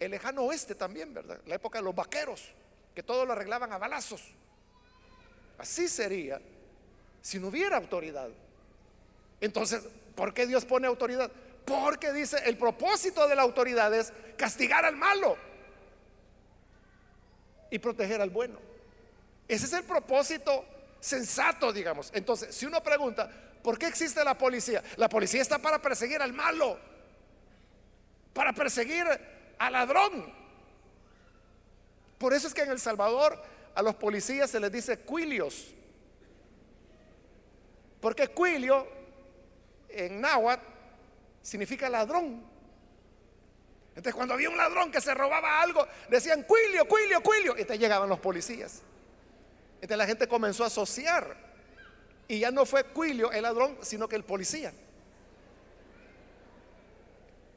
el 0.00 0.10
lejano 0.10 0.42
oeste 0.42 0.74
también, 0.74 1.14
¿verdad? 1.14 1.40
La 1.46 1.54
época 1.54 1.78
de 1.78 1.84
los 1.84 1.94
vaqueros, 1.94 2.42
que 2.94 3.02
todo 3.02 3.24
lo 3.24 3.32
arreglaban 3.32 3.72
a 3.72 3.78
balazos. 3.78 4.22
Así 5.58 5.88
sería 5.88 6.40
si 7.22 7.38
no 7.38 7.48
hubiera 7.48 7.76
autoridad. 7.76 8.28
Entonces, 9.40 9.82
¿por 10.14 10.34
qué 10.34 10.46
Dios 10.46 10.64
pone 10.64 10.86
autoridad? 10.86 11.30
Porque 11.64 12.12
dice, 12.12 12.38
el 12.44 12.56
propósito 12.56 13.26
de 13.26 13.36
la 13.36 13.42
autoridad 13.42 13.92
es 13.94 14.12
castigar 14.36 14.84
al 14.84 14.96
malo 14.96 15.36
y 17.70 17.78
proteger 17.78 18.20
al 18.20 18.30
bueno. 18.30 18.58
Ese 19.48 19.66
es 19.66 19.72
el 19.72 19.84
propósito 19.84 20.64
sensato, 21.00 21.72
digamos. 21.72 22.10
Entonces, 22.14 22.54
si 22.54 22.66
uno 22.66 22.82
pregunta, 22.82 23.30
¿por 23.66 23.80
qué 23.80 23.88
existe 23.88 24.22
la 24.22 24.38
policía? 24.38 24.80
La 24.94 25.08
policía 25.08 25.42
está 25.42 25.58
para 25.58 25.82
perseguir 25.82 26.22
al 26.22 26.32
malo, 26.32 26.78
para 28.32 28.52
perseguir 28.52 29.04
al 29.58 29.72
ladrón. 29.72 30.32
Por 32.16 32.32
eso 32.32 32.46
es 32.46 32.54
que 32.54 32.62
en 32.62 32.70
El 32.70 32.78
Salvador 32.78 33.42
a 33.74 33.82
los 33.82 33.96
policías 33.96 34.48
se 34.50 34.60
les 34.60 34.70
dice 34.70 35.00
cuilios. 35.00 35.74
Porque 38.00 38.28
cuilio 38.28 38.86
en 39.88 40.20
náhuatl 40.20 40.64
significa 41.42 41.90
ladrón. 41.90 42.48
Entonces 43.88 44.14
cuando 44.14 44.34
había 44.34 44.48
un 44.48 44.56
ladrón 44.56 44.92
que 44.92 45.00
se 45.00 45.12
robaba 45.12 45.60
algo, 45.60 45.88
decían 46.08 46.44
cuilio, 46.44 46.86
cuilio, 46.86 47.20
cuilio. 47.20 47.58
Y 47.58 47.64
te 47.64 47.76
llegaban 47.76 48.08
los 48.08 48.20
policías. 48.20 48.82
Entonces 49.80 49.98
la 49.98 50.06
gente 50.06 50.28
comenzó 50.28 50.62
a 50.62 50.68
asociar. 50.68 51.45
Y 52.28 52.40
ya 52.40 52.50
no 52.50 52.66
fue 52.66 52.84
cuilio 52.84 53.30
el 53.30 53.42
ladrón, 53.42 53.78
sino 53.82 54.08
que 54.08 54.16
el 54.16 54.24
policía. 54.24 54.72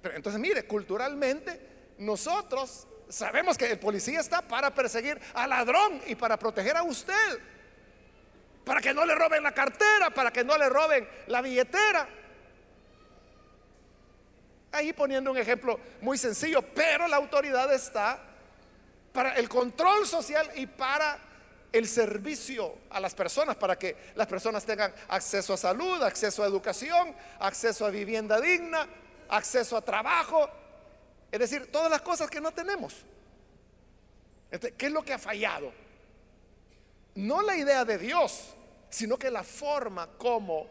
Pero 0.02 0.16
entonces 0.16 0.40
mire, 0.40 0.66
culturalmente 0.66 1.60
nosotros 1.98 2.88
sabemos 3.10 3.58
que 3.58 3.72
el 3.72 3.80
policía 3.80 4.20
está 4.20 4.42
para 4.42 4.74
perseguir 4.74 5.20
al 5.34 5.50
ladrón 5.50 6.02
y 6.08 6.16
para 6.16 6.38
proteger 6.38 6.78
a 6.78 6.84
usted. 6.84 7.40
Para 8.64 8.82
que 8.82 8.94
no 8.94 9.06
le 9.06 9.16
roben 9.16 9.44
la 9.44 9.54
cartera, 9.54 10.12
para 10.12 10.32
que 10.32 10.44
no 10.44 10.58
le 10.58 10.70
roben 10.70 11.08
la 11.28 11.42
billetera. 11.42 12.08
Ahí 14.72 14.94
poniendo 14.94 15.32
un 15.32 15.38
ejemplo 15.38 15.80
muy 16.02 16.18
sencillo, 16.18 16.62
pero 16.62 17.08
la 17.08 17.18
autoridad 17.18 17.74
está 17.74 18.24
para 19.12 19.36
el 19.36 19.50
control 19.50 20.06
social 20.06 20.50
y 20.56 20.68
para 20.68 21.20
el 21.72 21.88
servicio 21.88 22.74
a 22.90 23.00
las 23.00 23.14
personas, 23.14 23.56
para 23.56 23.78
que 23.78 23.96
las 24.16 24.28
personas 24.28 24.66
tengan 24.66 24.94
acceso 25.08 25.54
a 25.54 25.58
salud, 25.58 26.02
acceso 26.02 26.44
a 26.44 26.48
educación, 26.48 27.16
acceso 27.40 27.86
a 27.86 27.90
vivienda 27.90 28.40
digna, 28.42 28.88
acceso 29.30 29.78
a 29.78 29.82
trabajo, 29.82 30.50
es 31.32 31.40
decir, 31.40 31.72
todas 31.72 31.92
las 31.92 32.02
cosas 32.02 32.30
que 32.30 32.42
no 32.42 32.52
tenemos. 32.52 32.96
¿Qué 34.78 34.86
es 34.88 34.92
lo 34.92 35.04
que 35.04 35.14
ha 35.14 35.20
fallado? 35.20 35.72
No 37.14 37.42
la 37.42 37.56
idea 37.56 37.86
de 37.86 38.00
Dios, 38.00 38.56
sino 38.90 39.18
que 39.18 39.30
la 39.30 39.44
forma 39.44 40.08
como 40.18 40.68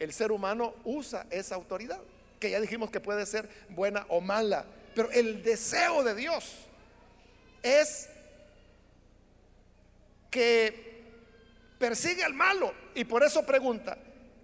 el 0.00 0.12
ser 0.12 0.32
humano 0.32 0.74
usa 0.84 1.26
esa 1.30 1.54
autoridad, 1.54 2.00
que 2.40 2.50
ya 2.50 2.60
dijimos 2.60 2.90
que 2.90 2.98
puede 3.00 3.26
ser 3.26 3.48
buena 3.68 4.06
o 4.08 4.20
mala, 4.20 4.64
pero 4.94 5.10
el 5.12 5.42
deseo 5.44 6.02
de 6.02 6.14
Dios 6.14 6.56
es 7.62 8.08
que 10.30 11.02
persigue 11.78 12.22
al 12.22 12.34
malo 12.34 12.72
y 12.94 13.04
por 13.04 13.22
eso 13.22 13.44
pregunta, 13.44 13.98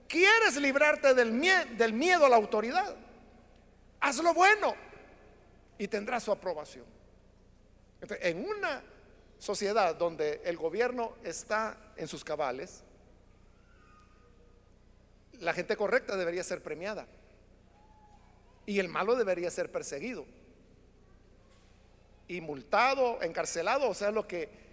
¿quieres 0.09 0.57
librarte 0.57 1.15
del, 1.15 1.41
del 1.77 1.93
miedo 1.93 2.27
a 2.27 2.29
la 2.29 2.37
autoridad? 2.37 2.97
Haz 4.01 4.19
lo 4.19 4.35
bueno 4.35 4.75
y 5.79 5.89
tendrá 5.89 6.21
su 6.21 6.33
aprobación. 6.33 6.85
en 8.21 8.45
una 8.45 8.83
sociedad 9.39 9.95
donde 9.95 10.41
el 10.45 10.57
gobierno 10.57 11.15
está 11.23 11.77
en 11.97 12.09
sus 12.09 12.25
cabales, 12.25 12.83
la 15.41 15.53
gente 15.53 15.77
correcta 15.77 16.17
debería 16.17 16.43
ser 16.43 16.63
premiada 16.63 17.07
y 18.65 18.79
el 18.79 18.89
malo 18.89 19.15
debería 19.15 19.51
ser 19.51 19.71
perseguido 19.71 20.25
y 22.29 22.41
multado, 22.41 23.23
encarcelado, 23.23 23.89
o 23.89 23.95
sea, 23.95 24.11
lo 24.11 24.27
que 24.27 24.66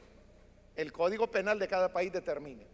el 0.76 0.92
código 0.92 1.30
penal 1.30 1.60
de 1.60 1.68
cada 1.68 1.92
país 1.92 2.12
determine. 2.12 2.66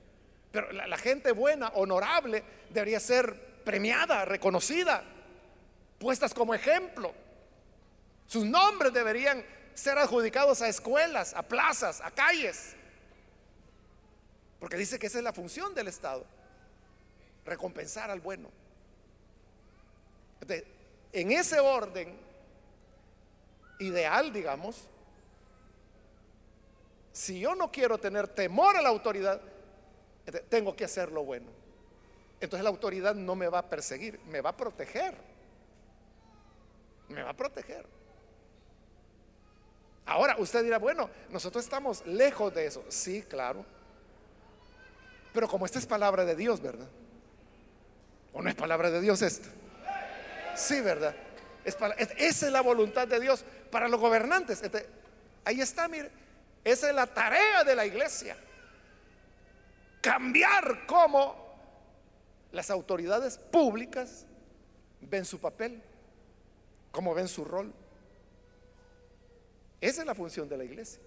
Pero 0.51 0.71
la 0.71 0.97
gente 0.97 1.31
buena, 1.31 1.69
honorable, 1.69 2.43
debería 2.69 2.99
ser 2.99 3.61
premiada, 3.63 4.25
reconocida, 4.25 5.03
puestas 5.99 6.33
como 6.33 6.53
ejemplo. 6.53 7.13
Sus 8.25 8.45
nombres 8.45 8.93
deberían 8.93 9.43
ser 9.73 9.97
adjudicados 9.97 10.61
a 10.61 10.67
escuelas, 10.67 11.33
a 11.33 11.43
plazas, 11.43 12.01
a 12.01 12.11
calles. 12.11 12.75
Porque 14.59 14.77
dice 14.77 14.99
que 14.99 15.07
esa 15.07 15.19
es 15.19 15.23
la 15.23 15.33
función 15.33 15.73
del 15.73 15.87
Estado, 15.87 16.25
recompensar 17.45 18.09
al 18.09 18.19
bueno. 18.19 18.49
en 21.11 21.31
ese 21.31 21.59
orden 21.59 22.17
ideal, 23.79 24.33
digamos, 24.33 24.87
si 27.19 27.37
yo 27.37 27.53
no 27.53 27.69
quiero 27.69 27.97
tener 27.97 28.29
temor 28.29 28.77
a 28.77 28.81
la 28.81 28.87
autoridad, 28.87 29.41
tengo 30.47 30.73
que 30.73 30.85
hacer 30.85 31.11
lo 31.11 31.25
bueno. 31.25 31.47
Entonces 32.39 32.63
la 32.63 32.69
autoridad 32.69 33.13
no 33.13 33.35
me 33.35 33.49
va 33.49 33.59
a 33.59 33.69
perseguir, 33.69 34.21
me 34.29 34.39
va 34.39 34.51
a 34.51 34.55
proteger. 34.55 35.15
Me 37.09 37.21
va 37.21 37.31
a 37.31 37.35
proteger. 37.35 37.85
Ahora 40.05 40.37
usted 40.39 40.63
dirá, 40.63 40.79
bueno, 40.79 41.09
nosotros 41.29 41.65
estamos 41.65 42.05
lejos 42.05 42.53
de 42.55 42.67
eso. 42.67 42.85
Sí, 42.87 43.21
claro. 43.23 43.65
Pero 45.33 45.49
como 45.49 45.65
esta 45.65 45.77
es 45.77 45.85
palabra 45.85 46.23
de 46.23 46.37
Dios, 46.37 46.61
¿verdad? 46.61 46.87
¿O 48.31 48.41
no 48.41 48.49
es 48.49 48.55
palabra 48.55 48.89
de 48.91 49.01
Dios 49.01 49.21
esta? 49.21 49.49
Sí, 50.55 50.79
¿verdad? 50.79 51.13
Es 51.65 51.75
esa 52.15 52.45
es 52.45 52.51
la 52.53 52.61
voluntad 52.61 53.09
de 53.09 53.19
Dios 53.19 53.43
para 53.69 53.89
los 53.89 53.99
gobernantes. 53.99 54.61
Ahí 55.43 55.59
está, 55.59 55.89
mire. 55.89 56.28
Esa 56.63 56.89
es 56.89 56.95
la 56.95 57.07
tarea 57.07 57.63
de 57.63 57.75
la 57.75 57.85
iglesia. 57.85 58.37
Cambiar 60.01 60.85
cómo 60.85 61.35
las 62.51 62.69
autoridades 62.69 63.37
públicas 63.37 64.25
ven 65.01 65.25
su 65.25 65.39
papel, 65.39 65.81
cómo 66.91 67.13
ven 67.13 67.27
su 67.27 67.45
rol. 67.45 67.73
Esa 69.81 70.01
es 70.01 70.07
la 70.07 70.15
función 70.15 70.49
de 70.49 70.57
la 70.57 70.63
iglesia. 70.63 71.01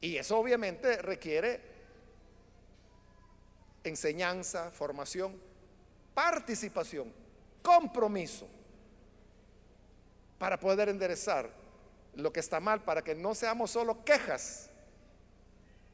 Y 0.00 0.16
eso 0.16 0.36
obviamente 0.38 1.00
requiere 1.00 1.60
enseñanza, 3.84 4.70
formación, 4.70 5.40
participación. 6.14 7.12
compromiso 7.62 8.48
para 10.36 10.58
poder 10.58 10.88
enderezar 10.88 11.48
lo 12.14 12.32
que 12.32 12.40
está 12.40 12.60
mal, 12.60 12.82
para 12.82 13.02
que 13.02 13.14
no 13.14 13.34
seamos 13.34 13.70
solo 13.70 14.04
quejas, 14.04 14.70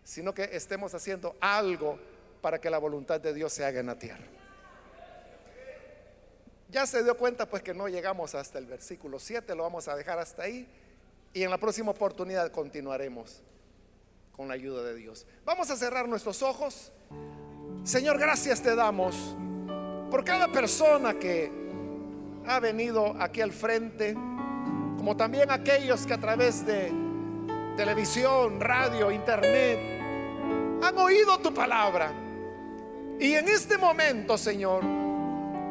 sino 0.05 0.35
que 0.35 0.45
estemos 0.53 0.95
haciendo 0.95 1.37
algo 1.41 1.99
para 2.41 2.61
que 2.61 2.71
la 2.71 2.79
voluntad 2.79 3.21
de 3.21 3.35
Dios 3.35 3.53
se 3.53 3.65
haga 3.65 3.81
en 3.81 3.87
la 3.87 3.99
tierra. 3.99 4.25
Ya 6.71 6.87
se 6.87 7.03
dio 7.03 7.17
cuenta 7.17 7.47
pues 7.47 7.63
que 7.63 7.73
no 7.73 7.89
llegamos 7.89 8.35
hasta 8.35 8.59
el 8.59 8.67
versículo 8.67 9.19
7, 9.19 9.55
lo 9.55 9.63
vamos 9.63 9.89
a 9.89 9.97
dejar 9.97 10.19
hasta 10.19 10.43
ahí 10.43 10.69
y 11.33 11.43
en 11.43 11.51
la 11.51 11.59
próxima 11.59 11.91
oportunidad 11.93 12.51
continuaremos 12.51 13.43
con 14.33 14.49
la 14.49 14.55
ayuda 14.55 14.83
de 14.83 14.95
Dios. 14.95 15.27
Vamos 15.45 15.71
a 15.71 15.77
cerrar 15.77 16.09
nuestros 16.09 16.43
ojos. 16.43 16.93
Señor, 17.85 18.19
gracias 18.19 18.63
te 18.63 18.75
damos 18.75 19.15
por 20.11 20.25
cada 20.25 20.49
persona 20.49 21.19
que 21.19 21.51
ha 22.47 22.61
venido 22.61 23.15
aquí 23.21 23.41
al 23.41 23.53
frente, 23.53 24.15
como 24.99 25.17
también 25.17 25.51
aquellos 25.51 26.05
que 26.05 26.13
a 26.13 26.19
través 26.19 26.67
de 26.67 26.93
televisión, 27.77 28.61
radio, 28.61 29.11
internet 29.13 29.79
han 30.83 30.99
oído 30.99 31.39
tu 31.39 31.55
palabra. 31.55 32.13
Y 33.21 33.35
en 33.35 33.49
este 33.49 33.79
momento, 33.79 34.37
Señor, 34.37 34.83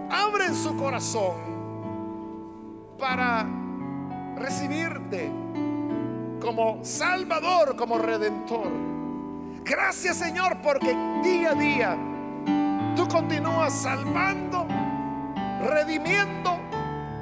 abren 0.09 0.55
su 0.55 0.75
corazón 0.77 1.35
para 2.97 3.45
recibirte 4.37 5.29
como 6.41 6.79
Salvador, 6.83 7.75
como 7.75 7.97
Redentor. 7.97 8.71
Gracias 9.63 10.15
Señor 10.17 10.61
porque 10.63 10.95
día 11.21 11.51
a 11.51 11.55
día 11.55 11.97
tú 12.95 13.05
continúas 13.09 13.73
salvando, 13.73 14.65
redimiendo 15.61 16.57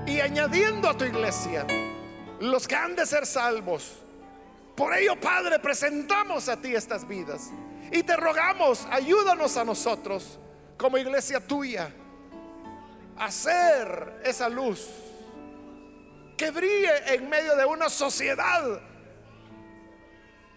y 0.06 0.20
añadiendo 0.20 0.88
a 0.88 0.96
tu 0.96 1.06
iglesia 1.06 1.66
los 2.40 2.68
que 2.68 2.76
han 2.76 2.96
de 2.96 3.06
ser 3.06 3.26
salvos. 3.26 4.02
Por 4.76 4.94
ello, 4.94 5.20
Padre, 5.20 5.60
presentamos 5.60 6.50
a 6.50 6.58
ti 6.58 6.76
estas 6.76 7.08
vidas 7.08 7.50
y 7.92 8.04
te 8.04 8.16
rogamos, 8.16 8.86
ayúdanos 8.92 9.56
a 9.58 9.64
nosotros 9.64 10.40
como 10.78 10.98
iglesia 10.98 11.40
tuya 11.40 11.94
hacer 13.18 14.22
esa 14.26 14.50
luz 14.50 14.90
que 16.38 16.52
brille 16.52 17.14
en 17.14 17.30
medio 17.30 17.56
de 17.56 17.66
una 17.66 17.88
sociedad 17.88 18.82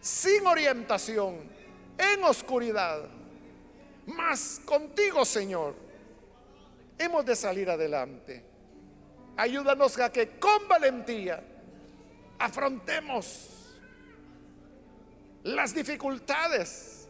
sin 0.01 0.47
orientación, 0.47 1.49
en 1.97 2.25
oscuridad. 2.25 3.09
Mas 4.07 4.61
contigo, 4.65 5.25
Señor, 5.25 5.77
hemos 6.99 7.25
de 7.25 7.37
salir 7.37 7.71
adelante. 7.71 8.45
Ayúdanos 9.37 9.99
a 10.01 10.11
que 10.11 10.39
con 10.39 10.67
valentía 10.67 11.41
afrontemos 12.39 13.49
las 15.43 15.75
dificultades 15.75 17.09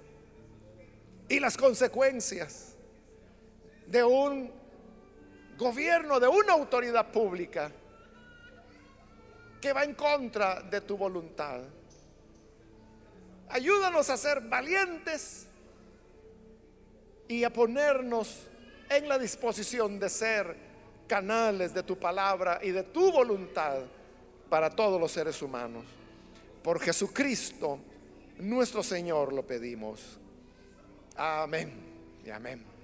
y 1.28 1.40
las 1.40 1.56
consecuencias 1.56 2.74
de 3.86 4.04
un 4.04 4.50
gobierno, 5.56 6.20
de 6.20 6.28
una 6.28 6.52
autoridad 6.52 7.10
pública 7.10 7.70
que 9.60 9.72
va 9.72 9.84
en 9.84 9.94
contra 9.94 10.62
de 10.62 10.80
tu 10.80 10.96
voluntad. 10.96 11.60
Ayúdanos 13.48 14.08
a 14.10 14.16
ser 14.16 14.40
valientes 14.42 15.46
y 17.26 17.44
a 17.44 17.52
ponernos 17.52 18.46
en 18.88 19.08
la 19.08 19.18
disposición 19.18 19.98
de 19.98 20.08
ser 20.08 20.56
canales 21.06 21.74
de 21.74 21.82
tu 21.82 21.98
palabra 21.98 22.60
y 22.62 22.70
de 22.70 22.84
tu 22.84 23.10
voluntad 23.10 23.80
para 24.48 24.70
todos 24.70 25.00
los 25.00 25.12
seres 25.12 25.40
humanos. 25.42 25.84
Por 26.62 26.80
Jesucristo, 26.80 27.78
nuestro 28.38 28.82
Señor, 28.82 29.32
lo 29.32 29.46
pedimos. 29.46 30.18
Amén 31.16 31.72
y 32.24 32.30
amén. 32.30 32.77